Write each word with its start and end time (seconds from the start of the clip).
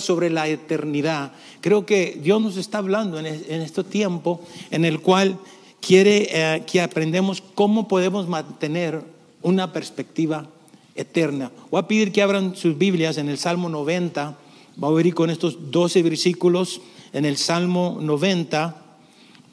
sobre 0.00 0.28
la 0.28 0.48
eternidad. 0.48 1.32
Creo 1.60 1.86
que 1.86 2.18
Dios 2.20 2.42
nos 2.42 2.56
está 2.56 2.78
hablando 2.78 3.18
en, 3.18 3.26
este 3.26 3.84
tiempo 3.84 4.40
en 4.70 4.84
el 4.84 5.00
cual 5.00 5.38
quiere 5.80 6.28
eh, 6.30 6.64
que 6.66 6.80
aprendamos 6.80 7.42
cómo 7.54 7.86
podemos 7.86 8.28
mantener 8.28 9.02
una 9.42 9.72
perspectiva 9.72 10.48
eterna. 10.96 11.52
Voy 11.70 11.78
a 11.78 11.86
pedir 11.86 12.10
que 12.10 12.22
abran 12.22 12.56
sus 12.56 12.76
Biblias 12.76 13.18
en 13.18 13.28
el 13.28 13.38
Salmo 13.38 13.68
90. 13.68 14.36
Vamos 14.76 14.98
a 14.98 15.06
ir 15.06 15.14
con 15.14 15.30
estos 15.30 15.70
12 15.70 16.02
versículos 16.02 16.80
en 17.12 17.24
el 17.24 17.36
Salmo 17.36 17.98
90. 18.00 18.82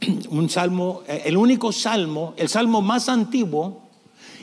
Un 0.29 0.49
salmo, 0.49 1.03
eh, 1.07 1.21
el 1.25 1.37
único 1.37 1.71
salmo, 1.71 2.33
el 2.37 2.49
salmo 2.49 2.81
más 2.81 3.09
antiguo 3.09 3.81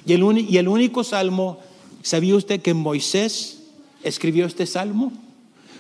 y 0.07 0.13
el, 0.13 0.23
y 0.49 0.57
el 0.59 0.69
único 0.69 1.03
salmo, 1.03 1.59
¿sabía 2.03 2.37
usted 2.37 2.63
que 2.63 2.73
Moisés 2.73 3.65
escribió 4.05 4.47
este 4.47 4.67
salmo? 4.67 5.13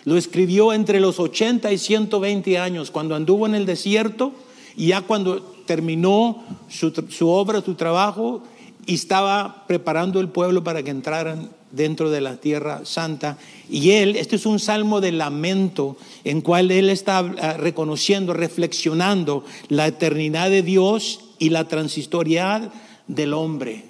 Lo 0.04 0.16
escribió 0.16 0.72
entre 0.72 1.00
los 1.00 1.20
80 1.20 1.72
y 1.72 1.78
120 1.78 2.58
años, 2.58 2.90
cuando 2.90 3.14
anduvo 3.14 3.46
en 3.46 3.54
el 3.54 3.66
desierto 3.66 4.32
y 4.76 4.88
ya 4.88 5.02
cuando 5.02 5.40
terminó 5.66 6.42
su, 6.68 6.90
su 7.08 7.28
obra, 7.28 7.60
su 7.60 7.74
trabajo, 7.74 8.42
y 8.86 8.94
estaba 8.94 9.64
preparando 9.66 10.20
el 10.20 10.28
pueblo 10.28 10.64
para 10.64 10.82
que 10.82 10.90
entraran 10.90 11.50
dentro 11.70 12.10
de 12.10 12.20
la 12.20 12.36
tierra 12.36 12.84
santa. 12.84 13.38
Y 13.68 13.90
él, 13.92 14.16
este 14.16 14.36
es 14.36 14.46
un 14.46 14.58
salmo 14.58 15.00
de 15.00 15.12
lamento 15.12 15.96
en 16.24 16.40
cual 16.40 16.70
él 16.70 16.90
está 16.90 17.18
ah, 17.18 17.54
reconociendo, 17.54 18.32
reflexionando 18.32 19.44
la 19.68 19.86
eternidad 19.86 20.50
de 20.50 20.62
Dios 20.62 21.20
y 21.38 21.50
la 21.50 21.68
transitoriedad 21.68 22.72
del 23.08 23.34
hombre. 23.34 23.84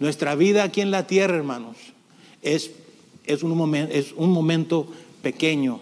Nuestra 0.00 0.34
vida 0.34 0.64
aquí 0.64 0.80
en 0.80 0.90
la 0.90 1.06
tierra, 1.06 1.36
hermanos, 1.36 1.76
es, 2.42 2.72
es, 3.24 3.42
un, 3.42 3.56
momento, 3.56 3.94
es 3.94 4.12
un 4.16 4.30
momento 4.30 4.88
pequeño. 5.22 5.80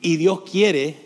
Y 0.00 0.16
Dios 0.16 0.40
quiere 0.50 0.96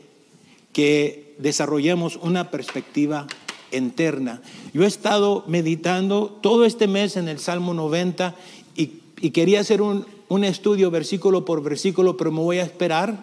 que 0.73 1.35
desarrollemos 1.39 2.17
una 2.17 2.51
perspectiva 2.51 3.27
interna. 3.73 4.43
Yo 4.73 4.85
he 4.85 4.87
estado 4.87 5.45
meditando 5.47 6.39
todo 6.43 6.65
este 6.65 6.87
mes 6.87 7.17
en 7.17 7.29
el 7.29 7.39
Salmo 7.39 7.75
90 7.75 8.35
y, 8.77 8.87
quería 9.31 9.61
hacer 9.61 9.83
un, 9.83 10.07
un 10.29 10.45
estudio 10.45 10.91
versículo 10.91 11.45
por 11.45 11.63
versículo, 11.63 12.17
pero 12.17 12.33
me 12.33 12.41
voy 12.41 12.59
a 12.59 12.65
esperar 12.65 13.23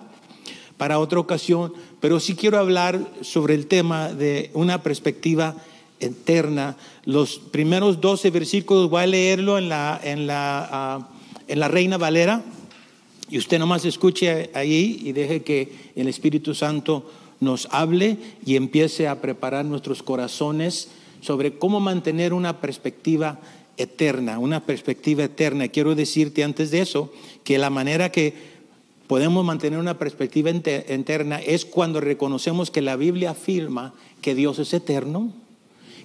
para 0.77 0.99
otra 0.99 1.19
ocasión. 1.19 1.73
Pero 1.99 2.19
sí 2.19 2.35
quiero 2.35 2.59
hablar 2.59 2.99
sobre 3.21 3.55
el 3.55 3.67
tema 3.67 4.13
de 4.13 4.51
una 4.53 4.83
perspectiva 4.83 5.55
eterna. 5.99 6.77
Los 7.05 7.39
primeros 7.39 7.99
12 7.99 8.29
versículos 8.29 8.89
voy 8.89 9.03
a 9.03 9.07
leerlo 9.07 9.57
en 9.57 9.69
la, 9.69 9.99
en 10.03 10.27
la, 10.27 10.69
ah, 10.71 11.09
en 11.47 11.59
la 11.59 11.67
Reina 11.67 11.97
Valera 11.97 12.43
y 13.29 13.37
usted 13.37 13.59
nomás 13.59 13.85
escuche 13.85 14.49
ahí 14.53 15.01
y 15.03 15.11
deje 15.11 15.43
que 15.43 15.69
el 15.95 16.07
Espíritu 16.07 16.55
Santo 16.55 17.09
nos 17.39 17.67
hable 17.71 18.17
y 18.45 18.55
empiece 18.55 19.07
a 19.07 19.21
preparar 19.21 19.65
nuestros 19.65 20.01
corazones 20.01 20.89
sobre 21.21 21.57
cómo 21.57 21.79
mantener 21.79 22.33
una 22.33 22.61
perspectiva 22.61 23.39
eterna, 23.77 24.39
una 24.39 24.65
perspectiva 24.65 25.25
eterna. 25.25 25.67
Quiero 25.67 25.93
decirte 25.93 26.43
antes 26.43 26.71
de 26.71 26.81
eso 26.81 27.11
que 27.43 27.57
la 27.57 27.69
manera 27.69 28.11
que 28.11 28.33
podemos 29.07 29.45
mantener 29.45 29.79
una 29.79 29.97
perspectiva 29.97 30.49
eterna 30.49 31.39
es 31.39 31.65
cuando 31.65 32.01
reconocemos 32.01 32.71
que 32.71 32.81
la 32.81 32.95
Biblia 32.95 33.31
afirma 33.31 33.93
que 34.21 34.35
Dios 34.35 34.59
es 34.59 34.73
eterno, 34.73 35.31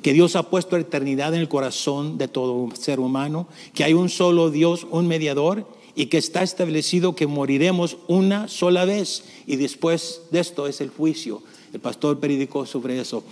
que 0.03 0.13
Dios 0.13 0.37
ha 0.37 0.51
puesto 0.51 0.77
eternidad 0.77 1.35
en 1.35 1.41
el 1.41 1.49
corazón 1.49 2.19
de 2.19 2.29
todo 2.29 2.69
ser 2.75 3.01
humano, 3.01 3.49
que 3.75 3.85
hay 3.85 3.95
un 3.95 4.09
solo 4.09 4.51
Dios, 4.51 4.87
un 4.91 5.07
mediador 5.07 5.67
y 5.95 6.07
que 6.07 6.19
está 6.19 6.43
establecido 6.43 7.15
que 7.15 7.27
moriremos 7.27 7.99
una 8.09 8.49
sola 8.49 8.85
vez 8.85 9.25
y 9.47 9.57
después 9.57 10.23
de 10.31 10.41
esto 10.41 10.67
es 10.67 10.81
el 10.81 10.91
juicio. 10.91 11.43
El 11.73 11.81
pastor 11.81 12.19
predicó 12.19 12.67
sobre 12.67 13.01
eso. 13.01 13.23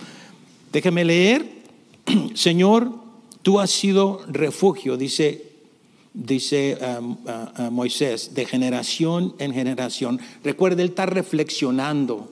Déjeme 0.71 1.03
leer. 1.05 1.61
Señor, 2.35 2.91
tú 3.41 3.59
has 3.59 3.71
sido 3.71 4.21
refugio, 4.27 4.97
dice, 4.97 5.45
dice 6.13 6.77
um, 6.99 7.17
Moisés, 7.71 8.33
de 8.33 8.45
generación 8.45 9.35
en 9.39 9.53
generación. 9.53 10.19
Recuerde, 10.43 10.83
él 10.83 10.89
está 10.89 11.07
reflexionando. 11.07 12.29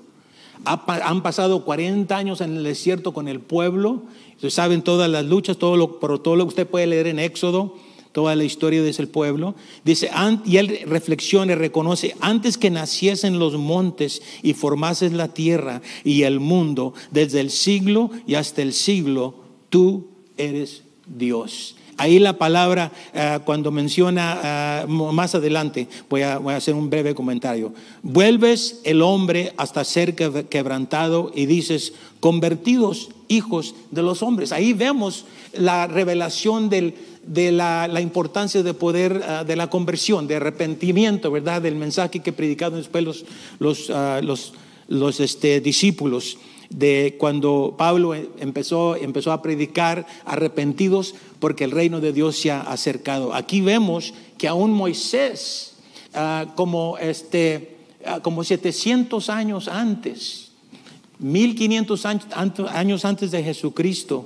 han 0.63 1.23
pasado 1.23 1.66
40 1.66 2.16
años 2.16 2.41
en 2.41 2.57
el 2.57 2.63
desierto 2.63 3.13
con 3.13 3.28
el 3.28 3.39
pueblo. 3.39 4.03
Ustedes 4.35 4.53
saben 4.53 4.84
todas 4.84 5.09
las 5.09 5.25
luchas, 5.25 5.57
todo 5.57 5.75
lo, 5.75 5.88
todo 6.19 6.35
lo 6.35 6.45
que 6.45 6.50
usted 6.50 6.68
puede 6.68 6.88
leer 6.88 7.07
en 7.07 7.19
Éxodo 7.19 7.75
toda 8.11 8.35
la 8.35 8.43
historia 8.43 8.81
de 8.81 8.89
ese 8.89 9.07
pueblo. 9.07 9.55
Dice, 9.83 10.09
y 10.45 10.57
él 10.57 10.79
reflexiona 10.85 11.53
y 11.53 11.55
reconoce, 11.55 12.15
antes 12.19 12.57
que 12.57 12.69
naciesen 12.69 13.39
los 13.39 13.57
montes 13.57 14.21
y 14.41 14.53
formases 14.53 15.13
la 15.13 15.29
tierra 15.29 15.81
y 16.03 16.23
el 16.23 16.39
mundo, 16.39 16.93
desde 17.11 17.39
el 17.39 17.51
siglo 17.51 18.11
y 18.27 18.35
hasta 18.35 18.61
el 18.61 18.73
siglo, 18.73 19.35
tú 19.69 20.07
eres 20.37 20.83
Dios. 21.05 21.75
Ahí 21.99 22.17
la 22.17 22.37
palabra, 22.37 22.93
eh, 23.13 23.39
cuando 23.43 23.71
menciona 23.71 24.83
eh, 24.83 24.87
más 24.87 25.35
adelante, 25.35 25.89
voy 26.09 26.21
a, 26.21 26.37
voy 26.37 26.53
a, 26.53 26.57
hacer 26.57 26.73
un 26.73 26.89
breve 26.89 27.13
comentario. 27.13 27.73
Vuelves 28.03 28.79
el 28.85 29.01
hombre 29.01 29.51
hasta 29.57 29.83
ser 29.83 30.15
quebrantado 30.15 31.29
y 31.35 31.45
dices, 31.45 31.91
convertidos 32.21 33.09
hijos 33.27 33.75
de 33.91 34.01
los 34.01 34.23
hombres. 34.23 34.53
Ahí 34.53 34.71
vemos 34.71 35.25
la 35.51 35.87
revelación 35.87 36.69
del, 36.69 36.95
de 37.29 37.51
la, 37.51 38.01
importancia 38.01 38.63
de 38.63 38.73
poder, 38.73 39.22
ah, 39.23 39.44
de 39.44 39.56
la 39.56 39.69
conversión, 39.69 40.28
de 40.28 40.38
arrepentimiento, 40.38 41.29
¿verdad? 41.29 41.62
Del 41.62 41.75
mensaje 41.75 42.22
que 42.22 42.34
predicado 42.34 42.75
después 42.75 43.03
los, 43.03 43.25
los, 43.59 43.91
ah, 43.91 44.19
los, 44.23 45.19
este, 45.19 45.62
discípulos 45.62 46.39
de 46.72 47.18
cuando 47.19 47.75
Pablo 47.78 48.16
empezó, 48.16 48.95
empezó 48.95 49.31
a 49.31 49.44
predicar 49.44 50.07
arrepentidos 50.25 51.13
porque 51.39 51.66
el 51.66 51.72
reino 51.72 52.00
de 52.00 52.13
Dios 52.13 52.35
se 52.35 52.50
ha 52.50 52.62
acercado. 52.62 53.34
Aquí 53.35 53.62
vemos 53.62 54.13
que 54.39 54.47
aún 54.47 54.72
Moisés, 54.72 55.75
ah, 56.16 56.47
como, 56.56 56.97
este, 56.97 57.78
como 58.23 58.44
700 58.44 59.29
años 59.29 59.68
antes, 59.68 60.50
1500 61.19 62.06
años 62.73 63.06
antes 63.06 63.29
de 63.29 63.44
Jesucristo, 63.44 64.25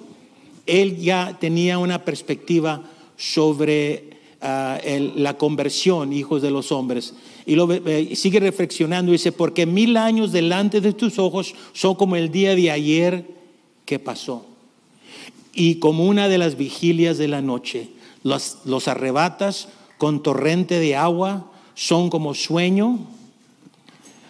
él 0.66 0.98
ya 1.00 1.38
tenía 1.38 1.80
una 1.80 2.06
perspectiva 2.06 2.84
sobre 3.18 4.18
ah, 4.42 4.80
la 5.16 5.38
conversión, 5.38 6.14
hijos 6.14 6.42
de 6.42 6.52
los 6.52 6.72
hombres. 6.72 7.14
Y 7.46 7.56
lo, 7.56 7.68
sigue 8.16 8.40
reflexionando 8.40 9.12
dice, 9.12 9.32
porque 9.32 9.66
mil 9.66 9.98
años 9.98 10.32
delante 10.32 10.82
de 10.82 10.94
tus 10.94 11.20
ojos 11.20 11.54
son 11.74 11.96
como 11.96 12.16
el 12.16 12.32
día 12.32 12.56
de 12.56 12.72
ayer 12.72 13.26
que 13.86 14.00
pasó. 14.00 14.46
Y 15.54 15.76
como 15.76 16.06
una 16.06 16.30
de 16.30 16.38
las 16.38 16.58
vigilias 16.58 17.18
de 17.18 17.28
la 17.28 17.42
noche, 17.42 17.90
los, 18.24 18.60
los 18.66 18.88
arrebatas 18.88 19.68
con 19.98 20.24
torrente 20.24 20.80
de 20.80 20.96
agua, 20.96 21.52
son 21.76 22.10
como 22.10 22.34
sueño, 22.34 23.00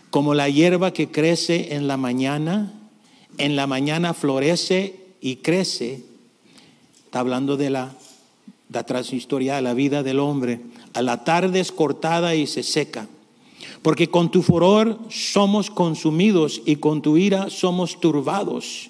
como 0.09 0.33
la 0.33 0.49
hierba 0.49 0.93
que 0.93 1.09
crece 1.09 1.75
en 1.75 1.87
la 1.87 1.97
mañana, 1.97 2.73
en 3.37 3.55
la 3.55 3.67
mañana 3.67 4.13
florece 4.13 4.99
y 5.21 5.37
crece 5.37 6.03
Está 7.13 7.19
hablando 7.19 7.57
de 7.57 7.69
la, 7.69 7.93
la 8.73 9.01
historia 9.15 9.55
de 9.55 9.61
la 9.61 9.73
vida 9.73 10.01
del 10.01 10.19
hombre. 10.19 10.59
A 10.93 11.01
la 11.01 11.23
tarde 11.23 11.59
es 11.59 11.71
cortada 11.71 12.35
y 12.35 12.47
se 12.47 12.63
seca. 12.63 13.07
Porque 13.81 14.09
con 14.09 14.31
tu 14.31 14.41
furor 14.41 14.97
somos 15.09 15.69
consumidos 15.69 16.61
y 16.65 16.77
con 16.77 17.01
tu 17.01 17.17
ira 17.17 17.49
somos 17.49 17.99
turbados. 17.99 18.89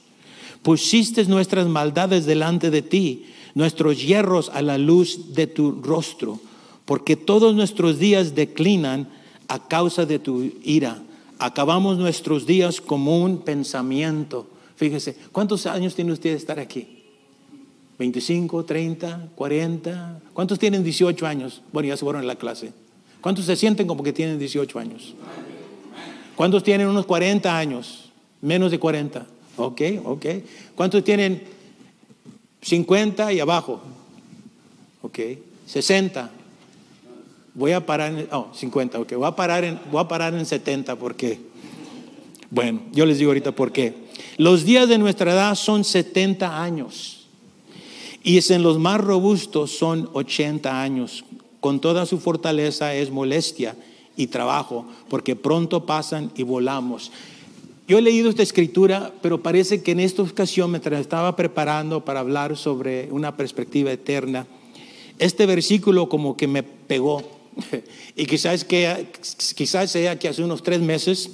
Pusiste 0.61 1.25
nuestras 1.25 1.67
maldades 1.67 2.25
delante 2.25 2.71
de 2.71 2.81
ti, 2.81 3.25
nuestros 3.53 4.01
hierros 4.01 4.49
a 4.53 4.61
la 4.61 4.77
luz 4.77 5.33
de 5.33 5.47
tu 5.47 5.71
rostro, 5.81 6.39
porque 6.85 7.15
todos 7.15 7.53
nuestros 7.53 7.99
días 7.99 8.33
declinan 8.33 9.09
a 9.49 9.67
causa 9.67 10.05
de 10.05 10.19
tu 10.19 10.51
ira. 10.63 11.03
Acabamos 11.39 11.97
nuestros 11.97 12.45
días 12.45 12.79
como 12.79 13.21
un 13.21 13.39
pensamiento. 13.39 14.47
Fíjese, 14.77 15.17
¿cuántos 15.31 15.65
años 15.65 15.95
tiene 15.95 16.13
usted 16.13 16.31
de 16.31 16.37
estar 16.37 16.59
aquí? 16.59 17.02
25, 18.03 18.65
30, 18.65 19.29
40. 19.33 20.19
¿Cuántos 20.33 20.59
tienen 20.59 20.83
18 20.83 21.25
años? 21.25 21.61
Bueno, 21.71 21.87
ya 21.87 21.95
se 21.95 22.03
fueron 22.03 22.23
a 22.23 22.25
la 22.25 22.35
clase. 22.35 22.73
¿Cuántos 23.21 23.45
se 23.45 23.55
sienten 23.55 23.87
como 23.87 24.03
que 24.03 24.11
tienen 24.11 24.37
18 24.37 24.77
años? 24.77 25.15
¿Cuántos 26.35 26.63
tienen 26.63 26.87
unos 26.87 27.05
40 27.05 27.57
años? 27.57 28.11
Menos 28.41 28.71
de 28.71 28.79
40. 28.79 29.25
Ok, 29.55 29.81
ok. 30.03 30.25
¿Cuántos 30.75 31.01
tienen 31.05 31.43
50 32.61 33.31
y 33.31 33.39
abajo? 33.39 33.79
Ok. 35.01 35.19
60. 35.65 36.29
Voy 37.53 37.71
a 37.71 37.85
parar 37.85 38.11
en, 38.11 38.27
oh, 38.33 38.49
50, 38.53 38.99
ok. 38.99 39.13
Voy 39.13 39.27
a 39.27 39.35
parar 39.37 39.63
en, 39.63 39.79
voy 39.89 40.01
a 40.01 40.09
parar 40.09 40.33
en 40.33 40.45
70 40.45 40.97
porque, 40.97 41.39
bueno, 42.49 42.81
yo 42.91 43.05
les 43.05 43.17
digo 43.17 43.29
ahorita 43.29 43.53
por 43.53 43.71
qué. 43.71 43.93
Los 44.35 44.65
días 44.65 44.89
de 44.89 44.97
nuestra 44.97 45.31
edad 45.31 45.55
son 45.55 45.85
70 45.85 46.61
años. 46.61 47.22
Y 48.23 48.37
es 48.37 48.51
en 48.51 48.63
los 48.63 48.79
más 48.79 49.01
robustos 49.01 49.71
son 49.71 50.09
80 50.13 50.81
años. 50.81 51.25
Con 51.59 51.81
toda 51.81 52.05
su 52.05 52.19
fortaleza 52.19 52.95
es 52.95 53.11
molestia 53.11 53.75
y 54.15 54.27
trabajo, 54.27 54.85
porque 55.09 55.35
pronto 55.35 55.85
pasan 55.85 56.31
y 56.35 56.43
volamos. 56.43 57.11
Yo 57.85 57.97
he 57.97 58.01
leído 58.01 58.29
esta 58.29 58.43
escritura, 58.43 59.13
pero 59.21 59.43
parece 59.43 59.83
que 59.83 59.91
en 59.91 59.99
esta 59.99 60.21
ocasión, 60.21 60.71
mientras 60.71 61.01
estaba 61.01 61.35
preparando 61.35 62.05
para 62.05 62.21
hablar 62.21 62.55
sobre 62.55 63.09
una 63.11 63.35
perspectiva 63.35 63.91
eterna, 63.91 64.47
este 65.19 65.45
versículo 65.45 66.07
como 66.07 66.37
que 66.37 66.47
me 66.47 66.63
pegó. 66.63 67.23
Y 68.15 68.25
quizás, 68.25 68.63
que, 68.63 69.07
quizás 69.55 69.91
sea 69.91 70.17
que 70.17 70.27
hace 70.27 70.43
unos 70.43 70.63
tres 70.63 70.79
meses 70.81 71.31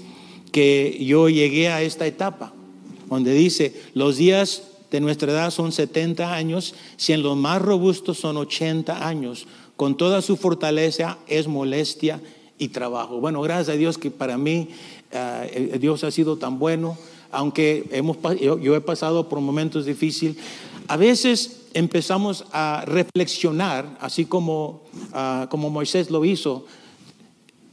que 0.52 0.98
yo 1.06 1.30
llegué 1.30 1.70
a 1.70 1.82
esta 1.82 2.08
etapa, 2.08 2.54
donde 3.10 3.34
dice, 3.34 3.74
los 3.94 4.18
días 4.18 4.64
de 4.92 5.00
nuestra 5.00 5.32
edad 5.32 5.52
son 5.52 5.72
70 5.72 6.34
años, 6.34 6.74
si 6.98 7.14
en 7.14 7.22
los 7.22 7.38
más 7.38 7.62
robustos 7.62 8.18
son 8.18 8.38
80 8.38 9.08
años, 9.08 9.48
con 9.76 9.96
toda 9.96 10.22
su 10.22 10.36
fortaleza 10.36 11.18
es 11.28 11.48
molestia 11.48 12.20
y 12.58 12.70
trabajo. 12.70 13.20
Bueno, 13.20 13.42
gracias 13.42 13.70
a 13.70 13.78
Dios 13.78 13.98
que 13.98 14.12
para 14.12 14.38
mí 14.38 14.70
eh, 15.12 15.78
Dios 15.80 16.04
ha 16.04 16.12
sido 16.12 16.38
tan 16.38 16.60
bueno, 16.60 16.98
aunque 17.32 17.88
hemos, 17.92 18.18
yo, 18.40 18.76
he 18.76 18.82
pasado 18.82 19.30
por 19.30 19.40
momentos 19.40 19.86
difíciles. 19.86 20.38
A 20.88 20.98
veces 20.98 21.62
empezamos 21.74 22.46
a 22.52 22.84
reflexionar, 22.88 23.98
así 24.02 24.26
como, 24.26 24.82
ah, 25.14 25.48
como 25.50 25.70
Moisés 25.70 26.10
lo 26.10 26.26
hizo, 26.26 26.66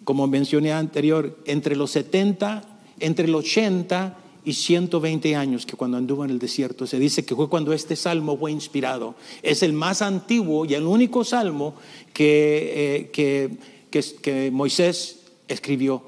como 0.04 0.26
mencioné 0.26 0.72
anterior, 0.72 1.36
entre 1.46 1.74
los 1.74 1.90
70, 1.90 2.62
entre 3.00 3.26
los 3.26 3.44
80 3.46 4.18
y 4.46 4.52
120 4.52 5.34
años 5.34 5.66
que 5.66 5.76
cuando 5.76 5.96
anduvo 5.96 6.24
en 6.24 6.30
el 6.30 6.38
desierto. 6.38 6.86
Se 6.86 7.00
dice 7.00 7.24
que 7.24 7.34
fue 7.34 7.48
cuando 7.48 7.72
este 7.72 7.96
salmo 7.96 8.38
fue 8.38 8.52
inspirado. 8.52 9.16
Es 9.42 9.64
el 9.64 9.72
más 9.72 10.02
antiguo 10.02 10.64
y 10.64 10.74
el 10.74 10.84
único 10.84 11.24
salmo 11.24 11.74
que, 12.14 13.10
eh, 13.12 13.48
que, 13.90 14.50
Moisés 14.52 15.18
escribió. 15.48 16.04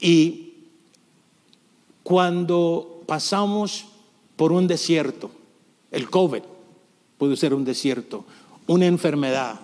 Y 0.00 0.54
cuando 2.02 3.04
pasamos 3.06 3.86
por 4.34 4.50
un 4.50 4.66
desierto, 4.66 5.30
el 5.92 6.10
COVID 6.10 6.42
puede 7.16 7.36
ser 7.36 7.54
un 7.54 7.64
desierto, 7.64 8.24
una 8.66 8.86
enfermedad, 8.86 9.60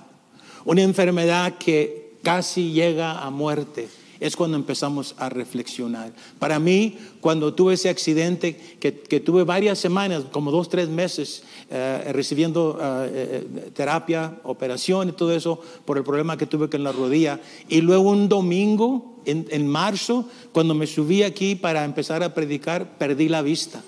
una 0.65 0.83
enfermedad 0.83 1.59
que 1.59 2.13
casi 2.23 2.71
llega 2.71 3.25
a 3.25 3.31
muerte 3.31 3.89
es 4.25 4.37
cuando 4.37 4.57
empezamos 4.57 5.15
a 5.19 5.29
reflexionar. 5.29 6.11
Para 6.39 6.59
mí, 6.59 6.97
cuando 7.21 7.53
tuve 7.53 7.75
ese 7.75 7.91
accidente, 7.91 8.57
que, 8.81 9.21
tuve 9.21 9.45
varias 9.45 9.79
semanas, 9.79 10.25
como 10.33 10.51
dos, 10.51 10.71
tres 10.71 10.89
meses, 10.89 11.43
eh, 11.71 12.11
recibiendo 12.11 12.79
eh, 12.81 13.11
eh, 13.13 13.71
terapia, 13.75 14.41
operación 14.45 15.11
y 15.11 15.13
todo 15.13 15.35
eso, 15.35 15.61
por 15.85 15.99
el 15.99 16.05
problema 16.05 16.39
que 16.39 16.47
tuve 16.47 16.71
con 16.71 16.83
la 16.83 16.93
rodilla, 16.93 17.39
y 17.69 17.83
luego 17.83 18.09
un 18.09 18.31
domingo, 18.31 19.21
en, 19.27 19.47
en 19.51 19.69
marzo, 19.69 20.27
cuando 20.53 20.75
me 20.75 20.87
subí 20.87 21.23
aquí 21.23 21.55
para 21.55 21.85
empezar 21.85 22.23
a 22.23 22.33
predicar, 22.33 22.97
perdí 22.97 23.29
la 23.29 23.43
vista. 23.43 23.83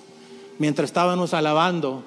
Mientras 0.58 0.90
estábamos 0.90 1.32
alabando, 1.32 2.02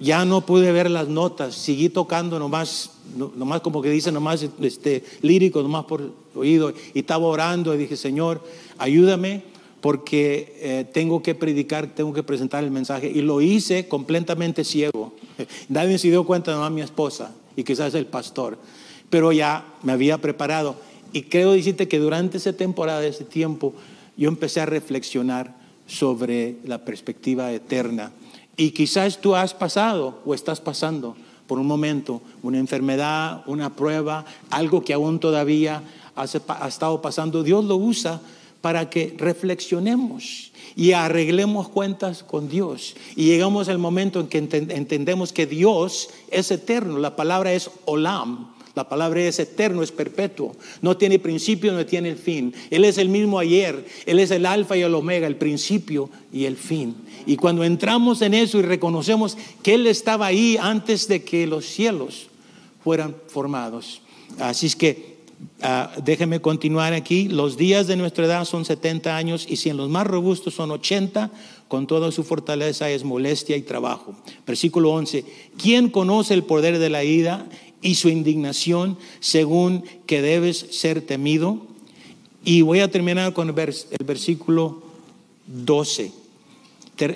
ya 0.00 0.24
no 0.24 0.40
pude 0.40 0.72
ver 0.72 0.90
las 0.90 1.08
notas, 1.08 1.54
seguí 1.54 1.88
tocando 1.88 2.38
nomás 2.38 2.90
nomás 3.16 3.60
como 3.60 3.82
que 3.82 3.90
dice, 3.90 4.12
nomás 4.12 4.46
este, 4.60 5.04
lírico, 5.22 5.62
nomás 5.62 5.84
por 5.84 6.12
oído, 6.34 6.72
y 6.94 7.00
estaba 7.00 7.26
orando 7.26 7.74
y 7.74 7.78
dije, 7.78 7.96
Señor, 7.96 8.42
ayúdame 8.78 9.42
porque 9.80 10.56
eh, 10.60 10.86
tengo 10.92 11.22
que 11.22 11.34
predicar, 11.34 11.94
tengo 11.94 12.12
que 12.12 12.22
presentar 12.22 12.62
el 12.64 12.70
mensaje. 12.70 13.10
Y 13.10 13.22
lo 13.22 13.40
hice 13.40 13.88
completamente 13.88 14.64
ciego. 14.64 15.14
Nadie 15.68 15.98
se 15.98 16.08
dio 16.08 16.24
cuenta, 16.24 16.52
nomás 16.52 16.70
mi 16.70 16.82
esposa 16.82 17.32
y 17.56 17.64
quizás 17.64 17.94
el 17.94 18.06
pastor. 18.06 18.58
Pero 19.08 19.32
ya 19.32 19.66
me 19.82 19.92
había 19.92 20.18
preparado. 20.18 20.76
Y 21.12 21.22
creo 21.22 21.52
decirte 21.52 21.88
que 21.88 21.98
durante 21.98 22.36
esa 22.36 22.52
temporada, 22.52 23.04
ese 23.04 23.24
tiempo, 23.24 23.74
yo 24.16 24.28
empecé 24.28 24.60
a 24.60 24.66
reflexionar 24.66 25.56
sobre 25.86 26.56
la 26.64 26.84
perspectiva 26.84 27.52
eterna. 27.52 28.12
Y 28.60 28.72
quizás 28.72 29.18
tú 29.18 29.34
has 29.34 29.54
pasado 29.54 30.18
o 30.26 30.34
estás 30.34 30.60
pasando 30.60 31.16
por 31.46 31.58
un 31.58 31.66
momento 31.66 32.20
una 32.42 32.58
enfermedad, 32.58 33.42
una 33.46 33.74
prueba, 33.74 34.26
algo 34.50 34.84
que 34.84 34.92
aún 34.92 35.18
todavía 35.18 35.82
ha 36.14 36.68
estado 36.68 37.00
pasando, 37.00 37.42
Dios 37.42 37.64
lo 37.64 37.76
usa 37.76 38.20
para 38.60 38.90
que 38.90 39.14
reflexionemos 39.16 40.52
y 40.76 40.92
arreglemos 40.92 41.70
cuentas 41.70 42.22
con 42.22 42.50
Dios. 42.50 42.96
Y 43.16 43.24
llegamos 43.24 43.70
al 43.70 43.78
momento 43.78 44.20
en 44.20 44.28
que 44.28 44.36
entendemos 44.36 45.32
que 45.32 45.46
Dios 45.46 46.10
es 46.30 46.50
eterno. 46.50 46.98
La 46.98 47.16
palabra 47.16 47.54
es 47.54 47.70
olam. 47.86 48.52
La 48.74 48.88
palabra 48.88 49.20
es 49.22 49.38
eterno, 49.38 49.82
es 49.82 49.90
perpetuo. 49.90 50.54
No 50.80 50.96
tiene 50.96 51.18
principio, 51.18 51.72
no 51.72 51.84
tiene 51.84 52.10
el 52.10 52.16
fin. 52.16 52.54
Él 52.70 52.84
es 52.84 52.98
el 52.98 53.08
mismo 53.08 53.38
ayer. 53.38 53.84
Él 54.06 54.20
es 54.20 54.30
el 54.30 54.46
alfa 54.46 54.76
y 54.76 54.82
el 54.82 54.94
omega, 54.94 55.26
el 55.26 55.36
principio 55.36 56.08
y 56.32 56.44
el 56.44 56.56
fin. 56.56 56.94
Y 57.26 57.36
cuando 57.36 57.64
entramos 57.64 58.22
en 58.22 58.34
eso 58.34 58.58
y 58.58 58.62
reconocemos 58.62 59.36
que 59.62 59.74
Él 59.74 59.86
estaba 59.86 60.26
ahí 60.26 60.56
antes 60.60 61.08
de 61.08 61.24
que 61.24 61.46
los 61.46 61.66
cielos 61.66 62.28
fueran 62.82 63.16
formados. 63.26 64.02
Así 64.38 64.66
es 64.66 64.76
que 64.76 65.16
ah, 65.62 65.92
déjeme 66.04 66.40
continuar 66.40 66.92
aquí. 66.92 67.28
Los 67.28 67.56
días 67.56 67.88
de 67.88 67.96
nuestra 67.96 68.26
edad 68.26 68.44
son 68.44 68.64
70 68.64 69.16
años 69.16 69.46
y 69.48 69.56
si 69.56 69.68
en 69.68 69.76
los 69.76 69.90
más 69.90 70.06
robustos 70.06 70.54
son 70.54 70.70
80, 70.70 71.30
con 71.66 71.86
toda 71.86 72.10
su 72.10 72.24
fortaleza 72.24 72.90
es 72.90 73.04
molestia 73.04 73.56
y 73.56 73.62
trabajo. 73.62 74.14
Versículo 74.46 74.90
11. 74.92 75.24
¿Quién 75.56 75.88
conoce 75.88 76.34
el 76.34 76.42
poder 76.42 76.78
de 76.78 76.90
la 76.90 77.04
ira 77.04 77.46
y 77.82 77.94
su 77.94 78.08
indignación 78.08 78.98
según 79.20 79.84
que 80.06 80.22
debes 80.22 80.66
ser 80.70 81.02
temido? 81.02 81.58
Y 82.44 82.62
voy 82.62 82.80
a 82.80 82.90
terminar 82.90 83.32
con 83.32 83.48
el, 83.48 83.54
el 83.58 84.06
versículo 84.06 84.82
12 85.46 86.20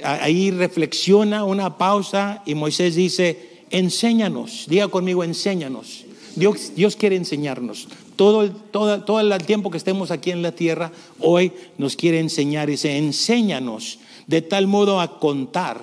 ahí 0.02 0.50
reflexiona 0.50 1.44
una 1.44 1.76
pausa 1.76 2.42
y 2.46 2.54
Moisés 2.54 2.94
dice, 2.94 3.64
enséñanos, 3.70 4.64
diga 4.68 4.88
conmigo, 4.88 5.24
enséñanos. 5.24 6.04
Dios, 6.36 6.72
Dios 6.74 6.96
quiere 6.96 7.16
enseñarnos. 7.16 7.88
Todo, 8.16 8.50
todo, 8.50 9.02
todo 9.04 9.20
el 9.20 9.36
tiempo 9.44 9.70
que 9.70 9.78
estemos 9.78 10.10
aquí 10.10 10.30
en 10.30 10.42
la 10.42 10.52
tierra, 10.52 10.92
hoy 11.20 11.52
nos 11.78 11.96
quiere 11.96 12.18
enseñar. 12.20 12.68
Dice, 12.68 12.96
enséñanos 12.96 13.98
de 14.26 14.42
tal 14.42 14.66
modo 14.66 15.00
a 15.00 15.18
contar, 15.18 15.82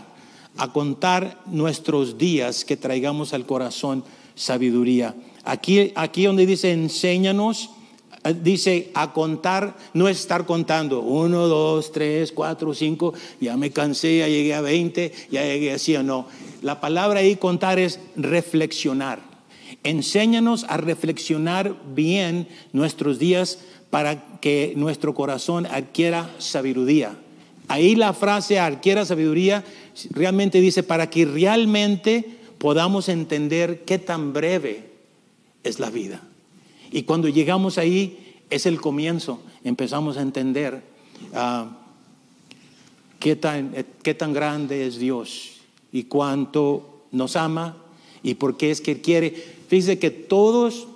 a 0.57 0.71
contar 0.71 1.39
nuestros 1.45 2.17
días 2.17 2.65
que 2.65 2.77
traigamos 2.77 3.33
al 3.33 3.45
corazón 3.45 4.03
sabiduría. 4.41 5.13
Aquí, 5.43 5.91
aquí 5.95 6.25
donde 6.25 6.45
dice, 6.45 6.71
enséñanos, 6.71 7.69
dice 8.41 8.89
a 8.95 9.13
contar, 9.13 9.75
no 9.93 10.07
es 10.07 10.19
estar 10.19 10.45
contando, 10.45 11.01
uno, 11.01 11.47
dos, 11.47 11.91
tres, 11.91 12.31
cuatro, 12.31 12.73
cinco, 12.73 13.13
ya 13.39 13.55
me 13.55 13.71
cansé, 13.71 14.17
ya 14.19 14.27
llegué 14.27 14.53
a 14.53 14.61
veinte, 14.61 15.13
ya 15.29 15.43
llegué 15.43 15.73
así 15.73 15.95
o 15.95 16.03
no. 16.03 16.27
La 16.61 16.81
palabra 16.81 17.19
ahí 17.19 17.35
contar 17.35 17.79
es 17.79 17.99
reflexionar. 18.15 19.19
Enséñanos 19.83 20.65
a 20.67 20.77
reflexionar 20.77 21.75
bien 21.95 22.47
nuestros 22.73 23.19
días 23.19 23.59
para 23.89 24.39
que 24.39 24.73
nuestro 24.75 25.13
corazón 25.13 25.65
adquiera 25.67 26.29
sabiduría. 26.39 27.15
Ahí 27.67 27.95
la 27.95 28.13
frase 28.13 28.59
adquiera 28.59 29.05
sabiduría 29.05 29.63
realmente 30.11 30.59
dice 30.61 30.83
para 30.83 31.09
que 31.09 31.25
realmente 31.25 32.40
podamos 32.61 33.09
entender 33.09 33.85
qué 33.85 33.97
tan 33.97 34.33
breve 34.33 34.91
es 35.63 35.79
la 35.79 35.89
vida. 35.89 36.21
Y 36.91 37.03
cuando 37.03 37.27
llegamos 37.27 37.79
ahí 37.79 38.37
es 38.51 38.67
el 38.67 38.79
comienzo, 38.79 39.41
empezamos 39.63 40.15
a 40.15 40.21
entender 40.21 40.83
ah, 41.33 41.71
qué, 43.19 43.35
tan, 43.35 43.73
qué 44.03 44.13
tan 44.13 44.31
grande 44.33 44.85
es 44.85 44.99
Dios 44.99 45.53
y 45.91 46.03
cuánto 46.03 47.05
nos 47.11 47.35
ama 47.35 47.77
y 48.21 48.35
por 48.35 48.57
qué 48.57 48.69
es 48.69 48.79
que 48.79 49.01
quiere. 49.01 49.31
Fíjese 49.67 49.97
que 49.97 50.11
todos, 50.11 50.87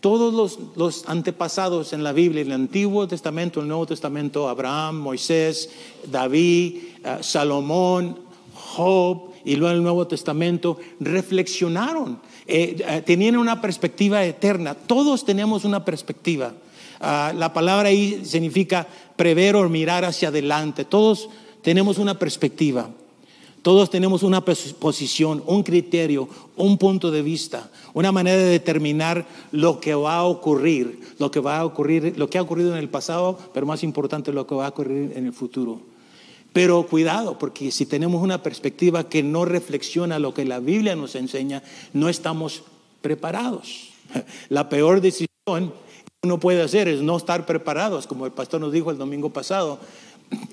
todos 0.00 0.32
los, 0.32 0.58
los, 0.76 1.06
antepasados 1.10 1.92
en 1.92 2.04
la 2.04 2.14
Biblia, 2.14 2.40
en 2.40 2.46
el 2.46 2.52
Antiguo 2.54 3.06
Testamento, 3.06 3.60
el 3.60 3.68
Nuevo 3.68 3.84
Testamento, 3.84 4.48
Abraham, 4.48 5.00
Moisés, 5.00 5.68
David, 6.10 6.78
ah, 7.04 7.18
Salomón, 7.20 8.18
Job 8.54 9.35
y 9.46 9.56
luego 9.56 9.74
el 9.74 9.82
Nuevo 9.82 10.06
Testamento, 10.06 10.76
reflexionaron 11.00 12.18
eh, 12.48 12.76
eh, 12.78 13.02
tenían 13.04 13.36
una 13.36 13.60
perspectiva 13.60 14.24
eterna. 14.24 14.74
Todos 14.74 15.24
tenemos 15.24 15.64
una 15.64 15.84
perspectiva. 15.84 16.52
Ah, 17.00 17.32
la 17.34 17.52
palabra 17.52 17.88
ahí 17.88 18.24
significa 18.24 18.86
prever 19.16 19.56
o 19.56 19.68
mirar 19.68 20.04
hacia 20.04 20.28
adelante. 20.28 20.84
Todos 20.84 21.28
tenemos 21.62 21.98
una 21.98 22.18
perspectiva. 22.18 22.88
Todos 23.62 23.90
tenemos 23.90 24.22
una 24.22 24.44
posición, 24.44 25.42
un 25.44 25.64
criterio, 25.64 26.28
un 26.56 26.78
punto 26.78 27.10
de 27.10 27.22
vista, 27.22 27.68
una 27.94 28.12
manera 28.12 28.36
de 28.36 28.44
determinar 28.44 29.26
lo 29.50 29.80
que 29.80 29.92
va 29.96 30.18
a 30.18 30.24
ocurrir, 30.24 31.00
lo 31.18 31.32
que 31.32 31.40
va 31.40 31.58
a 31.58 31.64
ocurrir, 31.64 32.16
lo 32.16 32.30
que 32.30 32.38
ha 32.38 32.42
ocurrido 32.42 32.70
en 32.70 32.78
el 32.78 32.88
pasado, 32.88 33.36
pero 33.52 33.66
más 33.66 33.82
importante 33.82 34.32
lo 34.32 34.46
que 34.46 34.54
va 34.54 34.66
a 34.66 34.68
ocurrir 34.68 35.14
en 35.16 35.26
el 35.26 35.32
futuro. 35.32 35.80
Pero 36.56 36.86
cuidado, 36.86 37.38
porque 37.38 37.70
si 37.70 37.84
tenemos 37.84 38.22
una 38.22 38.42
perspectiva 38.42 39.10
que 39.10 39.22
no 39.22 39.44
reflexiona 39.44 40.18
lo 40.18 40.32
que 40.32 40.46
la 40.46 40.58
Biblia 40.58 40.96
nos 40.96 41.14
enseña, 41.14 41.62
no 41.92 42.08
estamos 42.08 42.62
preparados. 43.02 43.90
La 44.48 44.70
peor 44.70 45.02
decisión 45.02 45.28
es 45.46 45.62
uno 46.22 46.40
puede 46.40 46.62
hacer 46.62 46.88
es 46.88 47.02
no 47.02 47.18
estar 47.18 47.44
preparados, 47.44 48.06
como 48.06 48.24
el 48.24 48.32
pastor 48.32 48.62
nos 48.62 48.72
dijo 48.72 48.90
el 48.90 48.96
domingo 48.96 49.34
pasado. 49.34 49.78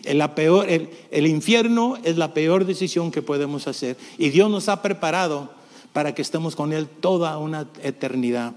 La 0.03 0.35
peor, 0.35 0.67
el, 0.67 1.25
infierno 1.25 1.97
es 2.03 2.17
la 2.17 2.33
peor 2.33 2.65
decisión 2.65 3.09
que 3.09 3.21
podemos 3.21 3.65
hacer. 3.69 3.95
Y 4.17 4.29
Dios 4.29 4.51
nos 4.51 4.67
ha 4.67 4.81
preparado 4.81 5.51
para 5.93 6.13
que 6.13 6.21
estemos 6.21 6.57
con 6.57 6.73
Él 6.73 6.89
toda 6.89 7.37
una 7.37 7.69
eternidad. 7.81 8.51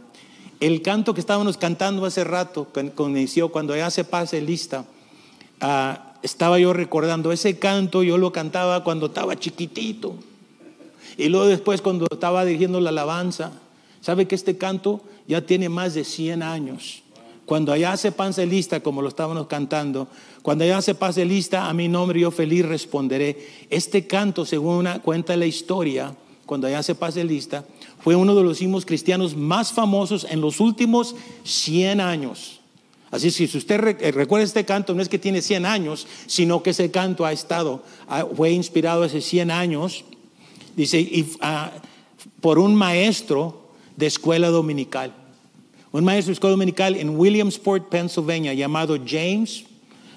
El 0.59 0.83
canto 0.83 1.15
que 1.15 1.21
estábamos 1.21 1.57
cantando 1.59 2.07
hace 2.07 2.25
rato, 2.25 2.67
cuando 2.73 3.09
inició, 3.09 3.53
cuando 3.53 3.77
ya 3.77 3.89
se 3.93 4.03
pase 4.03 4.41
lista, 4.41 4.85
ah, 5.61 6.07
estaba 6.27 6.59
yo 6.59 6.73
recordando 6.73 7.31
ese 7.31 7.59
canto, 7.59 8.03
yo 8.03 8.19
lo 8.19 8.33
cantaba 8.33 8.83
cuando 8.83 9.07
estaba 9.07 9.39
chiquitito. 9.39 10.17
Y 11.17 11.29
luego 11.29 11.47
después 11.47 11.81
cuando 11.81 12.07
estaba 12.11 12.45
dirigiendo 12.45 12.81
la 12.81 12.91
alabanza, 12.91 13.53
¿sabe 14.01 14.27
que 14.27 14.35
este 14.35 14.59
canto 14.59 15.01
ya 15.29 15.47
tiene 15.47 15.69
más 15.69 15.95
de 15.95 16.05
100 16.05 16.43
años? 16.43 17.03
Cuando 17.47 17.73
allá 17.73 17.97
se 17.97 18.11
pase 18.11 18.45
lista, 18.45 18.81
como 18.81 19.03
lo 19.03 19.09
estábamos 19.09 19.47
cantando, 19.47 20.09
cuando 20.43 20.65
allá 20.65 20.83
se 20.83 20.97
pase 20.97 21.25
lista, 21.25 21.69
a 21.69 21.75
mi 21.75 21.87
nombre 21.87 22.19
yo 22.19 22.33
feliz 22.33 22.67
responderé. 22.67 23.39
Este 23.71 24.09
canto, 24.09 24.45
según 24.45 24.89
cuenta 25.05 25.37
la 25.37 25.47
historia, 25.47 26.13
cuando 26.45 26.67
allá 26.67 26.83
se 26.83 26.97
pase 26.97 27.23
lista, 27.23 27.65
fue 28.01 28.17
uno 28.17 28.35
de 28.35 28.43
los 28.43 28.61
himnos 28.61 28.85
cristianos 28.85 29.37
más 29.37 29.73
famosos 29.73 30.27
en 30.29 30.41
los 30.41 30.59
últimos 30.59 31.15
100 31.45 32.01
años. 32.01 32.56
Así 33.11 33.29
que 33.29 33.47
si 33.47 33.59
usted 33.59 33.97
eh, 34.01 34.11
recuerda 34.11 34.45
este 34.45 34.65
canto, 34.65 34.95
no 34.95 35.03
es 35.03 35.09
que 35.09 35.19
tiene 35.19 35.41
100 35.41 35.65
años, 35.65 36.07
sino 36.27 36.63
que 36.63 36.71
ese 36.71 36.91
canto 36.91 37.25
ha 37.25 37.33
estado, 37.33 37.83
fue 38.35 38.51
inspirado 38.51 39.05
hace 39.05 39.21
100 39.21 39.51
años, 39.51 40.05
dice, 40.75 41.25
ah, 41.41 41.73
por 42.41 42.59
un 42.59 42.75
maestro 42.75 43.71
de 43.97 44.07
escuela 44.07 44.49
dominical. 44.49 45.15
Un 45.93 46.05
maestro 46.05 46.31
de 46.31 46.35
escuela 46.35 46.53
dominical 46.53 46.97
en 46.97 47.17
Williamsport, 47.17 47.89
Pennsylvania, 47.89 48.53
llamado 48.55 48.99
James 49.07 49.65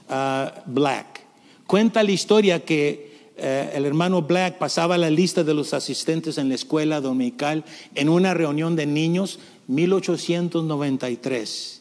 ah, 0.09 0.63
Black. 0.65 1.21
Cuenta 1.67 2.01
la 2.01 2.11
historia 2.11 2.65
que 2.65 3.29
eh, 3.37 3.71
el 3.75 3.85
hermano 3.85 4.23
Black 4.23 4.57
pasaba 4.57 4.97
la 4.97 5.11
lista 5.11 5.43
de 5.43 5.53
los 5.53 5.75
asistentes 5.75 6.39
en 6.39 6.49
la 6.49 6.55
escuela 6.55 6.99
dominical 6.99 7.63
en 7.93 8.09
una 8.09 8.33
reunión 8.33 8.75
de 8.75 8.87
niños 8.87 9.37
1893 9.67 11.78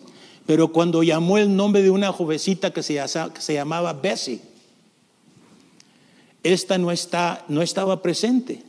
pero 0.48 0.68
cuando 0.68 1.02
llamó 1.02 1.36
el 1.36 1.54
nombre 1.54 1.82
de 1.82 1.90
una 1.90 2.10
jovencita 2.10 2.72
que 2.72 2.82
se, 2.82 2.94
llamaba 3.52 3.92
Bessie, 3.92 4.40
esta 6.42 6.78
no, 6.78 6.90
estaba 7.60 8.00
presente. 8.00 8.62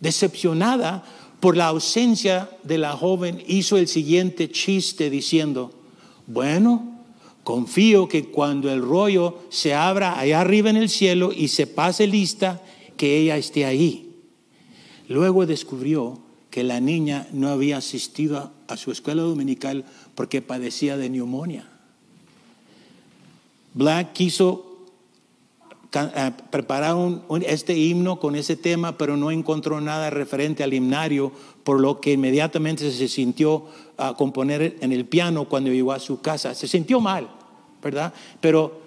Decepcionada 0.00 1.04
por 1.38 1.56
la 1.56 1.68
ausencia 1.68 2.50
de 2.64 2.78
la 2.78 2.96
joven, 2.96 3.44
hizo 3.46 3.76
el 3.76 3.86
siguiente 3.86 4.50
chiste 4.50 5.08
diciendo, 5.08 5.70
bueno, 6.26 6.98
confío 7.44 8.08
que 8.08 8.24
cuando 8.24 8.68
el 8.68 8.82
rollo 8.82 9.38
se 9.50 9.72
abra 9.72 10.18
allá 10.18 10.40
arriba 10.40 10.70
en 10.70 10.78
el 10.78 10.88
cielo 10.88 11.30
y 11.32 11.46
se 11.46 11.68
pase 11.68 12.08
lista, 12.08 12.60
que 12.96 13.18
ella 13.18 13.36
esté 13.36 13.66
ahí. 13.66 14.16
Luego 15.06 15.46
descubrió 15.46 16.18
que 16.50 16.64
la 16.64 16.80
niña 16.80 17.28
no 17.32 17.50
había 17.50 17.76
asistido 17.76 18.50
a 18.66 18.76
su 18.76 18.90
escuela 18.90 19.22
dominical 19.22 19.84
porque 20.14 20.42
padecía 20.42 20.96
de 20.96 21.10
neumonía. 21.10 21.68
Black 23.74 24.12
quiso 24.12 24.70
eh, 25.92 26.30
preparar 26.50 26.96
este 27.46 27.76
himno 27.76 28.20
con 28.20 28.36
ese 28.36 28.56
tema, 28.56 28.96
pero 28.96 29.16
no 29.16 29.30
encontró 29.30 29.80
nada 29.80 30.08
referente 30.10 30.62
al 30.62 30.72
himnario, 30.72 31.32
por 31.64 31.80
lo 31.80 32.00
que 32.00 32.12
inmediatamente 32.12 32.90
se 32.92 33.08
sintió 33.08 33.64
a 33.96 34.14
componer 34.14 34.76
en 34.80 34.92
el 34.92 35.04
piano 35.04 35.46
cuando 35.46 35.70
llegó 35.70 35.92
a 35.92 35.98
su 35.98 36.20
casa. 36.20 36.54
Se 36.54 36.68
sintió 36.68 37.00
mal, 37.00 37.28
¿verdad? 37.82 38.12
Pero 38.40 38.79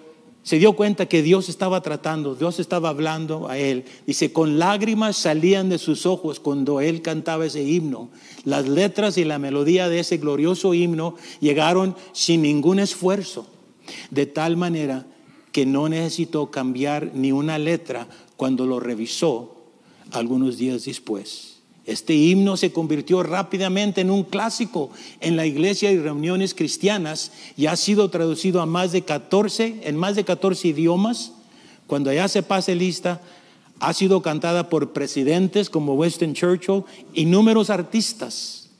se 0.44 0.58
dio 0.58 0.74
cuenta 0.74 1.06
que 1.06 1.22
Dios 1.22 1.48
estaba 1.48 1.80
tratando, 1.80 2.34
Dios 2.34 2.60
estaba 2.60 2.90
hablando 2.90 3.48
a 3.48 3.56
él. 3.56 3.86
Dice, 4.06 4.30
con 4.30 4.58
lágrimas 4.58 5.16
salían 5.16 5.70
de 5.70 5.78
sus 5.78 6.04
ojos 6.04 6.38
cuando 6.38 6.82
él 6.82 7.00
cantaba 7.00 7.46
ese 7.46 7.62
himno. 7.64 8.10
Las 8.44 8.68
letras 8.68 9.16
y 9.16 9.24
la 9.24 9.38
melodía 9.38 9.88
de 9.88 10.00
ese 10.00 10.18
glorioso 10.18 10.74
himno 10.74 11.16
llegaron 11.40 11.96
sin 12.12 12.42
ningún 12.42 12.78
esfuerzo, 12.78 13.46
de 14.10 14.26
tal 14.26 14.58
manera 14.58 15.06
que 15.50 15.64
no 15.64 15.88
necesitó 15.88 16.50
cambiar 16.50 17.12
ni 17.14 17.32
una 17.32 17.58
letra 17.58 18.06
cuando 18.36 18.66
lo 18.66 18.80
revisó 18.80 19.56
algunos 20.10 20.58
días 20.58 20.84
después. 20.84 21.53
Este 21.86 22.14
himno 22.14 22.56
se 22.56 22.72
convirtió 22.72 23.22
rápidamente 23.22 24.00
en 24.00 24.10
un 24.10 24.24
clásico 24.24 24.90
en 25.20 25.36
la 25.36 25.44
iglesia 25.44 25.92
y 25.92 25.98
reuniones 25.98 26.54
cristianas 26.54 27.30
y 27.56 27.66
ha 27.66 27.76
sido 27.76 28.08
traducido 28.08 28.62
a 28.62 28.66
más 28.66 28.92
de 28.92 29.02
14, 29.02 29.80
en 29.84 29.96
más 29.96 30.16
de 30.16 30.24
14 30.24 30.68
idiomas. 30.68 31.32
Cuando 31.86 32.10
ya 32.12 32.26
se 32.28 32.42
pase 32.42 32.74
lista, 32.74 33.20
ha 33.80 33.92
sido 33.92 34.22
cantada 34.22 34.70
por 34.70 34.92
presidentes 34.92 35.68
como 35.68 35.94
Winston 35.94 36.32
Churchill 36.32 36.84
y 37.12 37.26
números 37.26 37.68
artistas. 37.68 38.70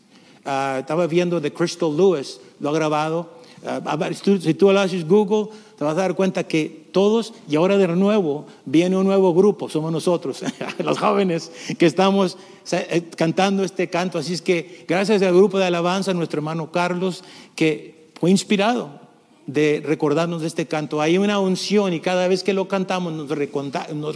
Ah, 0.46 0.78
estaba 0.80 1.06
viendo 1.06 1.40
de 1.40 1.52
Crystal 1.52 1.94
Lewis, 1.94 2.40
lo 2.60 2.70
ha 2.70 2.72
grabado. 2.72 3.34
Uh, 3.62 4.14
si 4.40 4.54
tú, 4.54 4.72
lo 4.72 4.80
haces 4.80 5.06
Google, 5.08 5.48
te 5.78 5.84
vas 5.84 5.94
a 5.96 6.00
dar 6.00 6.14
cuenta 6.14 6.44
que 6.44 6.83
todos, 6.94 7.34
y 7.48 7.56
ahora 7.56 7.76
de 7.76 7.88
nuevo, 7.88 8.46
viene 8.64 8.96
un 8.96 9.04
nuevo 9.04 9.34
grupo, 9.34 9.68
somos 9.68 9.90
nosotros, 9.90 10.44
los 10.78 10.96
jóvenes 10.96 11.50
que 11.76 11.86
estamos 11.86 12.38
eh, 12.70 13.10
cantando 13.16 13.64
este 13.64 13.90
canto. 13.90 14.16
Así 14.16 14.32
es 14.32 14.40
que 14.40 14.84
gracias 14.86 15.20
al 15.22 15.34
grupo 15.34 15.58
de 15.58 15.66
alabanza, 15.66 16.14
nuestro 16.14 16.38
hermano 16.38 16.70
Carlos, 16.70 17.24
que 17.56 18.12
fue 18.18 18.30
inspirado 18.30 19.00
de 19.48 19.82
recordarnos 19.84 20.40
de 20.42 20.46
este 20.46 20.66
canto. 20.66 21.00
Hay 21.00 21.18
una 21.18 21.40
unción 21.40 21.92
y 21.92 21.98
cada 21.98 22.28
vez 22.28 22.44
que 22.44 22.54
lo 22.54 22.68
cantamos 22.68 23.12
nos, 23.12 23.28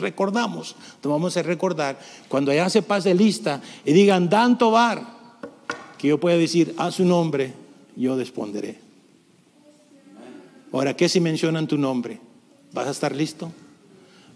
recordamos, 0.00 0.76
tomamos 1.00 1.36
a 1.36 1.42
recordar, 1.42 1.98
cuando 2.28 2.54
ya 2.54 2.70
se 2.70 2.82
pase 2.82 3.12
lista 3.12 3.60
y 3.84 3.92
digan, 3.92 4.28
Dan 4.30 4.56
Tobar, 4.56 5.02
que 5.98 6.06
yo 6.06 6.20
pueda 6.20 6.36
decir, 6.36 6.76
a 6.78 6.92
su 6.92 7.04
nombre, 7.04 7.52
yo 7.96 8.16
responderé. 8.16 8.78
Ahora, 10.72 10.94
¿qué 10.94 11.08
si 11.08 11.18
mencionan 11.18 11.66
tu 11.66 11.76
nombre? 11.76 12.27
¿Vas 12.72 12.86
a 12.86 12.90
estar 12.90 13.14
listo? 13.14 13.52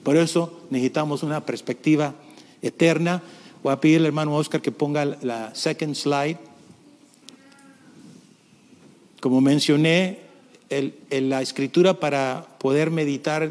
Por 0.03 0.17
eso 0.17 0.61
necesitamos 0.71 1.23
una 1.23 1.45
perspectiva 1.45 2.15
eterna. 2.61 3.23
Voy 3.62 3.73
a 3.73 3.81
pedir 3.81 3.99
al 3.99 4.07
hermano 4.07 4.35
Oscar 4.37 4.61
que 4.61 4.73
ponga 4.73 5.05
la 5.05 5.55
second 5.55 5.95
slide. 5.95 6.39
Como 9.21 9.41
mencioné, 9.41 10.19
la 11.11 11.43
escritura 11.43 12.01
para 12.01 12.47
poder 12.59 12.91
meditar 12.91 13.51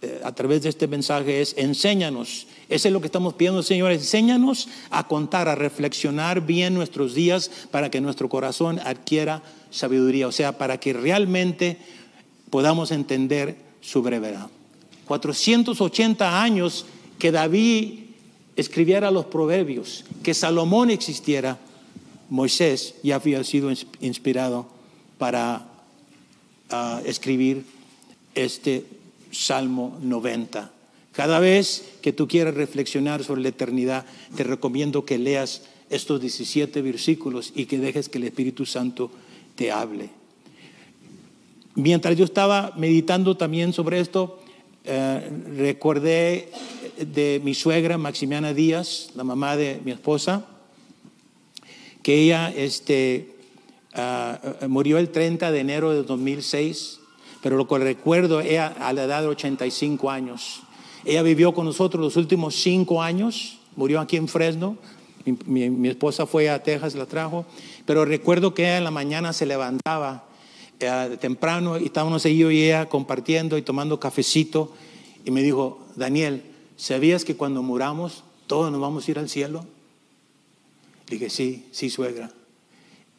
eh, 0.00 0.20
a 0.22 0.32
través 0.32 0.62
de 0.62 0.68
este 0.68 0.86
mensaje 0.86 1.40
es 1.40 1.54
enséñanos. 1.56 2.46
Eso 2.68 2.86
es 2.86 2.92
lo 2.92 3.00
que 3.00 3.06
estamos 3.06 3.34
pidiendo, 3.34 3.62
Señor. 3.62 3.90
Enséñanos 3.90 4.68
a 4.90 5.08
contar, 5.08 5.48
a 5.48 5.56
reflexionar 5.56 6.46
bien 6.46 6.74
nuestros 6.74 7.14
días 7.14 7.50
para 7.72 7.90
que 7.90 8.00
nuestro 8.00 8.28
corazón 8.28 8.78
adquiera 8.84 9.42
sabiduría. 9.70 10.28
O 10.28 10.32
sea, 10.32 10.58
para 10.58 10.78
que 10.78 10.92
realmente 10.92 11.78
podamos 12.50 12.92
entender 12.92 13.67
su 13.88 14.02
brevedad. 14.02 14.48
480 15.06 16.42
años 16.42 16.84
que 17.18 17.32
David 17.32 18.00
escribiera 18.54 19.10
los 19.10 19.24
proverbios, 19.26 20.04
que 20.22 20.34
Salomón 20.34 20.90
existiera, 20.90 21.58
Moisés 22.28 22.96
ya 23.02 23.14
había 23.14 23.42
sido 23.44 23.72
inspirado 24.00 24.68
para 25.16 25.66
ah, 26.68 27.00
escribir 27.06 27.64
este 28.34 28.84
Salmo 29.32 29.98
90. 30.02 30.70
Cada 31.12 31.40
vez 31.40 31.84
que 32.02 32.12
tú 32.12 32.28
quieras 32.28 32.54
reflexionar 32.54 33.24
sobre 33.24 33.40
la 33.40 33.48
eternidad, 33.48 34.04
te 34.36 34.44
recomiendo 34.44 35.06
que 35.06 35.16
leas 35.16 35.62
estos 35.88 36.20
17 36.20 36.82
versículos 36.82 37.52
y 37.56 37.64
que 37.64 37.78
dejes 37.78 38.10
que 38.10 38.18
el 38.18 38.24
Espíritu 38.24 38.66
Santo 38.66 39.10
te 39.56 39.72
hable. 39.72 40.17
Mientras 41.78 42.16
yo 42.16 42.24
estaba 42.24 42.72
meditando 42.76 43.36
también 43.36 43.72
sobre 43.72 44.00
esto, 44.00 44.40
eh, 44.84 45.30
recordé 45.56 46.50
de 46.98 47.40
mi 47.44 47.54
suegra 47.54 47.96
Maximiana 47.96 48.52
Díaz, 48.52 49.10
la 49.14 49.22
mamá 49.22 49.56
de 49.56 49.80
mi 49.84 49.92
esposa, 49.92 50.44
que 52.02 52.16
ella 52.16 52.50
este, 52.50 53.36
ah, 53.94 54.40
murió 54.66 54.98
el 54.98 55.10
30 55.10 55.52
de 55.52 55.60
enero 55.60 55.92
de 55.92 56.02
2006, 56.02 56.98
pero 57.44 57.56
lo 57.56 57.68
que 57.68 57.78
recuerdo, 57.78 58.40
ella 58.40 58.74
a 58.80 58.92
la 58.92 59.04
edad 59.04 59.22
de 59.22 59.28
85 59.28 60.10
años. 60.10 60.62
Ella 61.04 61.22
vivió 61.22 61.54
con 61.54 61.64
nosotros 61.64 62.02
los 62.02 62.16
últimos 62.16 62.56
cinco 62.56 63.00
años, 63.00 63.60
murió 63.76 64.00
aquí 64.00 64.16
en 64.16 64.26
Fresno, 64.26 64.78
mi, 65.46 65.70
mi 65.70 65.88
esposa 65.88 66.26
fue 66.26 66.50
a 66.50 66.60
Texas, 66.60 66.96
la 66.96 67.06
trajo, 67.06 67.46
pero 67.86 68.04
recuerdo 68.04 68.52
que 68.52 68.62
ella 68.64 68.78
en 68.78 68.84
la 68.84 68.90
mañana 68.90 69.32
se 69.32 69.46
levantaba 69.46 70.27
eh, 70.80 71.16
temprano 71.20 71.76
estábamos 71.76 72.22
yo 72.22 72.50
y 72.50 72.64
ella 72.64 72.88
compartiendo 72.88 73.58
y 73.58 73.62
tomando 73.62 73.98
cafecito 73.98 74.72
y 75.24 75.30
me 75.30 75.42
dijo, 75.42 75.84
Daniel, 75.96 76.42
¿sabías 76.76 77.24
que 77.24 77.36
cuando 77.36 77.62
muramos 77.62 78.24
todos 78.46 78.70
nos 78.70 78.80
vamos 78.80 79.06
a 79.06 79.10
ir 79.10 79.18
al 79.18 79.28
cielo? 79.28 79.64
Le 81.08 81.18
dije, 81.18 81.30
sí, 81.30 81.66
sí, 81.72 81.90
suegra. 81.90 82.30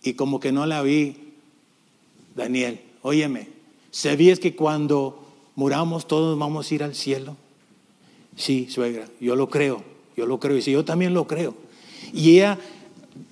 Y 0.02 0.14
como 0.14 0.40
que 0.40 0.52
no 0.52 0.66
la 0.66 0.82
vi 0.82 1.34
Daniel, 2.36 2.80
óyeme, 3.02 3.50
¿sabías 3.92 4.40
que 4.40 4.56
cuando 4.56 5.28
muramos 5.56 6.08
todos 6.08 6.38
vamos 6.40 6.72
a 6.72 6.76
ir 6.76 6.84
al 6.84 6.96
cielo? 6.96 7.36
Sí, 8.38 8.68
suegra, 8.70 9.08
yo 9.20 9.36
lo 9.36 9.50
creo, 9.50 9.84
yo 10.16 10.26
lo 10.26 10.40
creo, 10.40 10.58
y 10.58 10.62
sí, 10.62 10.72
yo 10.72 10.86
también 10.86 11.14
lo 11.14 11.28
creo. 11.28 11.54
Y 12.14 12.38
ella 12.38 12.58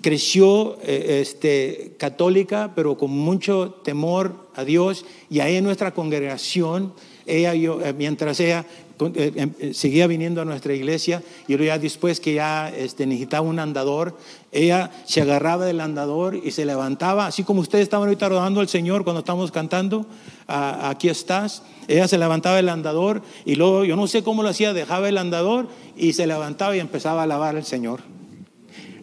creció 0.01 0.77
eh, 0.83 1.19
este, 1.21 1.95
católica, 1.97 2.71
pero 2.75 2.97
con 2.97 3.11
mucho 3.11 3.71
temor 3.83 4.47
a 4.55 4.63
Dios, 4.63 5.05
y 5.29 5.39
ahí 5.39 5.55
en 5.55 5.63
nuestra 5.63 5.93
congregación, 5.93 6.93
ella, 7.25 7.53
yo, 7.53 7.81
eh, 7.81 7.93
mientras 7.93 8.39
ella 8.39 8.65
eh, 8.99 9.31
em, 9.35 9.73
seguía 9.73 10.07
viniendo 10.07 10.41
a 10.41 10.45
nuestra 10.45 10.73
iglesia, 10.73 11.21
y 11.47 11.53
luego 11.53 11.65
ya 11.65 11.79
después 11.79 12.19
que 12.19 12.35
ya 12.35 12.69
este, 12.69 13.05
necesitaba 13.05 13.47
un 13.47 13.59
andador, 13.59 14.17
ella 14.51 14.91
se 15.05 15.21
agarraba 15.21 15.65
del 15.65 15.81
andador 15.81 16.35
y 16.35 16.51
se 16.51 16.65
levantaba, 16.65 17.27
así 17.27 17.43
como 17.43 17.61
ustedes 17.61 17.83
estaban 17.83 18.07
ahorita 18.07 18.29
rodando 18.29 18.61
al 18.61 18.69
Señor 18.69 19.03
cuando 19.03 19.19
estamos 19.19 19.51
cantando, 19.51 20.05
aquí 20.47 21.09
estás, 21.09 21.63
ella 21.89 22.07
se 22.07 22.17
levantaba 22.17 22.55
del 22.55 22.69
andador 22.69 23.21
y 23.45 23.55
luego 23.55 23.83
yo 23.83 23.95
no 23.95 24.07
sé 24.07 24.23
cómo 24.23 24.41
lo 24.41 24.49
hacía, 24.49 24.73
dejaba 24.73 25.09
el 25.09 25.17
andador 25.17 25.67
y 25.97 26.13
se 26.13 26.25
levantaba 26.25 26.75
y 26.75 26.79
empezaba 26.79 27.21
a 27.21 27.23
alabar 27.25 27.57
al 27.57 27.65
Señor 27.65 28.16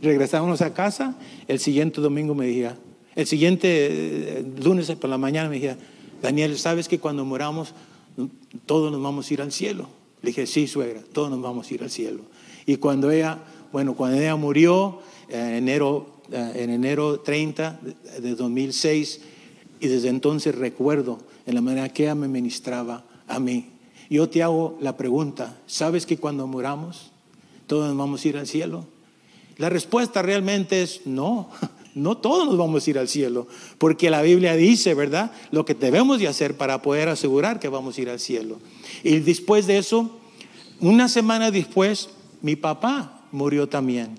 regresábamos 0.05 0.63
a 0.63 0.73
casa, 0.73 1.17
el 1.49 1.59
siguiente 1.59 2.01
domingo 2.01 2.35
me 2.35 2.47
decía, 2.47 2.77
el 3.15 3.27
siguiente 3.27 3.69
eh, 3.69 4.45
lunes 4.63 4.91
por 4.93 5.11
la 5.11 5.19
mañana 5.19 5.49
me 5.49 5.57
decía, 5.57 5.77
Daniel, 6.23 6.59
¿sabes 6.59 6.89
que 6.89 6.99
cuando 6.99 7.25
moramos 7.25 7.75
todos 8.67 8.91
nos 8.93 9.03
vamos 9.03 9.31
a 9.31 9.35
ir 9.35 9.43
al 9.43 9.53
cielo? 9.53 9.89
Le 10.23 10.31
dije, 10.31 10.47
sí, 10.47 10.67
suegra, 10.67 11.03
todos 11.13 11.31
nos 11.31 11.43
vamos 11.43 11.71
a 11.71 11.75
ir 11.75 11.83
al 11.83 11.91
cielo. 11.91 12.23
Y 12.67 12.77
cuando 12.77 13.11
ella, 13.11 13.39
bueno, 13.73 13.95
cuando 13.95 14.19
ella 14.19 14.37
murió, 14.37 15.01
eh, 15.29 15.57
enero, 15.59 16.23
eh, 16.33 16.53
en 16.57 16.71
enero 16.71 17.21
30 17.21 17.81
de 18.21 18.35
2006, 18.35 19.21
y 19.81 19.89
desde 19.89 20.09
entonces 20.09 20.55
recuerdo 20.55 21.19
en 21.47 21.55
la 21.55 21.61
manera 21.61 21.89
que 21.91 22.05
ella 22.05 22.15
me 22.15 22.29
ministraba 22.29 23.05
a 23.29 23.39
mí. 23.39 23.71
Yo 24.09 24.29
te 24.29 24.43
hago 24.43 24.79
la 24.81 24.97
pregunta, 24.97 25.59
¿sabes 25.67 26.07
que 26.07 26.17
cuando 26.17 26.47
moramos 26.47 27.13
todos 27.67 27.89
nos 27.89 27.97
vamos 27.97 28.25
a 28.25 28.29
ir 28.29 28.37
al 28.39 28.47
cielo? 28.47 28.87
La 29.57 29.69
respuesta 29.69 30.23
realmente 30.23 30.83
es 30.83 31.03
no, 31.07 31.51
no 31.95 32.17
todos 32.17 32.47
nos 32.47 32.57
vamos 32.57 32.87
a 32.87 32.91
ir 32.91 32.99
al 32.99 33.09
cielo, 33.09 33.47
porque 33.79 34.11
la 34.11 34.23
Biblia 34.23 34.55
dice, 34.57 34.95
¿verdad? 34.95 35.33
Lo 35.51 35.65
que 35.65 35.75
debemos 35.75 36.19
de 36.19 36.29
hacer 36.29 36.57
para 36.57 36.83
poder 36.83 37.09
asegurar 37.09 37.61
que 37.61 37.69
vamos 37.69 37.97
a 37.97 38.01
ir 38.01 38.11
al 38.11 38.21
cielo. 38.21 38.59
Y 39.03 39.19
después 39.21 39.67
de 39.67 39.79
eso, 39.79 40.19
una 40.81 41.09
semana 41.09 41.51
después, 41.51 42.11
mi 42.43 42.57
papá 42.57 43.23
murió 43.33 43.69
también. 43.69 44.19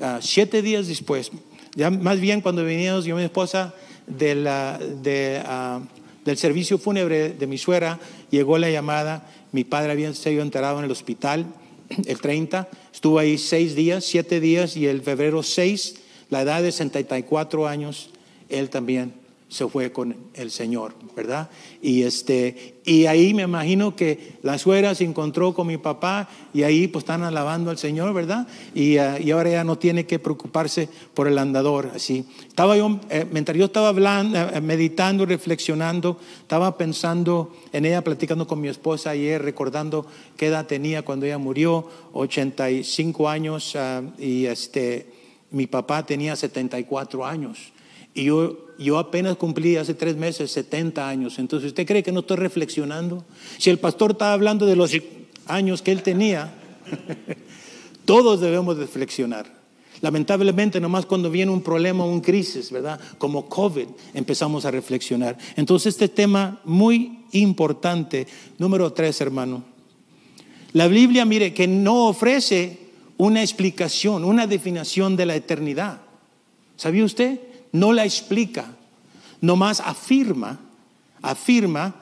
Ah, 0.00 0.20
siete 0.22 0.62
días 0.62 0.86
después, 0.86 1.32
ya 1.74 1.90
más 1.90 2.20
bien 2.20 2.40
cuando 2.40 2.64
veníamos 2.64 3.04
yo 3.04 3.16
y 3.16 3.18
mi 3.18 3.24
esposa 3.24 3.74
de 4.06 5.42
ah, 5.44 5.80
del 6.24 6.36
servicio 6.36 6.78
fúnebre 6.78 7.30
de 7.30 7.46
mi 7.46 7.56
suegra, 7.56 7.98
llegó 8.30 8.58
la 8.58 8.70
llamada, 8.70 9.26
mi 9.50 9.64
padre 9.64 9.92
había 9.92 10.12
sido 10.12 10.42
enterrado 10.42 10.78
en 10.78 10.84
el 10.84 10.90
hospital 10.90 11.46
el 12.06 12.20
30, 12.20 12.68
estuvo 12.98 13.20
ahí 13.20 13.38
seis 13.38 13.76
días, 13.76 14.04
siete 14.04 14.40
días 14.40 14.76
y 14.76 14.88
el 14.88 15.02
febrero 15.02 15.44
6, 15.44 15.94
la 16.30 16.42
edad 16.42 16.64
de 16.64 16.72
64 16.72 17.68
años, 17.68 18.10
él 18.48 18.70
también 18.70 19.14
se 19.48 19.66
fue 19.66 19.90
con 19.92 20.14
el 20.34 20.50
Señor, 20.50 20.94
¿verdad? 21.16 21.48
Y, 21.80 22.02
este, 22.02 22.76
y 22.84 23.06
ahí 23.06 23.32
me 23.32 23.44
imagino 23.44 23.96
que 23.96 24.34
la 24.42 24.58
suegra 24.58 24.94
se 24.94 25.04
encontró 25.04 25.54
con 25.54 25.66
mi 25.66 25.78
papá 25.78 26.28
y 26.52 26.64
ahí 26.64 26.86
pues 26.86 27.02
están 27.02 27.22
alabando 27.22 27.70
al 27.70 27.78
Señor, 27.78 28.12
¿verdad? 28.12 28.46
Y, 28.74 28.98
ah, 28.98 29.18
y 29.18 29.30
ahora 29.30 29.50
ya 29.50 29.64
no 29.64 29.78
tiene 29.78 30.04
que 30.04 30.18
preocuparse 30.18 30.90
por 31.14 31.28
el 31.28 31.38
andador, 31.38 31.92
así. 31.94 32.26
Estaba 32.46 32.76
yo, 32.76 33.00
eh, 33.08 33.26
mientras 33.32 33.56
yo 33.56 33.64
estaba 33.64 33.88
hablando, 33.88 34.38
eh, 34.38 34.60
meditando, 34.60 35.24
reflexionando, 35.24 36.18
estaba 36.42 36.76
pensando 36.76 37.56
en 37.72 37.86
ella, 37.86 38.04
platicando 38.04 38.46
con 38.46 38.60
mi 38.60 38.68
esposa 38.68 39.10
ayer, 39.10 39.40
recordando 39.40 40.06
qué 40.36 40.48
edad 40.48 40.66
tenía 40.66 41.02
cuando 41.02 41.24
ella 41.24 41.38
murió, 41.38 41.88
85 42.12 43.30
años, 43.30 43.74
ah, 43.76 44.02
y 44.18 44.44
este, 44.44 45.10
mi 45.50 45.66
papá 45.66 46.04
tenía 46.04 46.36
74 46.36 47.24
años. 47.24 47.72
Y 48.12 48.24
yo, 48.24 48.67
yo 48.78 48.98
apenas 48.98 49.36
cumplí 49.36 49.76
hace 49.76 49.94
tres 49.94 50.16
meses 50.16 50.50
70 50.52 51.08
años. 51.08 51.38
Entonces, 51.38 51.68
¿usted 51.68 51.86
cree 51.86 52.02
que 52.02 52.12
no 52.12 52.20
estoy 52.20 52.36
reflexionando? 52.36 53.24
Si 53.58 53.70
el 53.70 53.78
pastor 53.78 54.12
está 54.12 54.32
hablando 54.32 54.66
de 54.66 54.76
los 54.76 54.92
años 55.46 55.82
que 55.82 55.92
él 55.92 56.02
tenía, 56.02 56.54
todos 58.04 58.40
debemos 58.40 58.76
reflexionar. 58.78 59.58
Lamentablemente, 60.00 60.80
nomás 60.80 61.06
cuando 61.06 61.30
viene 61.30 61.50
un 61.50 61.62
problema, 61.62 62.04
un 62.04 62.20
crisis, 62.20 62.70
¿verdad? 62.70 63.00
Como 63.18 63.48
COVID, 63.48 63.88
empezamos 64.14 64.64
a 64.64 64.70
reflexionar. 64.70 65.36
Entonces, 65.56 65.94
este 65.94 66.08
tema 66.08 66.60
muy 66.64 67.24
importante, 67.32 68.26
número 68.58 68.92
tres, 68.92 69.20
hermano. 69.20 69.64
La 70.72 70.86
Biblia, 70.86 71.24
mire, 71.24 71.52
que 71.52 71.66
no 71.66 72.06
ofrece 72.06 72.78
una 73.16 73.42
explicación, 73.42 74.24
una 74.24 74.46
definición 74.46 75.16
de 75.16 75.26
la 75.26 75.34
eternidad. 75.34 76.02
¿Sabía 76.76 77.04
usted? 77.04 77.40
No 77.72 77.92
la 77.92 78.04
explica, 78.04 78.74
nomás 79.40 79.80
afirma, 79.80 80.60
afirma, 81.22 81.94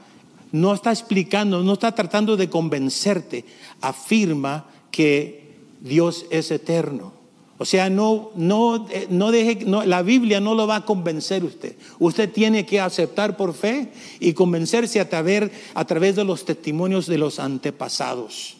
no 0.52 0.74
está 0.74 0.90
explicando, 0.90 1.62
no 1.62 1.74
está 1.74 1.92
tratando 1.92 2.36
de 2.36 2.48
convencerte, 2.48 3.44
afirma 3.80 4.66
que 4.90 5.56
Dios 5.80 6.26
es 6.30 6.50
eterno. 6.50 7.12
O 7.58 7.64
sea, 7.64 7.88
no, 7.88 8.32
no, 8.36 8.86
eh, 8.90 9.06
no 9.08 9.30
deje, 9.30 9.64
la 9.64 10.02
Biblia 10.02 10.40
no 10.40 10.54
lo 10.54 10.66
va 10.66 10.76
a 10.76 10.84
convencer 10.84 11.42
usted. 11.42 11.76
Usted 11.98 12.30
tiene 12.30 12.66
que 12.66 12.80
aceptar 12.80 13.36
por 13.36 13.54
fe 13.54 13.88
y 14.20 14.34
convencerse 14.34 15.00
a 15.00 15.08
través, 15.08 15.50
a 15.74 15.84
través 15.86 16.16
de 16.16 16.24
los 16.24 16.44
testimonios 16.44 17.06
de 17.06 17.16
los 17.16 17.38
antepasados. 17.38 18.55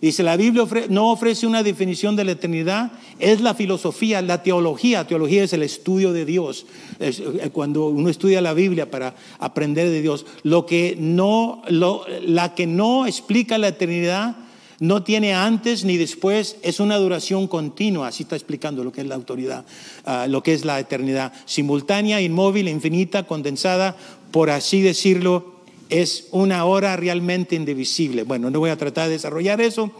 Dice, 0.00 0.22
la 0.22 0.36
Biblia 0.36 0.66
no 0.90 1.10
ofrece 1.10 1.46
una 1.46 1.62
definición 1.62 2.16
de 2.16 2.24
la 2.24 2.32
eternidad, 2.32 2.92
es 3.18 3.40
la 3.40 3.54
filosofía, 3.54 4.20
la 4.20 4.42
teología. 4.42 5.06
Teología 5.06 5.44
es 5.44 5.52
el 5.52 5.62
estudio 5.62 6.12
de 6.12 6.24
Dios. 6.24 6.66
Eh, 7.00 7.50
cuando 7.52 7.88
uno 7.88 8.10
estudia 8.10 8.40
la 8.40 8.52
Biblia 8.52 8.90
para 8.90 9.14
aprender 9.38 9.88
de 9.88 10.02
Dios, 10.02 10.26
lo 10.42 10.66
que 10.66 10.96
no, 10.98 11.62
la 11.68 12.54
que 12.54 12.66
no 12.66 13.06
explica 13.06 13.56
la 13.56 13.68
eternidad 13.68 14.36
no 14.78 15.02
tiene 15.02 15.34
antes 15.34 15.84
ni 15.84 15.96
después, 15.96 16.56
es 16.62 16.80
una 16.80 16.96
duración 16.96 17.46
continua, 17.46 18.08
así 18.08 18.24
está 18.24 18.36
explicando 18.36 18.84
lo 18.84 18.92
que 18.92 19.00
es 19.00 19.06
la 19.06 19.14
autoridad, 19.14 19.64
ah, 20.04 20.26
lo 20.28 20.42
que 20.42 20.52
es 20.52 20.66
la 20.66 20.78
eternidad, 20.78 21.32
simultánea, 21.46 22.20
inmóvil, 22.20 22.68
infinita, 22.68 23.22
condensada, 23.22 23.96
por 24.30 24.50
así 24.50 24.82
decirlo, 24.82 25.55
es 25.88 26.28
una 26.30 26.64
hora 26.64 26.96
realmente 26.96 27.54
indivisible. 27.54 28.22
Bueno, 28.24 28.50
no 28.50 28.58
voy 28.58 28.70
a 28.70 28.76
tratar 28.76 29.06
de 29.06 29.12
desarrollar 29.12 29.60
eso. 29.60 29.92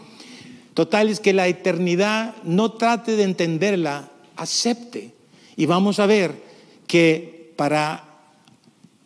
Total 0.73 1.09
es 1.09 1.19
que 1.19 1.33
la 1.33 1.47
eternidad 1.47 2.35
no 2.43 2.73
trate 2.73 3.15
de 3.15 3.23
entenderla, 3.23 4.11
acepte. 4.35 5.13
Y 5.55 5.65
vamos 5.65 5.99
a 5.99 6.05
ver 6.05 6.33
que 6.85 7.51
para 7.55 8.03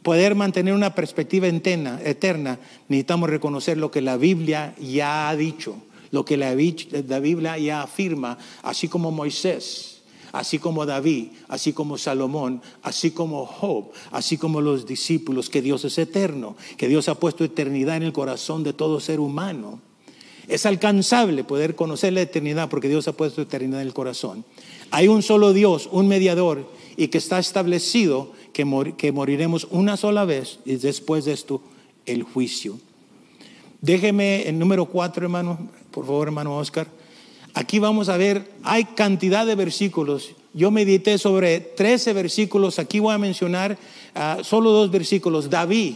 poder 0.04 0.36
mantener 0.36 0.74
una 0.74 0.96
perspectiva 0.96 1.48
eterna, 1.48 2.60
necesitamos 2.88 3.30
reconocer 3.30 3.78
lo 3.78 3.92
que 3.92 4.02
la 4.02 4.18
Biblia 4.18 4.76
ya 4.80 5.30
ha 5.30 5.36
dicho, 5.36 5.76
lo 6.12 6.26
que 6.26 6.38
la 6.38 6.54
Biblia 6.56 7.58
ya 7.58 7.84
afirma, 7.84 8.38
así 8.64 8.88
como 8.88 9.12
Moisés 9.12 9.91
así 10.32 10.60
como 10.60 10.86
David, 10.86 11.28
así 11.48 11.74
como 11.74 11.98
Salomón, 11.98 12.62
así 12.84 13.12
como 13.12 13.46
Job, 13.46 13.92
así 14.12 14.38
como 14.38 14.62
los 14.62 14.86
discípulos, 14.86 15.50
que 15.50 15.62
Dios 15.62 15.86
es 15.86 15.98
eterno, 15.98 16.56
que 16.78 16.88
Dios 16.88 17.10
ha 17.10 17.16
puesto 17.16 17.44
eternidad 17.44 17.98
en 17.98 18.04
el 18.04 18.14
corazón 18.14 18.64
de 18.64 18.74
todo 18.74 19.00
ser 19.00 19.20
humano. 19.20 19.80
Es 20.48 20.66
alcanzable 20.66 21.44
poder 21.44 21.76
conocer 21.76 22.14
la 22.14 22.22
eternidad 22.22 22.70
porque 22.70 22.90
Dios 22.90 23.08
ha 23.08 23.14
puesto 23.14 23.42
eternidad 23.42 23.82
en 23.82 23.88
el 23.88 23.94
corazón. 23.94 24.44
Hay 24.90 25.08
un 25.08 25.22
solo 25.22 25.54
Dios, 25.54 25.88
un 25.92 26.08
mediador, 26.08 26.66
y 26.98 27.08
que 27.08 27.18
está 27.18 27.40
establecido 27.40 28.32
que, 28.54 28.94
que 28.98 29.12
moriremos 29.12 29.68
una 29.72 29.96
sola 29.98 30.26
vez 30.26 30.60
y 30.66 30.76
después 30.76 31.26
de 31.26 31.34
esto 31.34 31.62
el 32.06 32.24
juicio. 32.24 32.80
Déjeme 33.80 34.48
el 34.48 34.60
número 34.60 34.86
cuatro, 34.86 35.24
hermano, 35.24 35.70
por 35.92 36.06
favor, 36.06 36.28
hermano 36.28 36.58
Oscar. 36.58 36.88
Aquí 37.54 37.80
vamos 37.80 38.10
a 38.10 38.18
ver, 38.18 38.52
hay 38.64 38.86
cantidad 38.86 39.46
de 39.46 39.56
versículos. 39.56 40.32
Yo 40.54 40.72
medité 40.72 41.18
sobre 41.18 41.60
13 41.60 42.14
versículos. 42.14 42.80
Aquí 42.80 43.00
voy 43.00 43.14
a 43.14 43.18
mencionar 43.18 43.78
ah, 44.16 44.40
solo 44.44 44.72
dos 44.72 44.92
versículos. 44.92 45.50
David, 45.50 45.96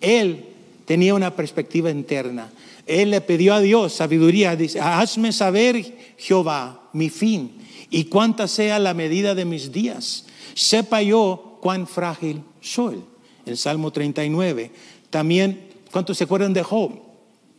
él 0.00 0.44
tenía 0.84 1.14
una 1.14 1.34
perspectiva 1.34 1.90
interna. 1.90 2.50
Él 2.86 3.10
le 3.10 3.20
pidió 3.20 3.54
a 3.54 3.60
Dios 3.60 3.92
sabiduría. 3.92 4.54
Dice, 4.54 4.80
hazme 4.80 5.32
saber, 5.32 6.14
Jehová, 6.16 6.88
mi 6.92 7.10
fin 7.10 7.50
y 7.90 8.04
cuánta 8.04 8.48
sea 8.48 8.78
la 8.78 8.94
medida 8.94 9.34
de 9.34 9.44
mis 9.44 9.72
días. 9.72 10.26
Sepa 10.54 11.02
yo 11.02 11.58
cuán 11.60 11.86
frágil 11.86 12.42
soy. 12.60 13.00
El 13.44 13.56
Salmo 13.56 13.92
39. 13.92 14.70
También, 15.10 15.68
¿cuántos 15.92 16.18
se 16.18 16.24
acuerdan 16.24 16.52
de 16.52 16.62
Job? 16.62 17.05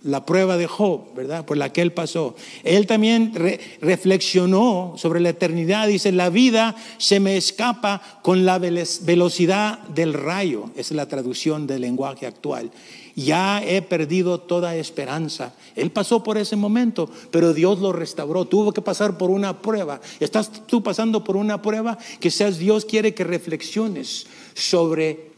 La 0.03 0.25
prueba 0.25 0.57
de 0.57 0.67
Job, 0.67 1.13
¿verdad? 1.15 1.45
Por 1.45 1.57
la 1.57 1.73
que 1.73 1.81
él 1.81 1.91
pasó. 1.91 2.35
Él 2.63 2.87
también 2.87 3.33
reflexionó 3.81 4.93
sobre 4.95 5.19
la 5.19 5.29
eternidad. 5.29 5.87
Dice, 5.87 6.11
la 6.11 6.29
vida 6.29 6.75
se 6.97 7.19
me 7.19 7.35
escapa 7.35 8.01
con 8.21 8.45
la 8.45 8.59
velocidad 8.59 9.79
del 9.89 10.13
rayo. 10.13 10.69
Esa 10.75 10.93
es 10.93 10.97
la 10.97 11.07
traducción 11.07 11.67
del 11.67 11.81
lenguaje 11.81 12.25
actual. 12.27 12.71
Ya 13.15 13.63
he 13.63 13.81
perdido 13.81 14.39
toda 14.39 14.75
esperanza. 14.75 15.55
Él 15.75 15.89
pasó 15.89 16.23
por 16.23 16.37
ese 16.37 16.55
momento, 16.55 17.09
pero 17.31 17.53
Dios 17.53 17.79
lo 17.79 17.91
restauró. 17.91 18.45
Tuvo 18.45 18.71
que 18.71 18.83
pasar 18.83 19.17
por 19.17 19.31
una 19.31 19.61
prueba. 19.61 19.99
¿Estás 20.19 20.51
tú 20.67 20.83
pasando 20.83 21.23
por 21.23 21.35
una 21.35 21.61
prueba? 21.63 21.97
Quizás 22.19 22.59
Dios 22.59 22.85
quiere 22.85 23.15
que 23.15 23.23
reflexiones 23.23 24.27
sobre 24.53 25.31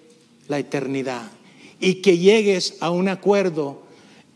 la 0.49 0.59
eternidad 0.59 1.31
y 1.79 1.95
que 1.95 2.17
llegues 2.17 2.75
a 2.81 2.89
un 2.89 3.07
acuerdo 3.07 3.88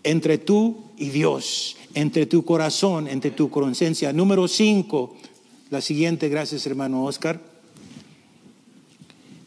entre 0.04 0.38
tú 0.38 0.84
y 0.98 1.10
Dios, 1.10 1.78
entre 1.94 2.26
tu 2.26 2.44
corazón, 2.46 3.08
entre 3.08 3.32
tu 3.32 3.50
conciencia. 3.50 4.14
Número 4.14 4.48
cinco, 4.48 5.16
la 5.70 5.82
siguiente, 5.82 6.30
gracias 6.30 6.66
hermano 6.66 7.06
Oscar. 7.06 7.42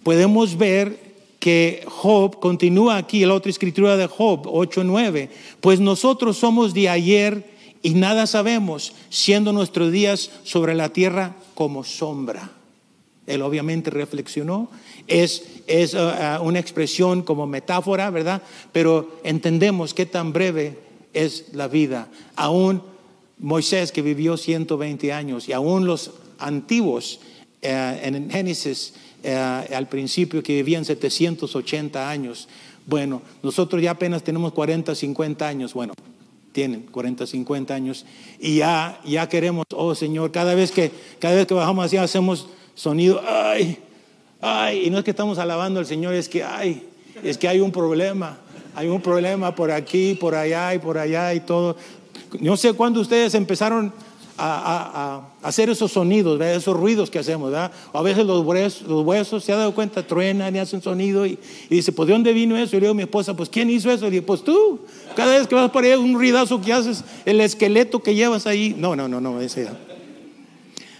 Podemos 0.02 0.56
ver 0.56 1.06
que 1.38 1.84
Job 1.86 2.40
continúa 2.40 2.96
aquí, 2.96 3.24
la 3.24 3.34
otra 3.34 3.50
escritura 3.50 3.96
de 3.96 4.06
Job 4.06 4.46
8:9, 4.46 5.28
pues 5.60 5.80
nosotros 5.80 6.36
somos 6.36 6.74
de 6.74 6.88
ayer 6.88 7.56
y 7.82 7.90
nada 7.90 8.26
sabemos, 8.26 8.94
siendo 9.10 9.52
nuestros 9.52 9.92
días 9.92 10.30
sobre 10.42 10.74
la 10.74 10.88
tierra 10.88 11.36
como 11.54 11.84
sombra. 11.84 12.50
Él 13.26 13.42
obviamente 13.42 13.90
reflexionó, 13.90 14.70
es, 15.06 15.44
es 15.66 15.94
uh, 15.94 15.98
uh, 15.98 16.42
una 16.42 16.58
expresión 16.58 17.22
como 17.22 17.46
metáfora, 17.46 18.10
¿verdad? 18.10 18.42
Pero 18.72 19.18
entendemos 19.24 19.94
qué 19.94 20.06
tan 20.06 20.32
breve 20.32 20.78
es 21.12 21.46
la 21.52 21.68
vida. 21.68 22.08
Aún 22.34 22.82
Moisés 23.38 23.92
que 23.92 24.02
vivió 24.02 24.36
120 24.36 25.12
años 25.12 25.48
y 25.48 25.52
aún 25.52 25.86
los 25.86 26.12
antiguos 26.38 27.20
uh, 27.62 27.66
en 27.66 28.30
Génesis 28.30 28.94
al 29.74 29.88
principio 29.88 30.40
que 30.40 30.54
vivían 30.54 30.84
780 30.84 32.08
años. 32.08 32.48
Bueno, 32.86 33.22
nosotros 33.42 33.82
ya 33.82 33.90
apenas 33.90 34.22
tenemos 34.22 34.52
40, 34.52 34.94
50 34.94 35.48
años. 35.48 35.74
Bueno, 35.74 35.94
tienen 36.52 36.82
40, 36.82 37.26
50 37.26 37.74
años 37.74 38.06
y 38.38 38.58
ya, 38.58 39.00
ya 39.04 39.28
queremos, 39.28 39.66
oh 39.74 39.94
Señor, 39.94 40.30
cada 40.30 40.54
vez 40.54 40.70
que, 40.70 40.90
cada 41.18 41.34
vez 41.34 41.46
que 41.46 41.54
bajamos 41.54 41.84
así 41.84 41.96
hacemos 41.96 42.46
sonido, 42.74 43.20
ay, 43.26 43.78
ay, 44.46 44.86
y 44.86 44.90
no 44.90 44.98
es 44.98 45.04
que 45.04 45.10
estamos 45.10 45.38
alabando 45.38 45.80
al 45.80 45.86
Señor, 45.86 46.14
es 46.14 46.28
que, 46.28 46.44
ay, 46.44 46.82
es 47.22 47.36
que 47.38 47.48
hay 47.48 47.60
un 47.60 47.72
problema, 47.72 48.38
hay 48.74 48.88
un 48.88 49.00
problema 49.00 49.54
por 49.54 49.70
aquí, 49.70 50.14
por 50.14 50.34
allá 50.34 50.74
y 50.74 50.78
por 50.78 50.98
allá 50.98 51.34
y 51.34 51.40
todo. 51.40 51.76
No 52.40 52.56
sé 52.56 52.72
cuándo 52.74 53.00
ustedes 53.00 53.34
empezaron 53.34 53.92
a, 54.38 55.28
hacer 55.42 55.70
esos 55.70 55.92
sonidos, 55.92 56.40
esos 56.40 56.76
ruidos 56.76 57.10
que 57.10 57.18
hacemos. 57.18 57.50
¿verdad? 57.50 57.72
a 57.92 58.02
veces 58.02 58.26
los 58.26 58.44
huesos, 58.44 59.44
se 59.44 59.52
ha 59.52 59.56
dado 59.56 59.74
cuenta, 59.74 60.06
truenan 60.06 60.54
y 60.54 60.58
hacen 60.58 60.82
sonido. 60.82 61.26
Y, 61.26 61.38
dice, 61.70 61.92
pues 61.92 62.06
¿de 62.06 62.12
dónde 62.12 62.32
vino 62.32 62.56
eso? 62.56 62.76
Y 62.76 62.80
le 62.80 62.86
digo 62.86 62.92
a 62.92 62.94
mi 62.94 63.02
esposa, 63.02 63.34
pues 63.34 63.48
¿quién 63.48 63.70
hizo 63.70 63.90
eso? 63.90 64.06
Y 64.06 64.10
le 64.10 64.16
digo, 64.16 64.26
pues 64.26 64.44
tú. 64.44 64.80
Cada 65.14 65.38
vez 65.38 65.46
que 65.46 65.54
vas 65.54 65.70
por 65.70 65.84
ahí, 65.84 65.94
un 65.94 66.14
ruidazo 66.14 66.60
que 66.60 66.72
haces, 66.72 67.04
el 67.24 67.40
esqueleto 67.40 68.02
que 68.02 68.14
llevas 68.14 68.46
ahí. 68.46 68.74
No, 68.78 68.94
no, 68.94 69.08
no, 69.08 69.20
no, 69.20 69.40
ese. 69.40 69.68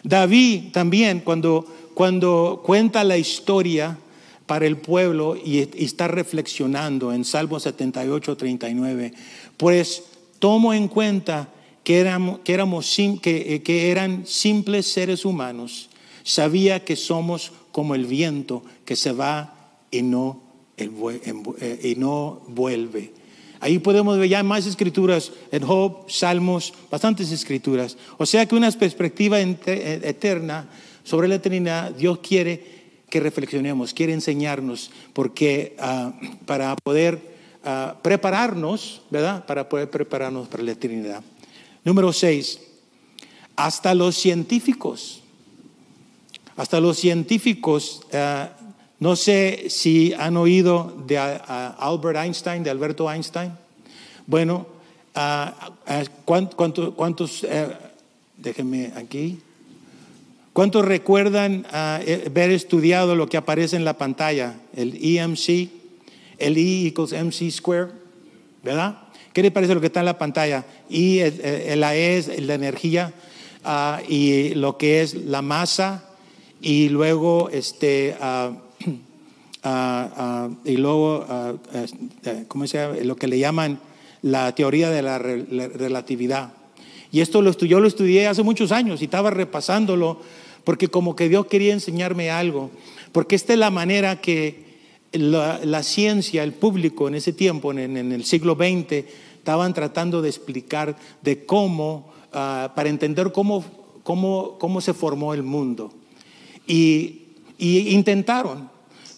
David 0.03 0.73
también, 0.73 1.21
cuando, 1.21 1.67
cuando 1.97 2.61
cuenta 2.63 3.05
la 3.05 3.17
historia 3.17 3.97
para 4.45 4.67
el 4.67 4.77
pueblo 4.77 5.35
y, 5.35 5.61
está 5.83 6.09
reflexionando 6.09 7.11
en 7.11 7.25
Salmo 7.25 7.59
78, 7.59 8.37
39, 8.37 9.15
pues 9.57 10.03
tomo 10.39 10.75
en 10.75 10.89
cuenta 10.89 11.49
que, 11.83 11.99
éramos, 11.99 12.41
que, 12.41 12.53
éramos, 12.53 12.95
que, 13.23 13.63
que 13.65 13.91
eran 13.91 14.27
simples 14.27 14.93
seres 14.93 15.25
humanos, 15.25 15.89
sabía 16.23 16.85
que 16.85 16.97
somos 16.97 17.53
como 17.73 17.95
el 17.95 18.05
viento 18.05 18.63
que 18.85 18.95
se 18.95 19.13
va 19.13 19.55
y 19.91 20.03
no, 20.03 20.43
eh, 20.77 21.81
y 21.83 21.95
no 21.95 22.43
vuelve. 22.49 23.15
Ahí 23.59 23.79
podemos 23.79 24.19
ver 24.19 24.29
ya 24.29 24.43
más 24.43 24.67
escrituras 24.67 25.33
en 25.51 25.63
Job, 25.63 26.11
Salmos, 26.11 26.75
bastantes 26.91 27.33
escrituras. 27.33 27.97
O 28.19 28.27
sea 28.27 28.45
que 28.45 28.55
una 28.55 28.71
perspectiva 28.73 29.41
eh, 29.41 30.01
eterna 30.05 30.69
sobre 31.07 31.29
la 31.29 31.37
eternidad, 31.37 31.93
Dios 31.93 32.19
quiere 32.19 32.77
que 33.09 33.21
reflexionemos, 33.21 33.95
quiere 33.95 34.13
enseñarnos, 34.13 34.91
porque 35.13 35.77
ah, 35.79 36.13
para 36.47 36.75
poder 36.75 37.21
ah, 37.65 37.95
prepararnos, 38.03 39.03
¿verdad? 39.09 39.47
Para 39.47 39.69
poder 39.69 39.89
prepararnos 39.89 40.49
para 40.49 40.65
la 40.65 40.73
eternidad. 40.73 41.23
Número 41.85 42.13
seis, 42.13 42.61
hasta 43.55 43.95
los 43.95 44.17
científicos, 44.17 45.23
hasta 46.57 46.81
los 46.81 46.99
científicos 46.99 48.03
ah, 48.13 48.51
no 48.99 49.15
sé 49.15 49.67
si 49.69 50.13
han 50.15 50.37
oído 50.37 51.05
de 51.07 51.19
Albert 51.19 52.19
Einstein, 52.19 52.65
de 52.65 52.71
Alberto 52.71 53.09
Einstein. 53.09 53.53
Bueno, 54.27 54.67
¿cuántos, 56.25 56.95
cuántos, 56.95 57.45
eh, 57.45 57.77
déjenme 58.39 58.93
aquí, 58.97 59.39
cuántos 60.57 60.87
recuerdan 60.87 61.67
haber 61.71 62.51
estudiado 62.51 63.15
lo 63.15 63.29
que 63.29 63.37
aparece 63.37 63.77
en 63.77 63.85
la 63.85 63.99
pantalla, 63.99 64.55
el 64.75 64.97
EMC, 65.03 65.69
el 66.39 66.57
E 66.57 66.87
equals 66.87 67.13
MC 67.13 67.51
square, 67.51 67.89
¿verdad? 68.65 69.01
¿Qué 69.35 69.43
le 69.43 69.51
parece 69.51 69.75
lo 69.75 69.83
que 69.83 69.89
está 69.89 70.01
en 70.01 70.07
la 70.07 70.17
pantalla? 70.17 70.65
Y 70.89 71.21
la 71.77 71.95
E 71.95 72.17
es 72.17 72.41
la 72.41 72.55
energía 72.55 73.13
ah, 73.65 74.01
y 74.09 74.55
lo 74.55 74.79
que 74.79 75.03
es 75.03 75.13
la 75.13 75.43
masa 75.43 76.09
y 76.63 76.89
luego 76.89 77.51
este 77.53 78.17
ah, 78.19 78.53
Ah, 79.69 80.09
ah, 80.17 80.49
y 80.65 80.77
luego, 80.77 81.27
ah, 81.29 81.55
este, 81.75 82.45
¿cómo 82.47 82.69
se 82.69 82.79
llama? 82.79 82.95
Lo 83.03 83.17
que 83.17 83.27
le 83.27 83.41
llaman 83.41 83.81
la 84.23 84.55
teoría 84.55 84.91
de 84.91 85.03
la, 85.03 85.19
relatividad. 85.19 86.53
Y 87.11 87.21
esto 87.21 87.43
lo 87.43 87.51
yo 87.53 87.81
lo 87.81 87.89
estudié 87.89 88.29
hace 88.29 88.45
muchos 88.45 88.71
años 88.71 89.03
y 89.03 89.07
estaba 89.07 89.31
repasándolo 89.31 90.21
porque 90.67 90.89
como 90.89 91.15
que 91.15 91.29
Dios 91.29 91.47
quería 91.47 91.73
enseñarme 91.73 92.29
algo. 92.29 92.73
Porque 93.13 93.37
esta 93.37 93.53
es 93.53 93.59
la 93.61 93.71
manera 93.71 94.21
que 94.21 94.65
la, 95.13 95.83
ciencia, 95.85 96.43
el 96.43 96.55
público 96.55 97.07
en 97.07 97.15
ese 97.15 97.33
tiempo, 97.33 97.71
en, 97.71 97.97
el 97.97 98.25
siglo 98.25 98.57
XX, 98.57 99.05
estaban 99.39 99.75
tratando 99.75 100.23
de 100.23 100.29
explicar 100.29 100.97
de 101.23 101.47
cómo, 101.47 102.13
para 102.33 102.89
entender 102.89 103.31
cómo, 103.31 103.65
cómo, 104.03 104.57
cómo 104.59 104.81
se 104.81 104.93
formó 104.93 105.35
el 105.35 105.45
mundo. 105.45 105.93
Y, 106.67 107.27
y 107.59 107.91
intentaron, 107.91 108.69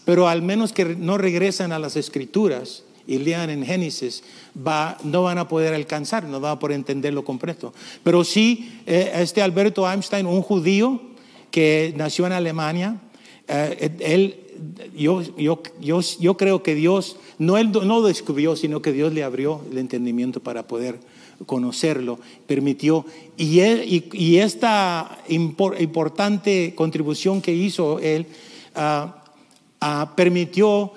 pero 0.04 0.28
al 0.28 0.42
menos 0.42 0.74
que 0.74 0.84
no 0.84 1.16
regresen 1.16 1.72
a 1.72 1.78
las 1.78 1.96
escrituras 1.96 2.84
y 3.06 3.16
lean 3.16 3.48
en 3.48 3.64
Génesis, 3.64 4.22
va, 4.54 4.98
no 5.02 5.22
van 5.22 5.38
a 5.38 5.48
poder 5.48 5.72
alcanzar, 5.72 6.24
no 6.24 6.40
van 6.40 6.52
a 6.52 6.58
poder 6.58 6.76
entenderlo 6.76 7.24
completo. 7.24 7.72
Pero 8.04 8.22
sí, 8.22 8.82
eh, 8.84 9.12
este 9.14 9.40
Alberto 9.40 9.90
Einstein, 9.90 10.26
un 10.26 10.42
judío 10.42 11.08
que 11.50 11.92
nació 11.96 12.26
en 12.26 12.32
Alemania, 12.32 13.00
eh, 13.48 13.96
él, 14.00 14.40
yo, 14.96 15.22
yo, 15.36 15.62
yo, 15.80 16.00
yo, 16.00 16.36
creo 16.36 16.62
que 16.62 16.74
Dios, 16.74 17.16
no 17.38 17.56
él 17.58 17.70
no 17.70 18.02
descubrió, 18.02 18.56
sino 18.56 18.82
que 18.82 18.92
Dios 18.92 19.12
le 19.12 19.22
abrió 19.22 19.62
el 19.70 19.78
entendimiento 19.78 20.40
para 20.40 20.66
poder 20.66 20.98
conocerlo, 21.46 22.18
permitió. 22.46 23.04
Y, 23.36 23.60
y, 24.12 24.38
esta 24.38 25.18
importante 25.28 26.74
contribución 26.74 27.40
que 27.40 27.52
hizo 27.52 28.00
él, 28.00 28.26
uh, 28.74 29.18
Ah, 29.80 30.14
permitió 30.16 30.92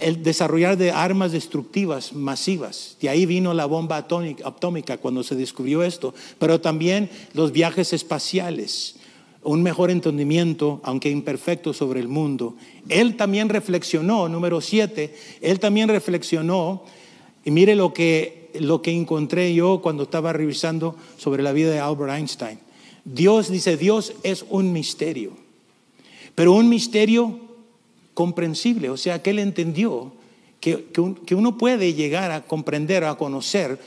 el 0.00 0.22
desarrollar 0.22 0.78
de 0.78 0.90
armas 0.90 1.32
destructivas 1.32 2.14
masivas. 2.14 2.96
De 3.00 3.10
ahí 3.10 3.26
vino 3.26 3.52
la 3.52 3.66
bomba 3.66 3.98
atómica 3.98 4.96
cuando 4.96 5.22
se 5.22 5.34
descubrió 5.34 5.82
esto, 5.82 6.14
pero 6.38 6.60
también 6.60 7.10
los 7.34 7.52
viajes 7.52 7.92
espaciales, 7.92 8.96
un 9.44 9.62
mejor 9.62 9.90
entendimiento, 9.90 10.80
aunque 10.84 11.10
imperfecto, 11.10 11.72
sobre 11.72 12.00
el 12.00 12.08
mundo. 12.08 12.54
Él 12.88 13.16
también 13.16 13.48
reflexionó, 13.48 14.28
número 14.28 14.60
siete, 14.60 15.14
él 15.40 15.58
también 15.58 15.88
reflexionó, 15.88 16.84
y 17.44 17.50
mire 17.50 17.74
lo 17.74 17.92
que, 17.92 18.50
lo 18.60 18.82
que 18.82 18.92
encontré 18.92 19.54
yo 19.54 19.80
cuando 19.82 20.04
estaba 20.04 20.32
revisando 20.32 20.96
sobre 21.18 21.42
la 21.42 21.52
vida 21.52 21.70
de 21.72 21.80
Albert 21.80 22.12
Einstein. 22.12 22.58
Dios 23.04 23.50
dice, 23.50 23.76
Dios 23.76 24.14
es 24.22 24.44
un 24.48 24.72
misterio, 24.72 25.32
pero 26.34 26.52
un 26.52 26.68
misterio 26.68 27.40
comprensible, 28.14 28.90
o 28.90 28.96
sea, 28.96 29.22
que 29.22 29.30
él 29.30 29.40
entendió 29.40 30.12
que, 30.60 30.84
que, 31.26 31.34
uno 31.34 31.58
puede 31.58 31.94
llegar 31.94 32.30
a 32.30 32.42
comprender, 32.42 33.02
a 33.02 33.16
conocer, 33.16 33.80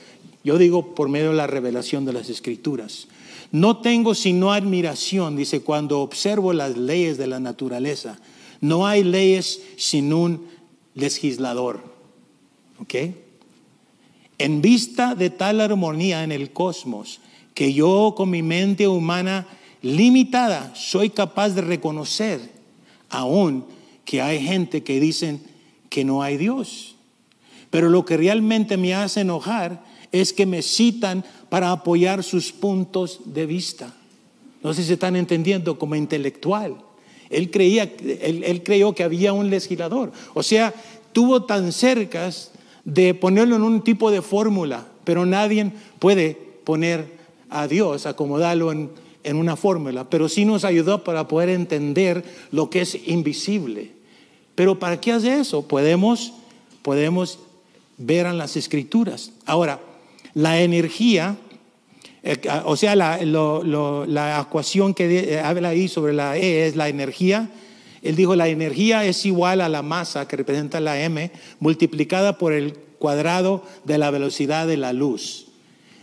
yo 0.44 0.58
digo 0.58 0.94
por 0.94 1.08
medio 1.08 1.30
de 1.30 1.38
la 1.38 1.48
revelación 1.48 2.04
de 2.04 2.12
las 2.12 2.30
escrituras. 2.30 3.08
No 3.56 3.78
tengo 3.78 4.16
sino 4.16 4.52
admiración, 4.52 5.38
dice, 5.38 5.62
cuando 5.62 6.02
observo 6.02 6.52
las 6.52 6.76
leyes 6.76 7.18
de 7.18 7.26
la 7.26 7.40
naturaleza. 7.40 8.20
No 8.60 8.86
hay 8.86 9.02
leyes 9.02 9.62
sin 9.78 10.12
un 10.12 10.46
legislador. 10.94 11.80
¿Ok? 12.80 12.96
En 14.40 14.62
vista 14.62 15.16
de 15.16 15.30
tal 15.30 15.62
armonía 15.62 16.26
en 16.26 16.34
el 16.34 16.52
cosmos, 16.52 17.22
que 17.54 17.72
yo 17.72 18.14
con 18.18 18.30
mi 18.30 18.44
mente 18.44 18.90
humana 18.90 19.48
limitada 19.82 20.76
soy 20.76 21.10
capaz 21.10 21.52
de 21.52 21.62
reconocer 21.62 22.42
aún 23.10 23.64
que 24.04 24.22
hay 24.22 24.42
gente 24.42 24.84
que 24.84 25.00
dicen 25.00 25.42
que 25.90 26.04
no 26.04 26.22
hay 26.22 26.36
Dios. 26.36 26.98
Pero 27.70 27.88
lo 27.88 28.04
que 28.04 28.18
realmente 28.18 28.76
me 28.76 28.94
hace 28.94 29.22
enojar 29.22 29.82
es 30.12 30.34
que 30.34 30.46
me 30.46 30.62
citan 30.62 31.24
para 31.56 31.72
apoyar 31.72 32.22
sus 32.22 32.52
puntos 32.52 33.22
de 33.24 33.46
vista. 33.46 33.94
No 34.62 34.74
sé 34.74 34.84
si 34.84 34.92
están 34.92 35.16
entendiendo 35.16 35.80
como 35.80 35.96
intelectual. 35.96 36.76
Él 37.30 37.50
creía, 37.50 37.84
él, 37.84 38.62
creyó 38.62 38.94
que 38.94 39.06
había 39.06 39.32
un 39.32 39.50
legislador. 39.50 40.12
O 40.34 40.44
sea, 40.44 40.74
tuvo 41.14 41.44
tan 41.46 41.72
cerca 41.72 42.30
de 42.84 43.14
ponerlo 43.14 43.56
en 43.56 43.62
un 43.62 43.82
tipo 43.86 44.12
de 44.12 44.22
fórmula, 44.22 44.86
pero 45.06 45.26
nadie 45.26 45.72
puede 45.98 46.38
poner 46.66 47.14
a 47.50 47.70
Dios, 47.70 48.06
acomodarlo 48.06 48.74
en, 48.74 48.90
en 49.24 49.38
una 49.38 49.56
fórmula, 49.56 50.10
pero 50.10 50.28
sí 50.28 50.44
nos 50.44 50.66
ayudó 50.66 51.06
para 51.06 51.26
poder 51.30 51.48
entender 51.48 52.26
lo 52.52 52.70
que 52.70 52.82
es 52.82 53.00
invisible. 53.08 53.94
Pero 54.56 54.78
¿para 54.78 55.00
qué 55.00 55.14
hace 55.14 55.40
eso? 55.40 55.66
Podemos, 55.66 56.34
podemos 56.82 57.40
ver 57.98 58.26
en 58.26 58.38
las 58.38 58.58
escrituras. 58.58 59.32
Ahora, 59.46 59.80
la 60.36 60.60
energía, 60.60 61.38
o 62.66 62.76
sea, 62.76 62.96
la, 62.96 63.20
la 63.24 64.42
ecuación 64.42 64.94
que 64.94 65.40
habla 65.44 65.70
ahí 65.70 65.88
sobre 65.88 66.14
la 66.14 66.38
E 66.38 66.68
es 66.68 66.76
la 66.76 66.90
energía. 66.90 67.50
Él 68.02 68.16
dijo, 68.16 68.36
la 68.36 68.48
energía 68.48 69.06
es 69.06 69.26
igual 69.26 69.62
a 69.62 69.70
la 69.70 69.82
masa 69.82 70.28
que 70.28 70.36
representa 70.36 70.80
la 70.80 71.00
M 71.02 71.32
multiplicada 71.60 72.38
por 72.38 72.54
el 72.54 72.74
cuadrado 73.00 73.64
de 73.84 73.98
la 73.98 74.12
velocidad 74.12 74.68
de 74.68 74.78
la 74.78 74.94
luz. 74.94 75.48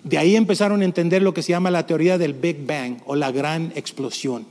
De 0.05 0.19
ahí 0.19 0.35
empezaron 0.37 0.83
a 0.83 0.85
entender 0.85 1.23
lo 1.23 1.33
que 1.33 1.43
se 1.43 1.51
llama 1.51 1.71
la 1.71 1.87
teoría 1.87 2.19
del 2.19 2.35
Big 2.35 2.67
Bang 2.67 2.99
o 3.07 3.15
la 3.15 3.31
gran 3.31 3.73
explosión. 3.77 4.47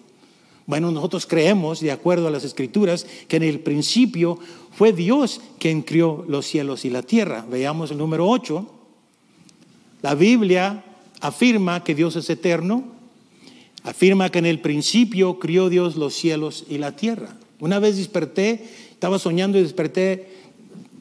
Bueno, 0.66 0.92
nosotros 0.92 1.26
creemos, 1.26 1.82
de 1.82 1.92
acuerdo 1.92 2.28
a 2.28 2.32
las 2.32 2.44
escrituras, 2.44 3.06
que 3.28 3.38
en 3.38 3.44
el 3.44 3.60
principio 3.60 4.40
fue 4.72 4.94
Dios 4.94 5.42
quien 5.60 5.82
crió 5.82 6.24
los 6.28 6.46
cielos 6.46 6.86
y 6.86 6.90
la 6.90 7.02
tierra. 7.02 7.46
Veamos 7.50 7.92
el 7.92 7.98
número 7.98 8.28
8. 8.30 8.66
La 10.02 10.16
Biblia 10.16 10.86
afirma 11.22 11.84
que 11.84 11.96
Dios 11.96 12.16
es 12.16 12.30
eterno, 12.30 12.84
afirma 13.84 14.30
que 14.30 14.40
en 14.40 14.48
el 14.48 14.60
principio 14.60 15.40
crió 15.40 15.70
Dios 15.70 15.96
los 15.96 16.14
cielos 16.14 16.66
y 16.68 16.80
la 16.80 16.96
tierra. 16.96 17.38
Una 17.60 17.80
vez 17.80 17.96
desperté, 17.96 18.68
estaba 18.92 19.20
soñando 19.20 19.58
y 19.58 19.62
desperté 19.62 20.42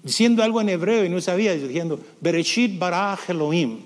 diciendo 0.03 0.43
algo 0.43 0.61
en 0.61 0.69
hebreo 0.69 1.05
y 1.05 1.09
no 1.09 1.21
sabía, 1.21 1.55
diciendo, 1.55 1.99
Bereshit 2.21 2.79
bara 2.79 3.19
Elohim. 3.27 3.79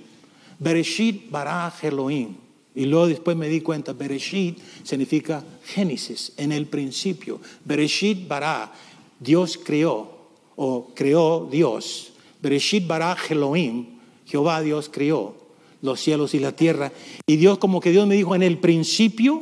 Bereshit 0.59 1.31
bara 1.31 1.73
Elohim. 1.83 2.37
Y 2.75 2.87
luego 2.87 3.07
después 3.07 3.37
me 3.37 3.49
di 3.49 3.61
cuenta, 3.61 3.92
Bereshit 3.92 4.59
significa 4.83 5.44
Génesis, 5.64 6.33
en 6.37 6.51
el 6.51 6.66
principio. 6.66 7.40
Bereshit 7.64 8.27
bara, 8.27 8.73
Dios 9.20 9.57
creó, 9.57 10.12
o 10.57 10.92
creó 10.94 11.49
Dios. 11.51 12.12
Bereshit 12.42 12.87
bara 12.87 13.16
Elohim, 13.31 13.87
Jehová 14.27 14.61
Dios 14.61 14.88
creó 14.88 15.44
los 15.85 16.01
cielos 16.01 16.33
y 16.33 16.38
la 16.38 16.53
tierra. 16.53 16.92
Y 17.27 17.37
Dios, 17.37 17.59
como 17.59 17.79
que 17.79 17.90
Dios 17.90 18.09
me 18.09 18.16
dijo, 18.16 18.35
en 18.35 18.42
el 18.42 18.57
principio, 18.57 19.40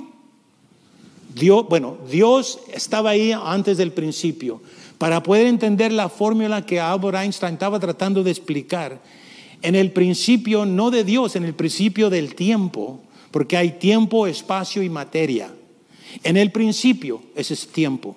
Dios, 1.36 1.66
bueno, 1.68 1.98
Dios 2.10 2.58
estaba 2.74 3.10
ahí 3.10 3.32
antes 3.32 3.76
del 3.76 3.92
principio. 3.92 4.60
Para 4.98 5.22
poder 5.22 5.46
entender 5.46 5.92
la 5.92 6.08
fórmula 6.08 6.66
que 6.66 6.80
Albert 6.80 7.16
Einstein 7.18 7.54
estaba 7.54 7.78
tratando 7.78 8.24
de 8.24 8.32
explicar, 8.32 9.00
en 9.62 9.76
el 9.76 9.92
principio 9.92 10.66
no 10.66 10.90
de 10.90 11.04
Dios, 11.04 11.36
en 11.36 11.44
el 11.44 11.54
principio 11.54 12.10
del 12.10 12.34
tiempo, 12.34 13.00
porque 13.30 13.56
hay 13.56 13.78
tiempo, 13.78 14.26
espacio 14.26 14.82
y 14.82 14.90
materia. 14.90 15.54
En 16.24 16.36
el 16.36 16.50
principio, 16.50 17.22
ese 17.36 17.54
es 17.54 17.68
tiempo. 17.68 18.16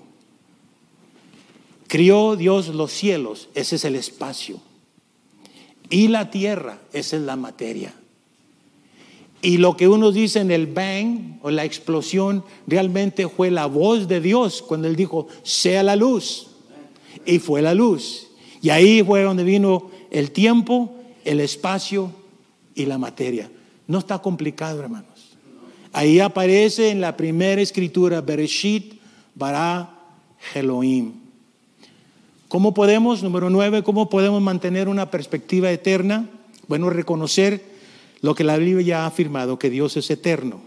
Crió 1.87 2.35
Dios 2.35 2.69
los 2.69 2.91
cielos, 2.91 3.49
ese 3.53 3.75
es 3.75 3.85
el 3.85 3.95
espacio. 3.95 4.59
Y 5.91 6.07
la 6.07 6.31
tierra, 6.31 6.79
esa 6.91 7.17
es 7.17 7.21
la 7.21 7.35
materia. 7.35 7.93
Y 9.45 9.59
lo 9.59 9.77
que 9.77 9.87
uno 9.87 10.11
dice 10.11 10.39
en 10.39 10.49
el 10.49 10.65
bang 10.65 11.37
o 11.43 11.51
la 11.51 11.65
explosión 11.65 12.43
realmente 12.65 13.29
fue 13.29 13.51
la 13.51 13.67
voz 13.67 14.07
de 14.07 14.19
Dios 14.19 14.63
cuando 14.63 14.87
Él 14.87 14.95
dijo, 14.95 15.27
sea 15.43 15.83
la 15.83 15.95
luz. 15.95 16.47
Y 17.27 17.37
fue 17.37 17.61
la 17.61 17.75
luz. 17.75 18.25
Y 18.63 18.71
ahí 18.71 19.03
fue 19.03 19.21
donde 19.21 19.43
vino 19.43 19.91
el 20.09 20.31
tiempo, 20.31 20.95
el 21.23 21.41
espacio 21.41 22.09
y 22.73 22.87
la 22.87 22.97
materia. 22.97 23.51
No 23.85 23.99
está 23.99 24.17
complicado, 24.17 24.79
hermanos. 24.79 25.37
Ahí 25.93 26.19
aparece 26.19 26.89
en 26.89 26.99
la 26.99 27.15
primera 27.15 27.61
escritura, 27.61 28.21
Bereshit 28.21 28.95
bara 29.35 29.95
Elohim. 30.55 31.11
¿Cómo 32.47 32.73
podemos, 32.73 33.21
número 33.21 33.51
nueve, 33.51 33.83
cómo 33.83 34.09
podemos 34.09 34.41
mantener 34.41 34.87
una 34.87 35.11
perspectiva 35.11 35.69
eterna? 35.69 36.27
Bueno, 36.67 36.89
reconocer 36.89 37.74
lo 38.25 38.33
que 38.33 38.43
la 38.43 38.57
Biblia 38.57 38.81
ya 38.81 39.03
ha 39.03 39.05
afirmado, 39.05 39.59
que 39.59 39.69
Dios 39.69 39.97
es 39.97 40.09
eterno. 40.09 40.59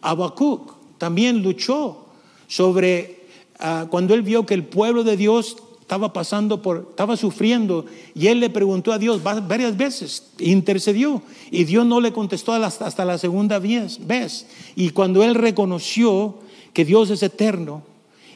Habacuc 0.00 0.74
también 0.96 1.42
luchó 1.42 2.06
sobre 2.46 3.26
ah, 3.58 3.88
cuando 3.90 4.14
él 4.14 4.22
vio 4.22 4.46
que 4.46 4.54
el 4.54 4.62
pueblo 4.62 5.02
de 5.02 5.16
Dios 5.16 5.56
estaba 5.80 6.12
pasando 6.12 6.62
por, 6.62 6.86
estaba 6.90 7.16
sufriendo 7.16 7.84
y 8.14 8.28
él 8.28 8.38
le 8.38 8.48
preguntó 8.48 8.92
a 8.92 8.98
Dios 9.00 9.24
varias 9.24 9.76
veces, 9.76 10.30
intercedió 10.38 11.20
y 11.50 11.64
Dios 11.64 11.84
no 11.84 12.00
le 12.00 12.12
contestó 12.12 12.52
hasta 12.52 13.04
la 13.04 13.18
segunda 13.18 13.58
vez. 13.58 14.46
Y 14.76 14.90
cuando 14.90 15.24
él 15.24 15.34
reconoció 15.34 16.38
que 16.72 16.84
Dios 16.84 17.10
es 17.10 17.24
eterno 17.24 17.82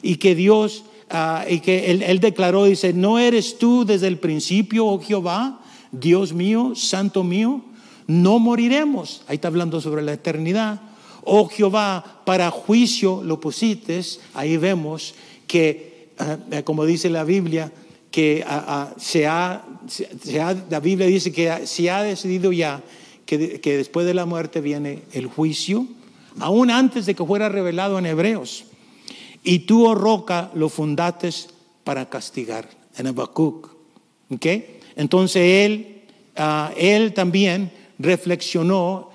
y 0.01 0.17
que 0.17 0.35
Dios, 0.35 0.83
ah, 1.09 1.45
y 1.49 1.61
que 1.61 1.91
él, 1.91 2.03
él 2.03 2.19
declaró, 2.19 2.65
dice, 2.65 2.91
no 2.91 3.19
eres 3.19 3.57
tú 3.57 3.85
desde 3.85 4.07
el 4.07 4.17
principio, 4.17 4.85
oh 4.85 4.99
Jehová, 4.99 5.61
Dios 5.93 6.33
mío, 6.33 6.73
santo 6.75 7.23
mío, 7.23 7.61
no 8.07 8.39
moriremos. 8.39 9.23
Ahí 9.27 9.35
está 9.35 9.47
hablando 9.47 9.81
sobre 9.81 10.01
la 10.01 10.13
eternidad. 10.13 10.81
Oh 11.23 11.47
Jehová, 11.47 12.21
para 12.25 12.51
juicio 12.51 13.21
lo 13.23 13.39
pusiste. 13.39 14.01
Ahí 14.33 14.57
vemos 14.57 15.15
que 15.47 15.95
eh, 16.51 16.63
como 16.63 16.85
dice 16.85 17.09
la 17.09 17.23
Biblia, 17.23 17.71
que 18.09 18.45
se, 18.97 19.27
ha, 19.27 19.65
la 20.69 20.79
Biblia 20.79 21.07
dice 21.07 21.33
que 21.33 21.67
se 21.67 21.89
ha 21.89 22.01
decidido 22.01 22.53
ya 22.53 22.81
que, 23.25 23.59
que, 23.59 23.77
después 23.77 24.05
de 24.05 24.13
la 24.13 24.25
muerte 24.25 24.61
viene 24.61 25.01
el 25.11 25.27
juicio, 25.27 25.85
aún 26.39 26.71
antes 26.71 27.05
de 27.05 27.15
que 27.15 27.25
fuera 27.25 27.49
revelado 27.49 27.99
en 27.99 28.05
Hebreos. 28.05 28.65
Y 29.43 29.59
tú, 29.59 29.85
oh 29.85 29.95
roca, 29.95 30.49
lo 30.53 30.69
fundaste 30.69 31.29
para 31.83 32.09
castigar, 32.09 32.69
en 32.97 33.07
Habacuc. 33.07 33.69
Entonces 34.95 35.65
él, 35.65 36.03
ah, 36.37 36.71
él 36.77 37.13
también 37.13 37.71
reflexionó 37.99 39.09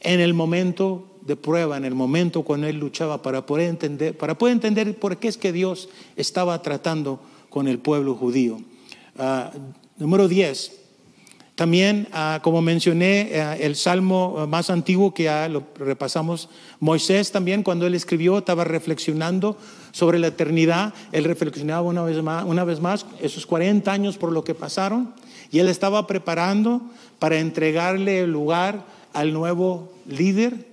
en 0.00 0.20
el 0.20 0.34
momento 0.34 1.10
de 1.22 1.36
prueba 1.36 1.76
en 1.76 1.84
el 1.84 1.94
momento 1.94 2.42
cuando 2.42 2.66
él 2.66 2.78
luchaba 2.78 3.22
para 3.22 3.46
poder 3.46 3.68
entender, 3.68 4.16
para 4.16 4.36
poder 4.36 4.54
entender 4.54 4.98
por 4.98 5.18
qué 5.18 5.28
es 5.28 5.36
que 5.36 5.52
Dios 5.52 5.88
estaba 6.16 6.60
tratando 6.62 7.20
con 7.48 7.68
el 7.68 7.78
pueblo 7.78 8.14
judío. 8.14 8.60
Ah, 9.18 9.52
número 9.96 10.28
10. 10.28 10.78
También, 11.54 12.08
ah, 12.12 12.40
como 12.42 12.62
mencioné, 12.62 13.32
ah, 13.34 13.56
el 13.56 13.76
salmo 13.76 14.46
más 14.48 14.70
antiguo 14.70 15.12
que 15.12 15.24
ya 15.24 15.48
lo 15.48 15.64
repasamos, 15.76 16.48
Moisés 16.78 17.32
también 17.32 17.62
cuando 17.62 17.86
él 17.86 17.94
escribió 17.94 18.38
estaba 18.38 18.64
reflexionando 18.64 19.58
sobre 19.92 20.18
la 20.18 20.28
eternidad, 20.28 20.94
él 21.12 21.24
reflexionaba 21.24 21.82
una 21.82 22.02
vez 22.02 22.22
más, 22.22 22.44
una 22.44 22.64
vez 22.64 22.80
más 22.80 23.04
esos 23.20 23.44
40 23.46 23.92
años 23.92 24.16
por 24.16 24.32
lo 24.32 24.42
que 24.42 24.54
pasaron 24.54 25.12
y 25.52 25.58
él 25.58 25.68
estaba 25.68 26.06
preparando 26.06 26.80
para 27.20 27.38
entregarle 27.38 28.20
el 28.20 28.32
lugar 28.32 28.84
al 29.12 29.32
nuevo 29.32 29.92
líder 30.08 30.66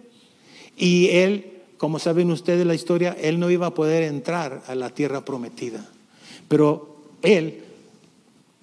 y 0.77 1.09
él, 1.09 1.53
como 1.77 1.99
saben 1.99 2.31
ustedes 2.31 2.65
la 2.65 2.73
historia, 2.73 3.15
él 3.19 3.39
no 3.39 3.51
iba 3.51 3.67
a 3.67 3.73
poder 3.73 4.03
entrar 4.03 4.63
a 4.67 4.75
la 4.75 4.91
tierra 4.91 5.25
prometida. 5.25 5.85
Pero 6.47 6.95
él 7.21 7.63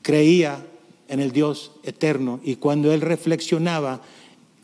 creía 0.02 0.64
en 1.08 1.20
el 1.20 1.32
Dios 1.32 1.72
eterno 1.82 2.40
y 2.42 2.56
cuando 2.56 2.92
él 2.92 3.00
reflexionaba, 3.00 4.00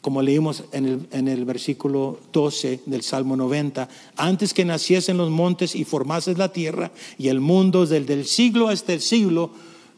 como 0.00 0.22
leímos 0.22 0.64
en 0.72 0.87
el, 0.87 1.09
en 1.11 1.28
el, 1.28 1.44
versículo 1.44 2.18
12 2.33 2.80
del 2.87 3.02
Salmo 3.02 3.37
90, 3.37 3.88
antes 4.16 4.54
que 4.54 4.64
naciesen 4.64 5.18
los 5.18 5.28
montes 5.28 5.74
y 5.74 5.85
formases 5.85 6.38
la 6.38 6.52
tierra 6.52 6.90
y 7.18 7.28
el 7.28 7.40
mundo 7.40 7.85
desde 7.85 8.14
el 8.14 8.24
siglo 8.24 8.68
hasta 8.68 8.94
el 8.94 9.02
siglo, 9.02 9.50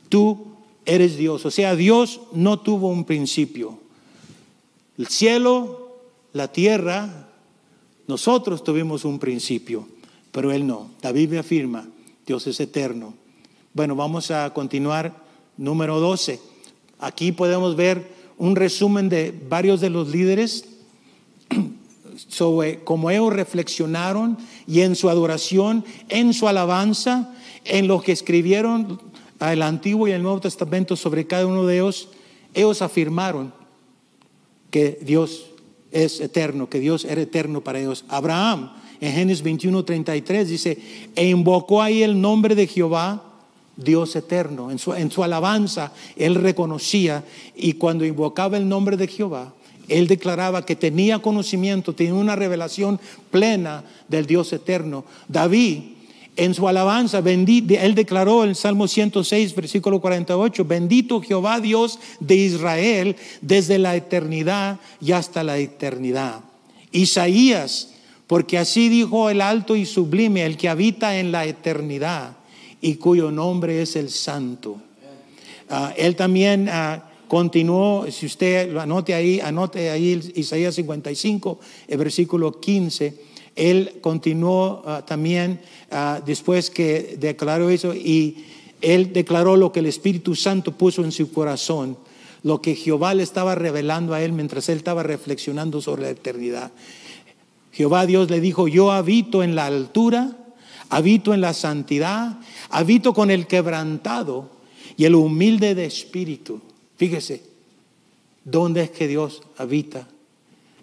tú 0.08 0.51
eres 0.86 1.16
Dios. 1.16 1.44
O 1.46 1.50
sea, 1.50 1.76
Dios 1.76 2.20
no 2.32 2.60
tuvo 2.60 2.88
un 2.88 3.04
principio. 3.04 3.78
El 4.98 5.06
cielo, 5.08 5.96
la 6.32 6.48
tierra, 6.48 7.28
nosotros 8.06 8.64
tuvimos 8.64 9.04
un 9.04 9.18
principio, 9.18 9.88
pero 10.30 10.52
Él 10.52 10.66
no. 10.66 10.90
La 11.02 11.12
Biblia 11.12 11.40
afirma, 11.40 11.88
Dios 12.26 12.46
es 12.46 12.60
eterno. 12.60 13.14
Bueno, 13.74 13.96
vamos 13.96 14.30
a 14.30 14.52
continuar. 14.52 15.22
Número 15.56 16.00
12. 16.00 16.40
Aquí 16.98 17.32
podemos 17.32 17.76
ver 17.76 18.12
un 18.38 18.56
resumen 18.56 19.08
de 19.08 19.38
varios 19.48 19.80
de 19.80 19.90
los 19.90 20.08
líderes 20.08 20.66
sobre 22.28 22.82
cómo 22.84 23.10
ellos 23.10 23.32
reflexionaron 23.32 24.38
y 24.66 24.80
en 24.80 24.96
su 24.96 25.08
adoración, 25.08 25.84
en 26.08 26.34
su 26.34 26.48
alabanza, 26.48 27.34
en 27.64 27.86
lo 27.86 28.00
que 28.00 28.12
escribieron 28.12 29.00
el 29.50 29.62
Antiguo 29.62 30.07
y 30.07 30.12
el 30.12 30.22
Nuevo 30.22 30.40
Testamento 30.40 30.94
sobre 30.94 31.26
cada 31.26 31.46
uno 31.46 31.66
de 31.66 31.76
ellos, 31.76 32.11
ellos 32.55 32.83
afirmaron 32.83 33.52
que 34.70 34.98
Dios 35.02 35.46
es 35.90 36.20
eterno, 36.20 36.68
que 36.68 36.81
Dios 36.81 37.05
era 37.05 37.20
eterno 37.20 37.62
para 37.62 37.81
ellos. 37.81 38.05
Abraham, 38.09 38.72
en 39.00 39.12
Génesis 39.12 39.42
21, 39.42 39.85
33, 39.85 40.48
dice, 40.48 40.78
e 41.14 41.28
invocó 41.28 41.83
ahí 41.83 42.02
el 42.02 42.20
nombre 42.20 42.55
de 42.55 42.66
Jehová, 42.66 43.22
Dios 43.76 44.14
eterno. 44.16 44.70
En 44.70 44.78
su, 44.78 44.94
en 44.94 45.11
su 45.11 45.24
alabanza, 45.24 45.92
él 46.16 46.35
reconocía 46.35 47.24
y 47.57 47.74
cuando 47.74 48.05
invocaba 48.05 48.57
el 48.57 48.68
nombre 48.68 48.96
de 48.96 49.09
Jehová, 49.09 49.55
él 49.88 50.07
declaraba 50.07 50.64
que 50.64 50.76
tenía 50.76 51.18
conocimiento, 51.18 51.94
tenía 51.94 52.14
una 52.14 52.37
revelación 52.37 53.00
plena 53.31 53.85
del 54.09 54.26
Dios 54.26 54.52
eterno. 54.52 55.05
David, 55.28 55.81
en 56.36 56.54
su 56.54 56.66
alabanza, 56.66 57.18
él 57.18 57.94
declaró 57.94 58.44
en 58.44 58.54
Salmo 58.54 58.88
106, 58.88 59.54
versículo 59.54 60.00
48, 60.00 60.64
bendito 60.64 61.20
Jehová 61.20 61.60
Dios 61.60 61.98
de 62.20 62.36
Israel 62.36 63.16
desde 63.40 63.78
la 63.78 63.96
eternidad 63.96 64.80
y 65.00 65.12
hasta 65.12 65.44
la 65.44 65.58
eternidad. 65.58 66.40
Isaías, 66.90 67.90
porque 68.26 68.58
así 68.58 68.88
dijo 68.88 69.28
el 69.28 69.40
alto 69.40 69.76
y 69.76 69.84
sublime, 69.84 70.44
el 70.44 70.56
que 70.56 70.68
habita 70.68 71.18
en 71.18 71.32
la 71.32 71.44
eternidad 71.44 72.36
y 72.80 72.94
cuyo 72.94 73.30
nombre 73.30 73.82
es 73.82 73.96
el 73.96 74.10
santo. 74.10 74.76
Ah, 75.68 75.92
él 75.96 76.16
también... 76.16 76.68
Ah, 76.70 77.08
continuó, 77.32 78.04
si 78.10 78.26
usted 78.26 78.76
anote 78.76 79.14
ahí, 79.14 79.40
anote 79.40 79.88
ahí 79.88 80.20
Isaías 80.34 80.74
55, 80.74 81.58
el 81.88 81.96
versículo 81.96 82.60
15, 82.60 83.14
él 83.56 83.98
continuó 84.00 84.82
ah, 84.86 85.04
también 85.06 85.60
ah, 85.90 86.20
después 86.24 86.70
que 86.70 87.16
declaró 87.18 87.70
eso 87.70 87.94
y 87.94 88.46
él 88.80 89.12
declaró 89.12 89.56
lo 89.56 89.72
que 89.72 89.80
el 89.80 89.86
Espíritu 89.86 90.34
Santo 90.34 90.72
puso 90.72 91.04
en 91.04 91.12
su 91.12 91.32
corazón, 91.32 91.96
lo 92.42 92.60
que 92.60 92.74
Jehová 92.74 93.14
le 93.14 93.22
estaba 93.22 93.54
revelando 93.54 94.14
a 94.14 94.22
él 94.22 94.32
mientras 94.32 94.68
él 94.68 94.78
estaba 94.78 95.02
reflexionando 95.02 95.80
sobre 95.80 96.02
la 96.02 96.10
eternidad. 96.10 96.72
Jehová 97.72 98.06
Dios 98.06 98.30
le 98.30 98.40
dijo, 98.40 98.68
yo 98.68 98.90
habito 98.90 99.42
en 99.42 99.54
la 99.54 99.66
altura, 99.66 100.36
habito 100.88 101.32
en 101.32 101.40
la 101.40 101.54
santidad, 101.54 102.38
habito 102.68 103.14
con 103.14 103.30
el 103.30 103.46
quebrantado 103.46 104.50
y 104.96 105.04
el 105.04 105.14
humilde 105.14 105.74
de 105.74 105.86
espíritu. 105.86 106.60
Fíjese, 106.96 107.42
¿dónde 108.44 108.82
es 108.82 108.90
que 108.90 109.08
Dios 109.08 109.42
habita? 109.56 110.08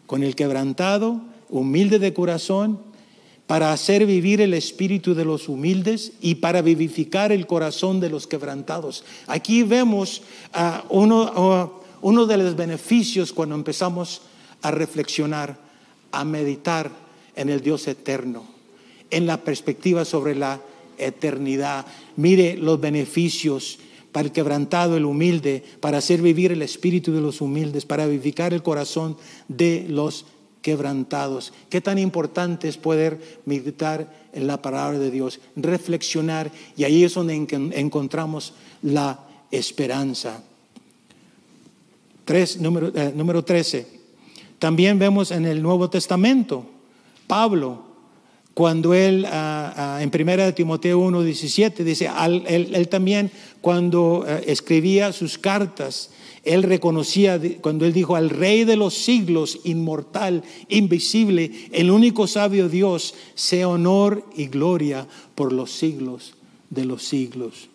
Con 0.08 0.24
el 0.24 0.36
quebrantado, 0.36 1.22
humilde 1.50 2.00
de 2.00 2.14
corazón, 2.14 2.80
para 3.48 3.74
hacer 3.74 4.06
vivir 4.06 4.42
el 4.42 4.54
espíritu 4.54 5.16
de 5.16 5.26
los 5.26 5.50
humildes 5.50 6.12
y 6.22 6.36
para 6.36 6.62
vivificar 6.62 7.32
el 7.32 7.48
corazón 7.48 8.00
de 8.00 8.12
los 8.12 8.28
quebrantados. 8.28 9.04
Aquí 9.26 9.64
vemos 9.64 10.22
uno, 10.90 11.82
uno 12.02 12.26
de 12.28 12.38
los 12.38 12.56
beneficios 12.56 13.34
cuando 13.34 13.56
empezamos 13.56 14.22
a 14.62 14.70
reflexionar, 14.70 15.58
a 16.12 16.24
meditar 16.26 16.92
en 17.36 17.50
el 17.50 17.62
Dios 17.62 17.88
eterno, 17.88 18.46
en 19.10 19.26
la 19.26 19.44
perspectiva 19.44 20.06
sobre 20.06 20.36
la 20.36 20.62
eternidad. 21.00 21.88
Mire 22.18 22.56
los 22.56 22.80
beneficios 22.80 23.80
para 24.12 24.26
el 24.26 24.32
quebrantado, 24.32 24.96
el 24.96 25.06
humilde, 25.06 25.64
para 25.80 25.98
hacer 25.98 26.22
vivir 26.22 26.52
el 26.52 26.62
espíritu 26.62 27.14
de 27.14 27.22
los 27.22 27.42
humildes, 27.42 27.86
para 27.86 28.06
vivificar 28.06 28.54
el 28.54 28.62
corazón 28.62 29.18
de 29.48 29.88
los 29.90 30.26
quebrantados. 30.62 31.54
Qué 31.70 31.82
tan 31.82 31.98
importante 31.98 32.68
es 32.68 32.78
poder 32.78 33.40
meditar 33.46 34.14
en 34.34 34.48
la 34.48 34.62
palabra 34.62 35.00
de 35.00 35.12
Dios, 35.12 35.40
reflexionar, 35.56 36.52
y 36.76 36.84
ahí 36.84 37.04
es 37.04 37.14
donde 37.14 37.36
encontramos 37.36 38.54
la 38.82 39.20
esperanza. 39.52 40.44
Tres, 42.26 42.60
número, 42.60 42.92
eh, 42.94 43.12
número 43.16 43.44
13. 43.44 43.88
También 44.60 45.00
vemos 45.00 45.32
en 45.32 45.46
el 45.46 45.62
Nuevo 45.62 45.90
Testamento, 45.90 46.66
Pablo, 47.28 47.90
cuando 48.54 48.94
él, 48.94 49.26
ah, 49.26 49.74
ah, 49.96 50.04
en 50.04 50.12
primera 50.12 50.44
de 50.44 50.52
Timoteo 50.52 51.00
1.17, 51.00 51.76
dice, 51.84 52.10
él, 52.48 52.90
también 52.90 53.32
cuando 53.62 54.26
eh, 54.28 54.44
escribía 54.48 55.14
sus 55.14 55.38
cartas, 55.38 56.10
él 56.44 56.64
reconocía, 56.64 57.40
cuando 57.62 57.86
él 57.86 57.94
dijo, 57.94 58.16
al 58.16 58.30
Rey 58.30 58.64
de 58.64 58.76
los 58.76 58.94
siglos, 58.94 59.60
inmortal, 59.64 60.44
invisible, 60.68 61.52
el 61.72 61.92
único 61.92 62.28
sabio 62.28 62.70
Dios, 62.70 63.14
sea 63.36 63.68
honor 63.68 64.26
y 64.36 64.48
gloria 64.48 65.08
por 65.36 65.52
los 65.54 65.72
siglos 65.72 66.34
de 66.70 66.86
los 66.86 67.04
siglos. 67.04 67.70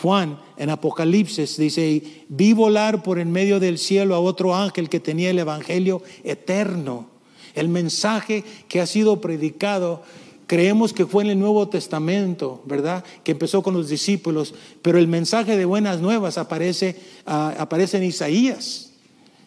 Juan 0.00 0.38
en 0.56 0.70
Apocalipsis 0.70 1.56
dice, 1.56 2.02
vi 2.28 2.52
volar 2.52 3.02
por 3.02 3.18
en 3.18 3.30
medio 3.30 3.60
del 3.60 3.78
cielo 3.78 4.14
a 4.14 4.20
otro 4.20 4.54
ángel 4.54 4.88
que 4.88 5.00
tenía 5.00 5.30
el 5.30 5.38
Evangelio 5.38 6.02
eterno, 6.24 7.08
el 7.54 7.68
mensaje 7.68 8.44
que 8.68 8.80
ha 8.80 8.86
sido 8.86 9.20
predicado 9.20 10.02
Creemos 10.52 10.92
que 10.92 11.06
fue 11.06 11.24
en 11.24 11.30
el 11.30 11.38
Nuevo 11.38 11.66
Testamento, 11.70 12.60
¿verdad? 12.66 13.02
Que 13.24 13.32
empezó 13.32 13.62
con 13.62 13.72
los 13.72 13.88
discípulos, 13.88 14.52
pero 14.82 14.98
el 14.98 15.08
mensaje 15.08 15.56
de 15.56 15.64
buenas 15.64 16.00
nuevas 16.00 16.36
aparece, 16.36 16.94
ah, 17.24 17.66
en 17.70 18.02
Isaías, 18.02 18.90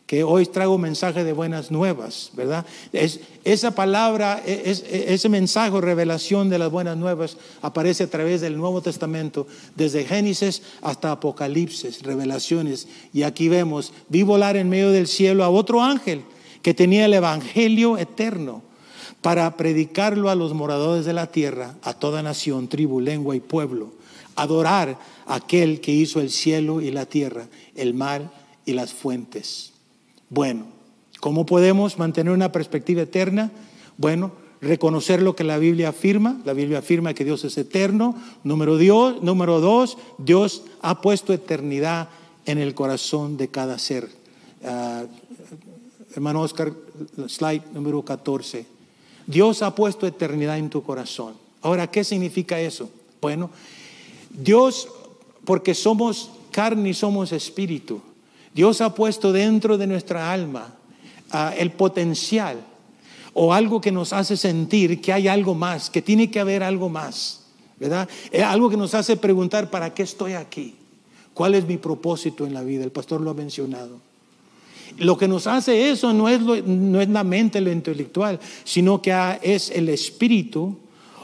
que 0.08 0.24
hoy 0.24 0.48
traigo 0.48 0.80
mensaje 0.80 1.24
de 1.24 1.32
buenas 1.32 1.70
nuevas, 1.70 2.32
¿verdad? 2.34 2.66
Es, 2.92 3.20
esa 3.44 3.76
palabra, 3.76 4.42
e, 4.48 4.64
e, 4.66 5.14
ese 5.14 5.30
mensaje, 5.30 5.80
revelación 5.80 6.50
de 6.50 6.58
las 6.58 6.72
buenas 6.72 6.98
nuevas, 6.98 7.38
aparece 7.62 8.06
a 8.06 8.10
través 8.10 8.42
del 8.42 8.58
Nuevo 8.58 8.82
Testamento, 8.82 9.46
desde 9.76 10.06
Génesis 10.06 10.64
hasta 10.82 11.12
Apocalipsis, 11.12 12.02
revelaciones. 12.02 12.88
Y 13.14 13.22
aquí 13.22 13.48
vemos, 13.48 13.94
vi 14.10 14.24
volar 14.24 14.58
en 14.58 14.70
medio 14.70 14.90
del 14.90 15.06
cielo 15.06 15.44
a 15.44 15.50
otro 15.50 15.84
ángel 15.84 16.24
que 16.64 16.74
tenía 16.74 17.06
el 17.06 17.14
Evangelio 17.14 17.96
eterno 17.96 18.65
para 19.22 19.56
predicarlo 19.58 20.30
a 20.30 20.36
los 20.36 20.54
moradores 20.54 21.06
de 21.06 21.14
la 21.14 21.28
tierra, 21.28 21.76
a 21.82 21.94
toda 21.94 22.24
nación, 22.24 22.68
tribu, 22.68 23.00
lengua 23.00 23.36
y 23.36 23.40
pueblo, 23.40 23.94
adorar 24.36 24.98
a 25.26 25.36
aquel 25.36 25.82
que 25.82 25.92
hizo 25.92 26.20
el 26.20 26.30
cielo 26.30 26.82
y 26.82 26.92
la 26.92 27.06
tierra, 27.06 27.48
el 27.76 27.94
mar 27.94 28.32
y 28.66 28.74
las 28.74 28.94
fuentes. 28.94 29.74
Bueno, 30.30 30.66
¿cómo 31.20 31.46
podemos 31.46 31.98
mantener 31.98 32.34
una 32.34 32.52
perspectiva 32.52 33.04
eterna? 33.04 33.52
Bueno, 33.98 34.32
reconocer 34.62 35.22
lo 35.22 35.36
que 35.36 35.44
la 35.44 35.58
Biblia 35.58 35.90
afirma. 35.90 36.42
La 36.46 36.54
Biblia 36.54 36.80
afirma 36.80 37.14
que 37.14 37.26
Dios 37.26 37.44
es 37.46 37.58
eterno. 37.58 38.16
Número, 38.44 38.78
Dios, 38.78 39.22
número 39.22 39.62
dos, 39.62 39.98
Dios 40.18 40.64
ha 40.82 41.02
puesto 41.02 41.34
eternidad 41.34 42.10
en 42.46 42.58
el 42.58 42.74
corazón 42.74 43.38
de 43.38 43.48
cada 43.48 43.80
ser. 43.80 44.10
Ah, 44.64 45.04
hermano 46.16 46.42
Oscar, 46.42 46.74
slide 47.28 47.64
número 47.74 48.04
14. 48.04 48.75
Dios 49.28 49.62
ha 49.62 49.74
puesto 49.74 50.06
eternidad 50.06 50.58
en 50.58 50.70
tu 50.70 50.84
corazón. 50.84 51.34
Ahora, 51.62 51.88
¿qué 51.88 52.04
significa 52.04 52.60
eso? 52.60 52.90
Bueno, 53.22 53.50
Dios, 54.30 54.88
porque 55.46 55.74
somos 55.74 56.30
carne 56.52 56.90
y 56.90 56.94
somos 56.94 57.32
espíritu, 57.32 58.02
Dios 58.54 58.82
ha 58.82 58.94
puesto 58.94 59.34
dentro 59.34 59.78
de 59.78 59.88
nuestra 59.88 60.32
alma 60.32 60.74
ah, 61.32 61.54
el 61.58 61.72
potencial 61.72 62.64
o 63.34 63.54
algo 63.54 63.82
que 63.82 63.92
nos 63.92 64.14
hace 64.14 64.38
sentir 64.38 65.02
que 65.02 65.12
hay 65.12 65.28
algo 65.28 65.56
más, 65.56 65.90
que 65.90 66.02
tiene 66.02 66.32
que 66.32 66.40
haber 66.40 66.64
algo 66.64 66.88
más, 66.88 67.42
¿verdad? 67.78 68.08
Es 68.32 68.44
algo 68.44 68.70
que 68.70 68.78
nos 68.78 68.94
hace 68.94 69.18
preguntar, 69.18 69.70
¿para 69.70 69.94
qué 69.94 70.04
estoy 70.04 70.34
aquí? 70.34 70.76
¿Cuál 71.34 71.56
es 71.56 71.68
mi 71.68 71.76
propósito 71.76 72.46
en 72.46 72.54
la 72.54 72.64
vida? 72.64 72.86
El 72.86 72.92
pastor 72.92 73.20
lo 73.20 73.32
ha 73.32 73.34
mencionado. 73.34 74.00
Lo 74.98 75.18
que 75.18 75.28
nos 75.28 75.48
hace 75.48 75.90
eso 75.90 76.14
no 76.14 76.30
es, 76.30 76.42
no 76.42 77.02
es 77.02 77.10
la 77.10 77.24
mente, 77.24 77.62
lo 77.62 77.72
intelectual, 77.72 78.40
sino 78.64 79.02
que 79.02 79.14
es 79.42 79.70
el 79.72 79.90
espíritu 79.90 80.78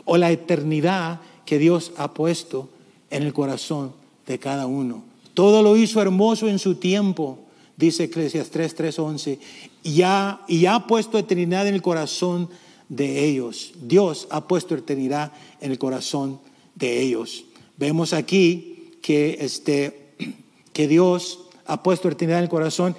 o 0.05 0.17
la 0.17 0.31
eternidad 0.31 1.21
que 1.45 1.57
Dios 1.57 1.93
ha 1.97 2.13
puesto 2.13 2.69
en 3.09 3.23
el 3.23 3.33
corazón 3.33 3.93
de 4.27 4.39
cada 4.39 4.65
uno. 4.65 5.03
Todo 5.33 5.63
lo 5.63 5.77
hizo 5.77 6.01
hermoso 6.01 6.47
en 6.47 6.59
su 6.59 6.75
tiempo, 6.75 7.39
dice 7.77 8.05
Eclesiastes 8.05 8.75
3, 8.75 8.99
11, 8.99 9.39
y 9.83 10.01
ha, 10.01 10.41
y 10.47 10.65
ha 10.65 10.87
puesto 10.87 11.17
eternidad 11.17 11.67
en 11.67 11.75
el 11.75 11.81
corazón 11.81 12.49
de 12.89 13.25
ellos. 13.25 13.73
Dios 13.81 14.27
ha 14.31 14.47
puesto 14.47 14.75
eternidad 14.75 15.31
en 15.61 15.71
el 15.71 15.79
corazón 15.79 16.39
de 16.75 17.01
ellos. 17.01 17.45
Vemos 17.77 18.13
aquí 18.13 18.91
que, 19.01 19.37
este, 19.39 20.13
que 20.73 20.87
Dios 20.87 21.39
ha 21.65 21.83
puesto 21.83 22.09
eternidad 22.09 22.39
en 22.39 22.45
el 22.45 22.49
corazón 22.49 22.95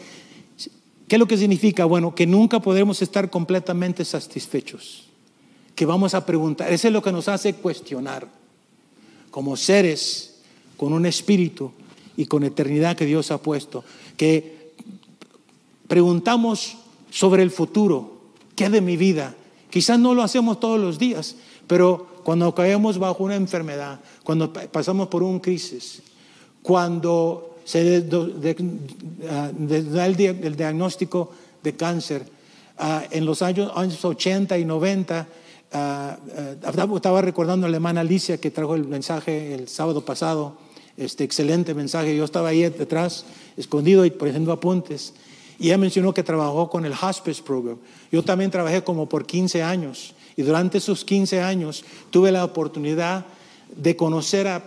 ¿Qué 1.12 1.16
es 1.16 1.20
lo 1.20 1.28
que 1.28 1.36
significa? 1.36 1.84
Bueno, 1.84 2.14
que 2.14 2.26
nunca 2.26 2.60
podremos 2.60 3.02
estar 3.02 3.28
completamente 3.28 4.02
satisfechos. 4.02 5.08
Que 5.74 5.84
vamos 5.84 6.14
a 6.14 6.24
preguntar. 6.24 6.72
Eso 6.72 6.88
es 6.88 6.94
lo 6.94 7.02
que 7.02 7.12
nos 7.12 7.28
hace 7.28 7.52
cuestionar. 7.52 8.26
Como 9.30 9.58
seres 9.58 10.40
con 10.78 10.94
un 10.94 11.04
espíritu 11.04 11.70
y 12.16 12.24
con 12.24 12.44
eternidad 12.44 12.96
que 12.96 13.04
Dios 13.04 13.30
ha 13.30 13.36
puesto, 13.36 13.84
que 14.16 14.72
preguntamos 15.86 16.78
sobre 17.10 17.42
el 17.42 17.50
futuro, 17.50 18.22
¿qué 18.56 18.70
de 18.70 18.80
mi 18.80 18.96
vida? 18.96 19.34
Quizás 19.68 19.98
no 19.98 20.14
lo 20.14 20.22
hacemos 20.22 20.60
todos 20.60 20.80
los 20.80 20.98
días, 20.98 21.36
pero 21.66 22.06
cuando 22.24 22.54
caemos 22.54 22.96
bajo 22.96 23.22
una 23.22 23.36
enfermedad, 23.36 24.00
cuando 24.24 24.50
pasamos 24.50 25.08
por 25.08 25.22
un 25.22 25.40
crisis, 25.40 26.00
cuando 26.62 27.51
se 27.64 28.04
ah, 29.28 29.50
da 29.52 30.06
el, 30.06 30.56
diagnóstico 30.56 31.32
de 31.62 31.74
cáncer, 31.74 32.24
ah, 32.78 33.04
en 33.10 33.24
los 33.24 33.42
años, 33.42 33.70
80 33.74 34.58
y 34.58 34.64
90, 34.64 35.28
ah, 35.72 36.18
estaba 36.94 37.22
recordando 37.22 37.66
a 37.66 37.70
la 37.70 37.76
hermana 37.76 38.00
Alicia 38.00 38.38
que 38.38 38.50
trajo 38.50 38.74
el 38.74 38.86
mensaje 38.86 39.54
el 39.54 39.68
sábado 39.68 40.04
pasado, 40.04 40.56
este 40.96 41.24
excelente 41.24 41.74
mensaje, 41.74 42.16
yo 42.16 42.24
estaba 42.24 42.48
ahí 42.48 42.62
detrás, 42.62 43.24
escondido 43.56 44.04
y 44.04 44.10
poniendo 44.10 44.52
apuntes, 44.52 45.14
y 45.58 45.66
ella 45.66 45.78
mencionó 45.78 46.12
que 46.12 46.24
trabajó 46.24 46.68
con 46.68 46.84
el 46.84 46.92
Hospice 46.92 47.40
Program. 47.40 47.78
Yo 48.10 48.24
también 48.24 48.50
trabajé 48.50 48.82
como 48.82 49.08
por 49.08 49.24
15 49.24 49.62
años. 49.62 50.12
Y 50.34 50.42
durante 50.42 50.78
esos 50.78 51.04
15 51.04 51.40
años 51.40 51.84
tuve 52.10 52.32
la 52.32 52.44
oportunidad 52.44 53.20
de 53.20 53.26
conocer 53.96 54.48
a, 54.48 54.62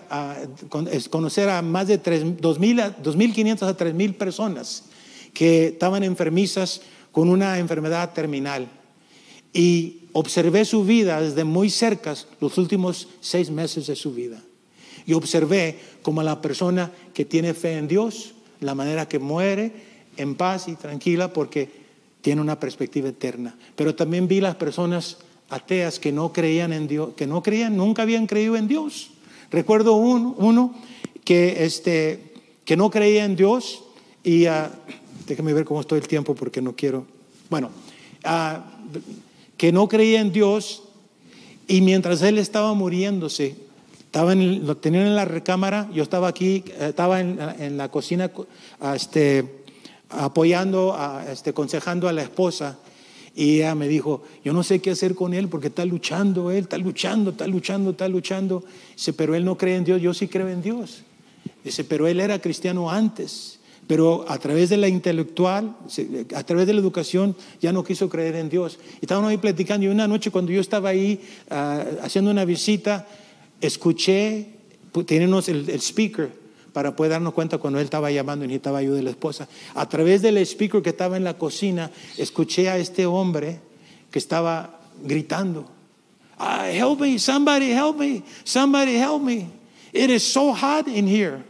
conocer 1.09 1.49
a 1.49 1.61
más 1.61 1.87
de 1.87 2.01
2.500 2.01 3.61
a 3.63 3.77
3.000 3.77 4.13
personas 4.15 4.83
que 5.33 5.67
estaban 5.67 6.03
enfermizas 6.03 6.81
con 7.11 7.29
una 7.29 7.59
enfermedad 7.59 8.13
terminal. 8.13 8.67
Y 9.53 10.01
observé 10.13 10.65
su 10.65 10.83
vida 10.83 11.21
desde 11.21 11.43
muy 11.43 11.69
cerca 11.69 12.15
los 12.39 12.57
últimos 12.57 13.07
seis 13.21 13.49
meses 13.49 13.87
de 13.87 13.95
su 13.95 14.13
vida. 14.13 14.41
Y 15.05 15.13
observé 15.13 15.79
como 16.01 16.23
la 16.23 16.41
persona 16.41 16.91
que 17.13 17.25
tiene 17.25 17.53
fe 17.53 17.77
en 17.77 17.87
Dios, 17.87 18.33
la 18.59 18.75
manera 18.75 19.07
que 19.07 19.19
muere 19.19 19.71
en 20.17 20.35
paz 20.35 20.67
y 20.67 20.75
tranquila 20.75 21.31
porque 21.31 21.69
tiene 22.21 22.41
una 22.41 22.59
perspectiva 22.59 23.09
eterna. 23.09 23.55
Pero 23.75 23.93
también 23.93 24.27
vi 24.27 24.41
las 24.41 24.55
personas 24.55 25.17
ateas 25.49 25.99
que 25.99 26.11
no 26.11 26.33
creían 26.33 26.73
en 26.73 26.87
Dios, 26.87 27.13
que 27.15 27.27
no 27.27 27.43
creían, 27.43 27.77
nunca 27.77 28.01
habían 28.01 28.27
creído 28.27 28.55
en 28.55 28.67
Dios. 28.67 29.11
Recuerdo 29.51 29.93
uno, 29.93 30.75
que, 31.23 31.65
este, 31.65 32.33
que 32.65 32.77
no 32.77 32.89
creía 32.89 33.25
en 33.25 33.35
Dios 33.35 33.83
y 34.23 34.47
uh, 34.47 34.69
déjame 35.27 35.53
ver 35.53 35.65
cómo 35.65 35.81
estoy 35.81 35.99
el 35.99 36.07
tiempo 36.07 36.35
porque 36.35 36.61
no 36.61 36.75
quiero. 36.75 37.05
Bueno, 37.49 37.69
ah, 38.23 38.63
que 39.57 39.71
no 39.71 39.87
creía 39.87 40.21
en 40.21 40.31
Dios 40.31 40.83
y 41.67 41.81
mientras 41.81 42.21
él 42.21 42.37
estaba 42.37 42.73
muriéndose, 42.73 43.55
estaba 44.05 44.35
lo 44.35 44.77
tenían 44.77 45.07
en 45.07 45.15
la 45.15 45.25
recámara, 45.25 45.89
yo 45.93 46.03
estaba 46.03 46.27
aquí, 46.27 46.63
eh, 46.67 46.87
estaba 46.89 47.19
en, 47.19 47.77
la 47.77 47.89
cocina 47.89 48.31
este, 48.93 49.63
apoyando, 50.09 50.97
este, 51.29 51.49
aconsejando 51.51 52.07
a 52.07 52.13
la 52.13 52.21
esposa 52.21 52.77
y 53.35 53.57
ella 53.57 53.75
me 53.75 53.89
dijo, 53.89 54.23
yo 54.45 54.53
no 54.53 54.63
sé 54.63 54.79
qué 54.79 54.91
hacer 54.91 55.13
con 55.13 55.33
él 55.33 55.49
porque 55.49 55.67
está 55.67 55.83
luchando, 55.83 56.51
él 56.51 56.59
está 56.59 56.77
luchando, 56.77 57.31
está 57.31 57.45
luchando, 57.45 57.91
está 57.91 58.07
luchando. 58.07 58.63
Dice, 58.95 59.11
pero 59.11 59.35
él 59.35 59.43
no 59.43 59.57
cree 59.57 59.75
en 59.75 59.83
Dios, 59.83 60.01
yo 60.01 60.13
sí 60.13 60.29
creo 60.29 60.47
en 60.47 60.61
Dios. 60.61 61.03
Dice, 61.61 61.83
pero 61.83 62.07
él 62.07 62.21
era 62.21 62.39
cristiano 62.39 62.89
antes, 62.89 63.59
pero 63.87 64.23
a 64.29 64.37
través 64.37 64.69
de 64.69 64.77
la 64.77 64.87
intelectual, 64.87 65.75
a 66.33 66.43
través 66.43 66.65
de 66.65 66.73
la 66.73 66.79
educación, 66.79 67.35
ya 67.59 67.73
no 67.73 67.83
quiso 67.83 68.07
creer 68.07 68.35
en 68.35 68.49
Dios. 68.49 68.79
Y 69.01 69.05
estábamos 69.05 69.31
ahí 69.31 69.37
platicando 69.37 69.85
y 69.85 69.89
una 69.89 70.07
noche 70.07 70.31
cuando 70.31 70.53
yo 70.53 70.61
estaba 70.61 70.89
ahí 70.89 71.19
ah, 71.49 71.83
haciendo 72.03 72.31
una 72.31 72.45
visita, 72.45 73.05
escuché, 73.59 74.47
tenemos 75.05 75.49
el, 75.49 75.69
el 75.69 75.81
speaker 75.81 76.44
para 76.75 76.93
poder 76.93 77.13
darnos 77.13 77.33
cuenta 77.33 77.57
cuando 77.57 77.79
él 77.79 77.85
estaba 77.85 78.11
llamando 78.11 78.43
y 78.43 78.49
necesitaba 78.49 78.79
ayuda 78.79 78.97
de 78.97 79.03
la 79.03 79.11
esposa. 79.11 79.47
A 79.75 79.87
través 79.87 80.21
del 80.21 80.37
speaker 80.39 80.81
que 80.81 80.89
estaba 80.89 81.15
en 81.15 81.23
la 81.23 81.37
cocina, 81.37 81.89
escuché 82.17 82.67
a 82.67 82.77
este 82.77 83.05
hombre 83.05 83.61
que 84.11 84.19
estaba 84.19 84.81
gritando, 85.01 85.69
ah, 86.37 86.69
help 86.69 86.99
me, 86.99 87.17
somebody 87.17 87.71
help 87.71 87.97
me, 87.97 88.23
somebody 88.43 88.97
help 88.97 89.21
me. 89.21 89.47
It 89.93 90.09
is 90.09 90.21
so 90.21 90.53
hot 90.53 90.89
in 90.89 91.07
here. 91.07 91.45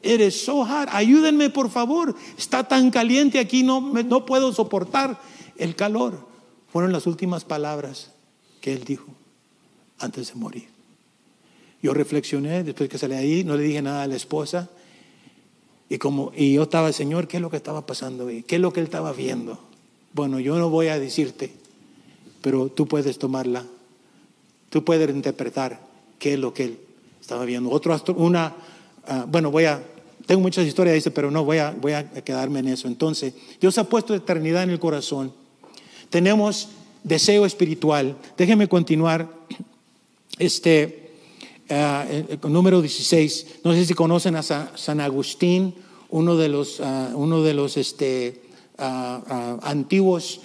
It 0.00 0.22
is 0.22 0.42
so 0.42 0.64
hot. 0.64 0.88
Ayúdenme, 0.92 1.50
por 1.50 1.68
favor. 1.68 2.14
Está 2.38 2.66
tan 2.66 2.90
caliente 2.90 3.38
aquí, 3.38 3.62
no, 3.62 3.82
no 3.82 4.24
puedo 4.24 4.50
soportar 4.54 5.20
el 5.58 5.76
calor. 5.76 6.26
Fueron 6.72 6.90
las 6.90 7.06
últimas 7.06 7.44
palabras 7.44 8.12
que 8.62 8.72
él 8.72 8.84
dijo 8.84 9.08
antes 9.98 10.28
de 10.28 10.40
morir. 10.40 10.79
Yo 11.82 11.94
reflexioné 11.94 12.62
después 12.62 12.88
que 12.88 12.98
salí 12.98 13.14
ahí, 13.14 13.44
no 13.44 13.56
le 13.56 13.62
dije 13.62 13.80
nada 13.80 14.02
a 14.02 14.06
la 14.06 14.16
esposa. 14.16 14.68
Y, 15.88 15.98
como, 15.98 16.30
y 16.36 16.54
yo 16.54 16.64
estaba, 16.64 16.92
Señor, 16.92 17.26
¿qué 17.26 17.38
es 17.38 17.40
lo 17.40 17.50
que 17.50 17.56
estaba 17.56 17.86
pasando 17.86 18.28
ahí? 18.28 18.42
¿Qué 18.42 18.56
es 18.56 18.60
lo 18.60 18.72
que 18.72 18.80
él 18.80 18.86
estaba 18.86 19.12
viendo? 19.12 19.58
Bueno, 20.12 20.38
yo 20.38 20.58
no 20.58 20.70
voy 20.70 20.88
a 20.88 20.98
decirte, 20.98 21.52
pero 22.42 22.68
tú 22.68 22.86
puedes 22.86 23.18
tomarla. 23.18 23.64
Tú 24.68 24.84
puedes 24.84 25.10
interpretar 25.10 25.80
qué 26.18 26.34
es 26.34 26.38
lo 26.38 26.54
que 26.54 26.64
él 26.64 26.78
estaba 27.20 27.44
viendo. 27.44 27.70
Otro, 27.70 27.98
una, 28.16 28.54
ah, 29.06 29.26
bueno, 29.28 29.50
voy 29.50 29.64
a, 29.64 29.82
tengo 30.26 30.40
muchas 30.40 30.66
historias, 30.66 31.08
pero 31.12 31.30
no, 31.30 31.44
voy 31.44 31.58
a, 31.58 31.72
voy 31.72 31.92
a 31.92 32.08
quedarme 32.22 32.60
en 32.60 32.68
eso. 32.68 32.86
Entonces, 32.86 33.34
Dios 33.60 33.76
ha 33.78 33.84
puesto 33.84 34.14
eternidad 34.14 34.62
en 34.62 34.70
el 34.70 34.78
corazón. 34.78 35.32
Tenemos 36.08 36.68
deseo 37.02 37.46
espiritual. 37.46 38.16
Déjeme 38.36 38.68
continuar. 38.68 39.28
Este, 40.38 41.09
uh, 41.70 42.48
número 42.48 42.80
16, 42.80 43.60
no 43.64 43.72
sé 43.72 43.86
si 43.86 43.94
conocen 43.94 44.36
a 44.36 44.42
San 44.42 45.00
Agustín, 45.00 45.74
uno 46.10 46.36
de 46.36 46.48
los, 46.48 46.80
uh, 46.80 47.14
uno 47.14 47.42
de 47.42 47.54
los 47.54 47.76
este, 47.76 48.42
uh, 48.78 49.58
antiguos 49.62 50.40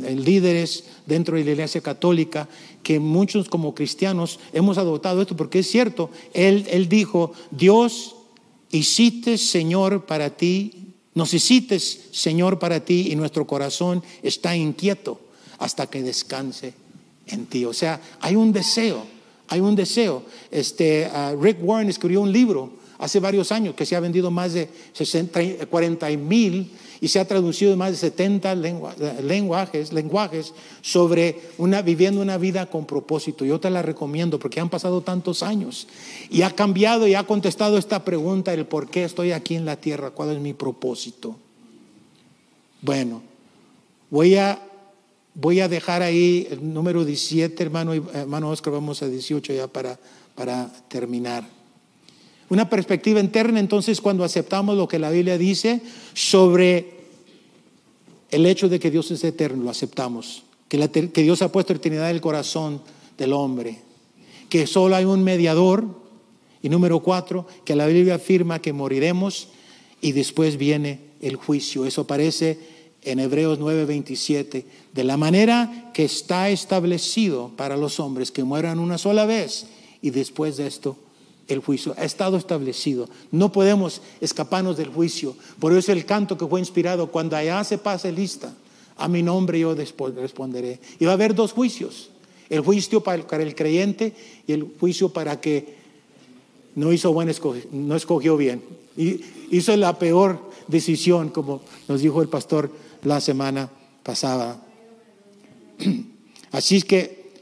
líderes 0.00 0.84
dentro 1.04 1.36
de 1.36 1.44
la 1.44 1.50
Iglesia 1.50 1.82
Católica, 1.82 2.48
que 2.82 2.98
muchos 2.98 3.50
como 3.50 3.74
cristianos 3.74 4.40
hemos 4.54 4.78
adoptado 4.78 5.20
esto, 5.20 5.36
porque 5.36 5.58
es 5.58 5.70
cierto, 5.70 6.08
él, 6.32 6.66
él 6.70 6.88
dijo, 6.88 7.32
Dios, 7.50 8.16
hiciste 8.70 9.36
Señor 9.36 10.06
para 10.06 10.30
ti, 10.30 10.94
nos 11.14 11.34
hiciste 11.34 11.78
Señor 11.78 12.58
para 12.58 12.80
ti 12.80 13.08
y 13.10 13.16
nuestro 13.16 13.46
corazón 13.46 14.02
está 14.22 14.56
inquieto 14.56 15.20
hasta 15.58 15.86
que 15.86 16.02
descanse 16.02 16.72
en 17.26 17.46
ti. 17.46 17.66
O 17.66 17.74
sea, 17.74 18.00
hay 18.20 18.36
un 18.36 18.52
deseo 18.52 19.04
hay 19.52 19.60
un 19.60 19.76
deseo. 19.76 20.22
Este, 20.50 21.04
ah, 21.12 21.34
Rick 21.38 21.58
Warren 21.62 21.90
escribió 21.90 22.22
un 22.22 22.32
libro 22.32 22.70
hace 22.96 23.20
varios 23.20 23.52
años 23.52 23.74
que 23.74 23.84
se 23.84 23.94
ha 23.94 24.00
vendido 24.00 24.30
más 24.30 24.54
de 24.54 24.68
60, 24.94 25.66
40 25.68 26.08
mil 26.16 26.70
y 27.02 27.08
se 27.08 27.20
ha 27.20 27.26
traducido 27.26 27.72
en 27.72 27.78
más 27.78 27.90
de 27.90 27.96
70 27.98 28.54
lenguajes, 28.54 29.92
lenguajes 29.92 30.54
sobre 30.80 31.38
viviendo 31.84 32.22
una 32.22 32.38
vida 32.38 32.66
con 32.66 32.86
propósito. 32.86 33.44
Yo 33.44 33.60
te 33.60 33.68
la 33.68 33.82
recomiendo 33.82 34.38
porque 34.38 34.60
han 34.60 34.70
pasado 34.70 35.02
tantos 35.02 35.42
años 35.42 35.86
y 36.30 36.42
ha 36.42 36.50
cambiado 36.52 37.06
y 37.06 37.14
ha 37.14 37.24
contestado 37.24 37.76
esta 37.76 38.04
pregunta, 38.04 38.54
el 38.54 38.64
por 38.64 38.88
qué 38.88 39.04
estoy 39.04 39.32
aquí 39.32 39.56
en 39.56 39.66
la 39.66 39.76
tierra, 39.76 40.12
cuál 40.12 40.30
es 40.30 40.38
mi 40.38 40.54
propósito. 40.54 41.36
Bueno, 42.80 43.20
voy 44.08 44.36
a 44.36 44.62
Voy 45.34 45.60
a 45.60 45.68
dejar 45.68 46.02
ahí 46.02 46.46
el 46.50 46.74
número 46.74 47.04
17, 47.04 47.62
hermano, 47.62 47.94
hermano 47.94 48.50
Oscar, 48.50 48.72
vamos 48.72 49.02
a 49.02 49.08
18 49.08 49.54
ya 49.54 49.66
para, 49.66 49.98
para 50.34 50.70
terminar. 50.88 51.48
Una 52.50 52.68
perspectiva 52.68 53.18
interna, 53.18 53.58
entonces, 53.58 54.02
cuando 54.02 54.24
aceptamos 54.24 54.76
lo 54.76 54.86
que 54.86 54.98
la 54.98 55.10
Biblia 55.10 55.38
dice 55.38 55.80
sobre 56.12 57.02
el 58.30 58.44
hecho 58.44 58.68
de 58.68 58.78
que 58.78 58.90
Dios 58.90 59.10
es 59.10 59.24
eterno, 59.24 59.64
lo 59.64 59.70
aceptamos. 59.70 60.42
Que, 60.68 61.10
que 61.10 61.22
Dios 61.22 61.40
ha 61.40 61.50
puesto 61.50 61.72
eternidad 61.72 62.10
en 62.10 62.16
el 62.16 62.20
corazón 62.20 62.82
del 63.16 63.32
hombre. 63.32 63.78
Que 64.50 64.66
solo 64.66 64.96
hay 64.96 65.06
un 65.06 65.24
mediador. 65.24 65.86
Y 66.60 66.68
número 66.68 67.00
cuatro, 67.00 67.46
que 67.64 67.74
la 67.74 67.86
Biblia 67.86 68.16
afirma 68.16 68.60
que 68.60 68.72
moriremos 68.72 69.48
y 70.02 70.12
después 70.12 70.58
viene 70.58 71.00
el 71.20 71.36
juicio. 71.36 71.86
Eso 71.86 72.02
aparece 72.02 72.58
en 73.02 73.18
Hebreos 73.18 73.58
9:27, 73.58 74.64
de 74.92 75.04
la 75.04 75.16
manera 75.16 75.90
que 75.94 76.04
está 76.04 76.50
establecido 76.50 77.50
para 77.56 77.76
los 77.76 77.98
hombres 77.98 78.30
que 78.30 78.44
mueran 78.44 78.78
una 78.78 78.98
sola 78.98 79.24
vez 79.24 79.66
y 80.02 80.10
después 80.10 80.56
de 80.56 80.66
esto 80.66 80.96
el 81.48 81.60
juicio 81.60 81.94
ha 81.96 82.04
estado 82.04 82.36
establecido. 82.36 83.08
No 83.30 83.52
podemos 83.52 84.00
escaparnos 84.20 84.76
del 84.76 84.88
juicio. 84.88 85.36
Por 85.58 85.72
eso 85.76 85.92
el 85.92 86.04
canto 86.04 86.38
que 86.38 86.46
fue 86.46 86.60
inspirado, 86.60 87.08
cuando 87.08 87.36
allá 87.36 87.62
se 87.64 87.78
pase 87.78 88.12
lista, 88.12 88.54
a 88.96 89.08
mi 89.08 89.22
nombre 89.22 89.58
yo 89.58 89.74
responderé. 89.74 90.80
Y 90.98 91.04
va 91.04 91.12
a 91.12 91.14
haber 91.14 91.34
dos 91.34 91.52
juicios. 91.52 92.10
El 92.48 92.60
juicio 92.60 93.02
para 93.02 93.42
el 93.42 93.54
creyente 93.54 94.14
y 94.46 94.52
el 94.52 94.74
juicio 94.78 95.08
para 95.08 95.40
que 95.40 95.76
no 96.74 96.92
hizo 96.92 97.12
buen 97.12 97.30
no 97.72 97.96
escogió 97.96 98.36
bien. 98.36 98.62
Y 98.96 99.20
hizo 99.50 99.76
la 99.76 99.98
peor 99.98 100.50
decisión, 100.68 101.30
como 101.30 101.62
nos 101.88 102.02
dijo 102.02 102.22
el 102.22 102.28
pastor 102.28 102.70
la 103.02 103.20
semana 103.20 103.70
pasada. 104.02 104.60
Así 106.52 106.76
es 106.76 106.84
que 106.84 107.32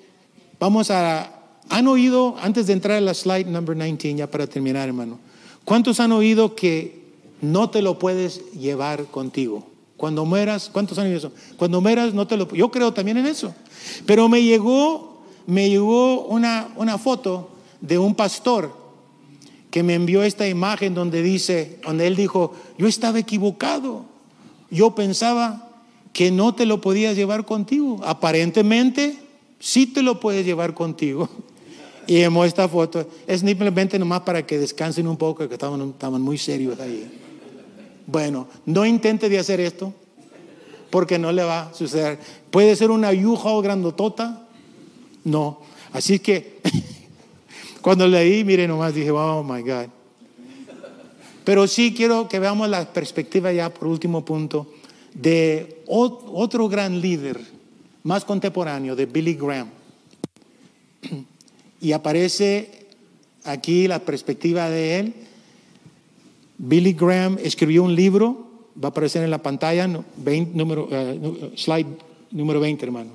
vamos 0.59 0.91
a... 0.91 1.37
¿Han 1.69 1.87
oído, 1.87 2.37
antes 2.41 2.67
de 2.67 2.73
entrar 2.73 2.97
a 2.97 3.01
la 3.01 3.15
slide 3.15 3.47
number 3.47 3.77
19, 3.77 4.19
ya 4.19 4.29
para 4.29 4.47
terminar, 4.49 4.89
hermano? 4.89 5.21
¿Cuántos 5.65 6.01
han 6.01 6.11
oído 6.11 6.57
que 6.57 7.05
no 7.41 7.71
te 7.71 7.81
lo 7.81 7.99
puedes 7.99 8.51
llevar 8.53 9.05
contigo? 9.05 9.65
Cuando 9.97 10.25
mueras, 10.25 10.69
¿cuántos 10.73 10.99
han 10.99 11.07
oído 11.07 11.19
eso? 11.19 11.33
Cuando 11.57 11.81
mueras 11.81 12.13
no 12.13 12.27
te 12.27 12.37
lo 12.37 12.53
yo 12.53 12.73
creo 12.73 12.93
también 12.93 13.19
en 13.19 13.27
eso. 13.27 13.55
Pero 14.05 14.29
me 14.29 14.43
llegó 14.43 15.11
me 15.47 15.69
llegó 15.69 16.27
una, 16.27 16.69
una 16.77 16.99
foto 16.99 17.51
de 17.81 17.99
un 17.99 18.15
pastor 18.15 18.73
que 19.71 19.83
me 19.83 19.95
envió 19.95 20.23
esta 20.23 20.47
imagen 20.49 20.95
donde 20.95 21.23
dice, 21.23 21.81
donde 21.85 22.07
él 22.07 22.17
dijo, 22.17 22.55
yo 22.79 22.87
estaba 22.87 23.19
equivocado. 23.19 24.05
Yo 24.71 24.95
pensaba 24.95 25.70
que 26.13 26.31
no 26.31 26.55
te 26.55 26.67
lo 26.67 26.81
podías 26.81 27.17
llevar 27.17 27.45
contigo. 27.45 28.01
Aparentemente 28.05 29.19
sí 29.59 29.87
te 29.87 30.03
lo 30.03 30.21
puedes 30.21 30.45
llevar 30.45 30.75
contigo. 30.75 31.29
Y 32.07 32.19
hemos 32.19 32.47
esta 32.47 32.69
foto. 32.69 33.07
Es 33.27 33.41
simplemente 33.41 33.99
nomás 33.99 34.23
para 34.23 34.45
que 34.45 34.59
descansen 34.59 35.07
un 35.07 35.17
poco, 35.17 35.47
que 35.47 35.55
estaban, 35.55 35.91
estaban 35.91 36.21
muy 36.21 36.39
serios 36.39 36.79
ahí. 36.81 37.09
Bueno, 38.07 38.49
no 38.67 38.85
intente 38.85 39.29
de 39.29 39.39
hacer 39.39 39.61
esto, 39.61 39.95
porque 40.91 41.19
no 41.19 41.31
le 41.31 41.45
va 41.45 41.69
a 41.69 41.75
suceder. 41.75 42.19
Puede 42.51 42.75
ser 42.75 42.91
una 42.91 43.13
yuja 43.13 43.51
o 43.51 43.63
grandotota. 43.63 44.49
No. 45.23 45.61
Así 45.93 46.19
que 46.19 46.59
cuando 47.81 48.09
leí, 48.09 48.43
mire 48.43 48.67
nomás, 48.67 48.95
dije, 48.95 49.13
oh 49.13 49.45
my 49.45 49.63
God. 49.63 49.87
Pero 51.45 51.69
sí 51.69 51.95
quiero 51.95 52.29
que 52.29 52.41
veamos 52.41 52.69
la 52.69 52.93
perspectiva 52.93 53.53
ya 53.53 53.73
por 53.73 53.87
último 53.87 54.25
punto 54.25 54.67
de 55.15 55.83
otro 55.87 56.69
gran 56.69 57.01
líder 57.01 57.41
más 58.03 58.25
contemporáneo, 58.25 58.97
de 58.97 59.07
Billy 59.07 59.35
Graham. 59.35 59.69
Y 61.81 61.93
aparece 61.93 62.87
aquí 63.45 63.89
la 63.89 64.01
perspectiva 64.01 64.69
de 64.69 64.99
él. 64.99 65.15
Billy 66.59 66.93
Graham 66.93 67.39
escribió 67.43 67.83
un 67.83 67.95
libro, 67.95 68.69
va 68.83 68.89
a 68.89 68.91
aparecer 68.91 69.23
en 69.25 69.31
la 69.31 69.43
pantalla, 69.43 69.87
número, 69.87 70.89
eh, 70.91 71.53
slide 71.57 71.87
número 72.31 72.61
20, 72.61 72.85
hermano. 72.85 73.13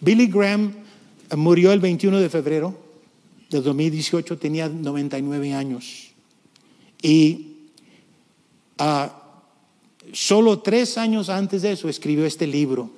Billy 0.00 0.26
Graham 0.28 0.72
murió 1.36 1.72
el 1.72 1.80
21 1.80 2.18
de 2.20 2.30
febrero 2.30 2.74
de 3.50 3.60
2018, 3.60 4.38
tenía 4.38 4.68
99 4.68 5.52
años. 5.52 6.08
Y 7.02 7.56
uh, 8.80 9.08
Solo 10.12 10.60
tres 10.60 10.98
años 10.98 11.28
antes 11.28 11.62
de 11.62 11.72
eso 11.72 11.88
escribió 11.88 12.26
este 12.26 12.46
libro. 12.46 12.90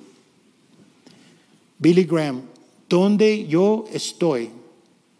Billy 1.77 2.03
Graham, 2.03 2.41
donde 2.89 3.47
yo 3.47 3.85
estoy, 3.93 4.49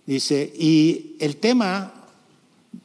dice, 0.05 0.51
y 0.57 1.15
el 1.19 1.37
tema, 1.37 1.93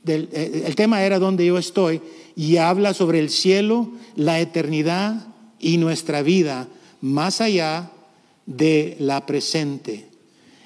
del, 0.02 0.28
eh, 0.32 0.64
el 0.66 0.76
tema 0.76 1.02
era 1.02 1.18
donde 1.18 1.46
yo 1.46 1.58
estoy, 1.58 2.00
y 2.36 2.56
habla 2.56 2.94
sobre 2.94 3.18
el 3.18 3.30
cielo, 3.30 3.90
la 4.16 4.40
eternidad 4.40 5.26
y 5.58 5.78
nuestra 5.78 6.22
vida 6.22 6.68
más 7.00 7.40
allá 7.40 7.90
de 8.46 8.96
la 8.98 9.26
presente. 9.26 10.06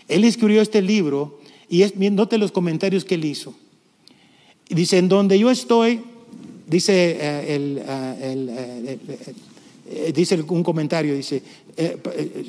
Él 0.08 0.24
escribió 0.24 0.62
este 0.62 0.82
libro 0.82 1.40
y 1.68 1.82
es, 1.82 1.96
note 1.96 2.38
los 2.38 2.52
comentarios 2.52 3.04
que 3.04 3.14
él 3.14 3.24
hizo. 3.24 3.54
Dice, 4.68 4.98
en 4.98 5.08
donde 5.08 5.38
yo 5.38 5.50
estoy, 5.50 6.02
Dice, 6.68 6.92
eh, 6.92 7.46
eh, 7.48 8.98
eh, 9.90 10.44
un 10.50 10.62
comentario, 10.62 11.14
dice, 11.14 11.42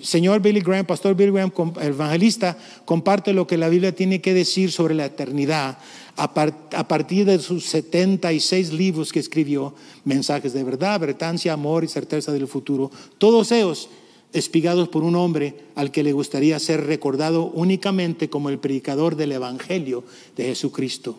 señor 0.02 0.42
Billy 0.42 0.60
Graham, 0.60 0.86
pastor 0.86 1.16
Billy 1.16 1.32
Graham, 1.32 1.54
evangelista, 1.82 2.58
comparte 2.84 3.32
lo 3.32 3.48
que 3.48 3.56
la 3.58 3.70
Biblia 3.70 3.96
tiene 3.96 4.20
que 4.20 4.34
decir 4.34 4.74
sobre 4.74 4.94
la 4.94 5.06
eternidad 5.06 5.78
a, 6.18 6.34
partir 6.34 7.26
de 7.26 7.40
sus 7.40 7.66
76 7.68 8.74
libros 8.74 9.14
que 9.14 9.20
escribió, 9.20 9.74
mensajes 10.04 10.52
de 10.52 10.66
verdad, 10.66 11.00
vertancia, 11.00 11.54
amor 11.54 11.86
y 11.86 11.88
certeza 11.88 12.34
del 12.34 12.48
futuro, 12.48 12.92
todos 13.18 13.54
ellos 13.54 13.90
espigados 14.34 14.90
por 14.90 15.04
un 15.04 15.16
hombre 15.16 15.56
al 15.76 15.92
que 15.92 16.04
le 16.04 16.12
gustaría 16.12 16.60
ser 16.60 16.86
recordado 16.88 17.46
únicamente 17.46 18.30
como 18.30 18.50
el 18.50 18.60
predicador 18.60 19.16
del 19.16 19.32
Evangelio 19.32 20.04
de 20.36 20.44
Jesucristo. 20.44 21.16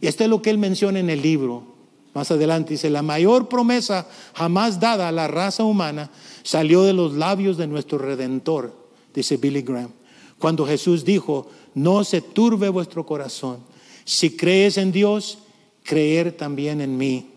Y 0.00 0.06
esto 0.06 0.24
es 0.24 0.30
lo 0.30 0.40
que 0.40 0.48
él 0.48 0.58
menciona 0.58 0.98
en 0.98 1.10
el 1.10 1.20
libro. 1.20 1.71
Más 2.14 2.30
adelante 2.30 2.74
dice, 2.74 2.90
la 2.90 3.02
mayor 3.02 3.48
promesa 3.48 4.06
jamás 4.34 4.78
dada 4.78 5.08
a 5.08 5.12
la 5.12 5.28
raza 5.28 5.64
humana 5.64 6.10
salió 6.42 6.82
de 6.82 6.92
los 6.92 7.14
labios 7.14 7.56
de 7.56 7.66
nuestro 7.66 7.98
Redentor, 7.98 8.74
dice 9.14 9.38
Billy 9.38 9.62
Graham. 9.62 9.90
Cuando 10.38 10.66
Jesús 10.66 11.04
dijo, 11.04 11.48
no 11.74 12.04
se 12.04 12.20
turbe 12.20 12.68
vuestro 12.68 13.06
corazón. 13.06 13.58
Si 14.04 14.36
crees 14.36 14.76
en 14.76 14.92
Dios, 14.92 15.38
creer 15.84 16.32
también 16.32 16.80
en 16.80 16.96
mí. 16.98 17.30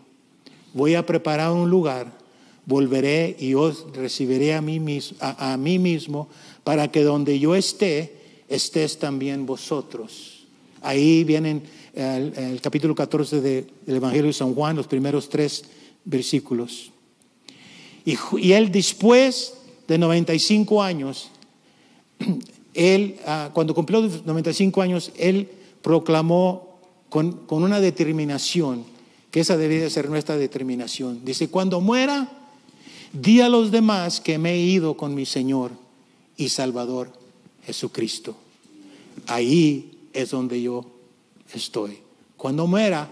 Voy 0.74 0.96
a 0.96 1.06
preparar 1.06 1.52
un 1.52 1.70
lugar, 1.70 2.12
volveré 2.66 3.38
y 3.40 3.54
os 3.54 3.86
recibiré 3.94 4.56
a 4.56 4.62
mí 4.62 4.80
mismo, 4.80 5.18
a 5.22 5.56
mí 5.56 5.80
mismo 5.80 6.28
para 6.64 6.92
que 6.92 7.04
donde 7.04 7.40
yo 7.40 7.56
esté, 7.56 8.18
estés 8.50 9.00
también 9.00 9.46
vosotros. 9.46 10.46
Ahí 10.82 11.24
vienen 11.24 11.64
el, 11.96 12.60
capítulo 12.62 12.94
14 12.94 13.42
del 13.42 13.68
Evangelio 13.88 14.28
de 14.28 14.34
San 14.34 14.54
Juan, 14.54 14.76
los 14.76 14.88
primeros 14.88 15.30
tres 15.30 15.64
versículos. 16.04 16.92
Y, 18.04 18.18
y 18.38 18.52
él 18.52 18.72
después 18.72 19.54
de 19.88 19.98
95 19.98 20.84
años, 20.84 21.30
él, 22.74 23.18
ah, 23.26 23.50
cuando 23.54 23.74
cumplió 23.74 24.02
95 24.02 24.82
años, 24.82 25.12
él 25.18 25.50
proclamó 25.82 26.80
con, 27.10 27.32
con 27.46 27.64
una 27.64 27.80
determinación, 27.80 28.84
que 29.32 29.40
esa 29.40 29.58
debería 29.58 29.90
ser 29.90 30.10
nuestra 30.10 30.38
determinación. 30.38 31.24
Dice, 31.24 31.50
cuando 31.50 31.80
muera, 31.82 32.30
di 33.14 33.42
a 33.42 33.50
los 33.50 33.72
demás 33.72 34.20
que 34.20 34.38
me 34.38 34.54
he 34.54 34.60
ido 34.60 34.98
con 34.98 35.16
mi 35.16 35.26
Señor 35.26 35.72
y 36.36 36.50
Salvador 36.50 37.12
Jesucristo. 37.66 38.36
Ahí 39.28 39.92
es 40.14 40.32
donde 40.32 40.62
yo 40.62 40.95
estoy. 41.54 42.00
Cuando 42.38 42.68
muera, 42.68 43.10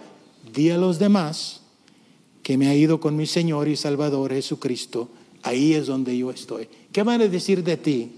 di 0.54 0.70
a 0.70 0.78
los 0.78 1.00
demás 1.00 1.62
que 2.44 2.58
me 2.58 2.68
ha 2.68 2.76
ido 2.76 3.00
con 3.00 3.16
mi 3.16 3.26
Señor 3.26 3.68
y 3.68 3.76
Salvador 3.76 4.34
Jesucristo. 4.34 5.10
Ahí 5.42 5.74
es 5.74 5.88
donde 5.88 6.18
yo 6.18 6.30
estoy. 6.30 6.68
¿Qué 6.92 7.04
van 7.04 7.22
a 7.22 7.28
decir 7.28 7.64
de 7.64 7.78
ti 7.78 8.12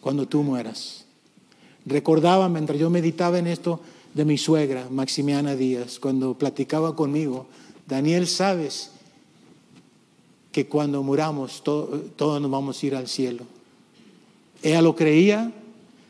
cuando 0.00 0.26
tú 0.26 0.42
mueras? 0.42 1.04
Recordaba 1.86 2.48
mientras 2.48 2.78
yo 2.78 2.90
meditaba 2.90 3.38
en 3.38 3.46
esto 3.46 3.80
de 4.14 4.24
mi 4.24 4.36
suegra, 4.36 4.88
Maximiana 4.90 5.56
Díaz, 5.56 5.98
cuando 5.98 6.34
platicaba 6.34 6.94
conmigo, 6.94 7.46
Daniel, 7.86 8.26
sabes 8.26 8.90
que 10.52 10.66
cuando 10.66 11.02
muramos 11.02 11.64
todos 11.64 12.40
nos 12.40 12.50
vamos 12.50 12.82
a 12.82 12.86
ir 12.86 12.94
al 12.94 13.08
cielo. 13.08 13.44
Ella 14.62 14.82
lo 14.82 14.94
creía, 14.94 15.50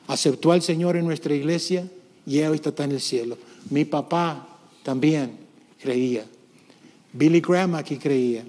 aceptó 0.09 0.53
al 0.53 0.62
Señor 0.62 0.97
en 0.97 1.07
nuestra 1.07 1.34
iglesia 1.34 1.88
y 2.27 2.41
hoy 2.41 2.61
está 2.62 2.85
en 2.85 2.93
el 2.93 3.01
cielo. 3.01 3.37
Mi 3.70 3.85
papá 3.85 4.49
también 4.83 5.39
creía. 5.81 6.25
Billy 7.12 7.41
Graham 7.41 7.75
aquí 7.75 7.97
creía. 7.97 8.45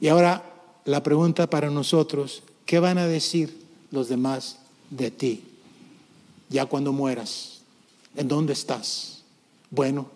Y 0.00 0.08
ahora 0.08 0.44
la 0.84 1.02
pregunta 1.02 1.48
para 1.48 1.70
nosotros, 1.70 2.42
¿qué 2.66 2.78
van 2.78 2.98
a 2.98 3.06
decir 3.06 3.56
los 3.90 4.08
demás 4.08 4.58
de 4.90 5.10
ti? 5.10 5.44
Ya 6.48 6.66
cuando 6.66 6.92
mueras, 6.92 7.60
¿en 8.16 8.28
dónde 8.28 8.52
estás? 8.52 9.22
Bueno, 9.70 10.10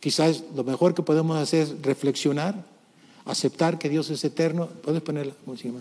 quizás 0.00 0.44
lo 0.54 0.64
mejor 0.64 0.94
que 0.94 1.02
podemos 1.02 1.36
hacer 1.36 1.62
es 1.62 1.82
reflexionar, 1.82 2.64
aceptar 3.24 3.78
que 3.78 3.88
Dios 3.88 4.08
es 4.10 4.24
eterno. 4.24 4.68
¿Puedes 4.68 5.02
ponerla 5.02 5.34
música? 5.44 5.74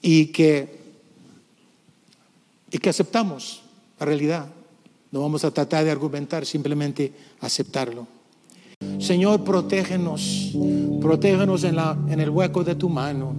Y 0.00 0.26
que, 0.26 0.78
y 2.70 2.78
que 2.78 2.90
aceptamos 2.90 3.62
la 3.98 4.06
realidad. 4.06 4.48
No 5.14 5.20
vamos 5.20 5.44
a 5.44 5.52
tratar 5.52 5.84
de 5.84 5.92
argumentar, 5.92 6.44
simplemente 6.44 7.12
aceptarlo. 7.38 8.08
Señor, 8.98 9.44
protégenos, 9.44 10.50
protégenos 11.00 11.62
en, 11.62 11.76
la, 11.76 11.96
en 12.08 12.18
el 12.18 12.30
hueco 12.30 12.64
de 12.64 12.74
tu 12.74 12.88
mano. 12.88 13.32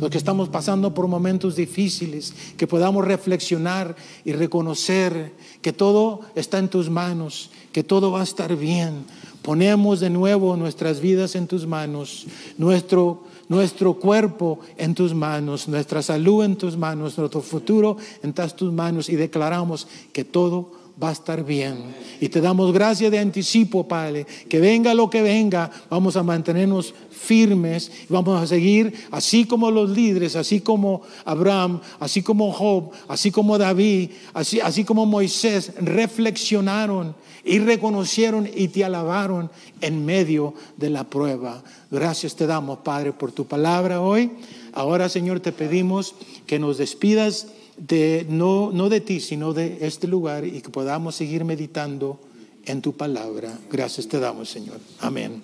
Los 0.00 0.08
que 0.08 0.16
estamos 0.16 0.48
pasando 0.48 0.94
por 0.94 1.06
momentos 1.06 1.54
difíciles, 1.54 2.32
que 2.56 2.66
podamos 2.66 3.04
reflexionar 3.04 3.94
y 4.24 4.32
reconocer 4.32 5.34
que 5.60 5.74
todo 5.74 6.20
está 6.34 6.60
en 6.60 6.70
tus 6.70 6.88
manos, 6.88 7.50
que 7.72 7.84
todo 7.84 8.10
va 8.10 8.20
a 8.20 8.24
estar 8.24 8.56
bien. 8.56 9.04
Ponemos 9.42 10.00
de 10.00 10.08
nuevo 10.08 10.56
nuestras 10.56 10.98
vidas 10.98 11.34
en 11.34 11.46
tus 11.46 11.66
manos, 11.66 12.26
nuestro, 12.56 13.24
nuestro 13.50 13.98
cuerpo 13.98 14.60
en 14.78 14.94
tus 14.94 15.12
manos, 15.12 15.68
nuestra 15.68 16.00
salud 16.00 16.42
en 16.42 16.56
tus 16.56 16.78
manos, 16.78 17.18
nuestro 17.18 17.42
futuro 17.42 17.98
en 18.22 18.32
tus 18.32 18.72
manos 18.72 19.10
y 19.10 19.16
declaramos 19.16 19.88
que 20.14 20.24
todo 20.24 20.77
va 21.02 21.10
a 21.10 21.12
estar 21.12 21.44
bien. 21.44 21.94
Y 22.20 22.28
te 22.28 22.40
damos 22.40 22.72
gracias 22.72 23.10
de 23.10 23.18
anticipo, 23.18 23.86
Padre, 23.86 24.26
que 24.48 24.58
venga 24.58 24.94
lo 24.94 25.08
que 25.08 25.22
venga, 25.22 25.70
vamos 25.88 26.16
a 26.16 26.22
mantenernos 26.22 26.94
firmes 27.10 27.90
y 28.08 28.12
vamos 28.12 28.40
a 28.40 28.46
seguir 28.46 29.06
así 29.10 29.44
como 29.44 29.70
los 29.70 29.90
líderes, 29.90 30.34
así 30.36 30.60
como 30.60 31.02
Abraham, 31.24 31.80
así 32.00 32.22
como 32.22 32.52
Job, 32.52 32.90
así 33.06 33.30
como 33.30 33.58
David, 33.58 34.10
así, 34.34 34.60
así 34.60 34.84
como 34.84 35.06
Moisés, 35.06 35.72
reflexionaron 35.80 37.14
y 37.44 37.60
reconocieron 37.60 38.48
y 38.52 38.68
te 38.68 38.84
alabaron 38.84 39.50
en 39.80 40.04
medio 40.04 40.54
de 40.76 40.90
la 40.90 41.04
prueba. 41.04 41.62
Gracias 41.90 42.34
te 42.34 42.46
damos, 42.46 42.80
Padre, 42.80 43.12
por 43.12 43.32
tu 43.32 43.46
palabra 43.46 44.00
hoy. 44.00 44.32
Ahora, 44.72 45.08
Señor, 45.08 45.40
te 45.40 45.52
pedimos 45.52 46.14
que 46.46 46.58
nos 46.58 46.78
despidas 46.78 47.46
de, 47.78 48.26
no, 48.28 48.70
no 48.72 48.88
de 48.88 49.00
ti, 49.00 49.20
sino 49.20 49.52
de 49.52 49.78
este 49.80 50.06
lugar 50.06 50.44
y 50.44 50.60
que 50.60 50.70
podamos 50.70 51.14
seguir 51.14 51.44
meditando 51.44 52.18
en 52.66 52.82
tu 52.82 52.92
palabra. 52.92 53.58
Gracias 53.70 54.08
te 54.08 54.18
damos, 54.18 54.48
Señor. 54.48 54.78
Amén. 55.00 55.42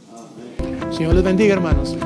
Señor 0.90 1.14
les 1.14 1.24
bendiga, 1.24 1.54
hermanos. 1.54 1.96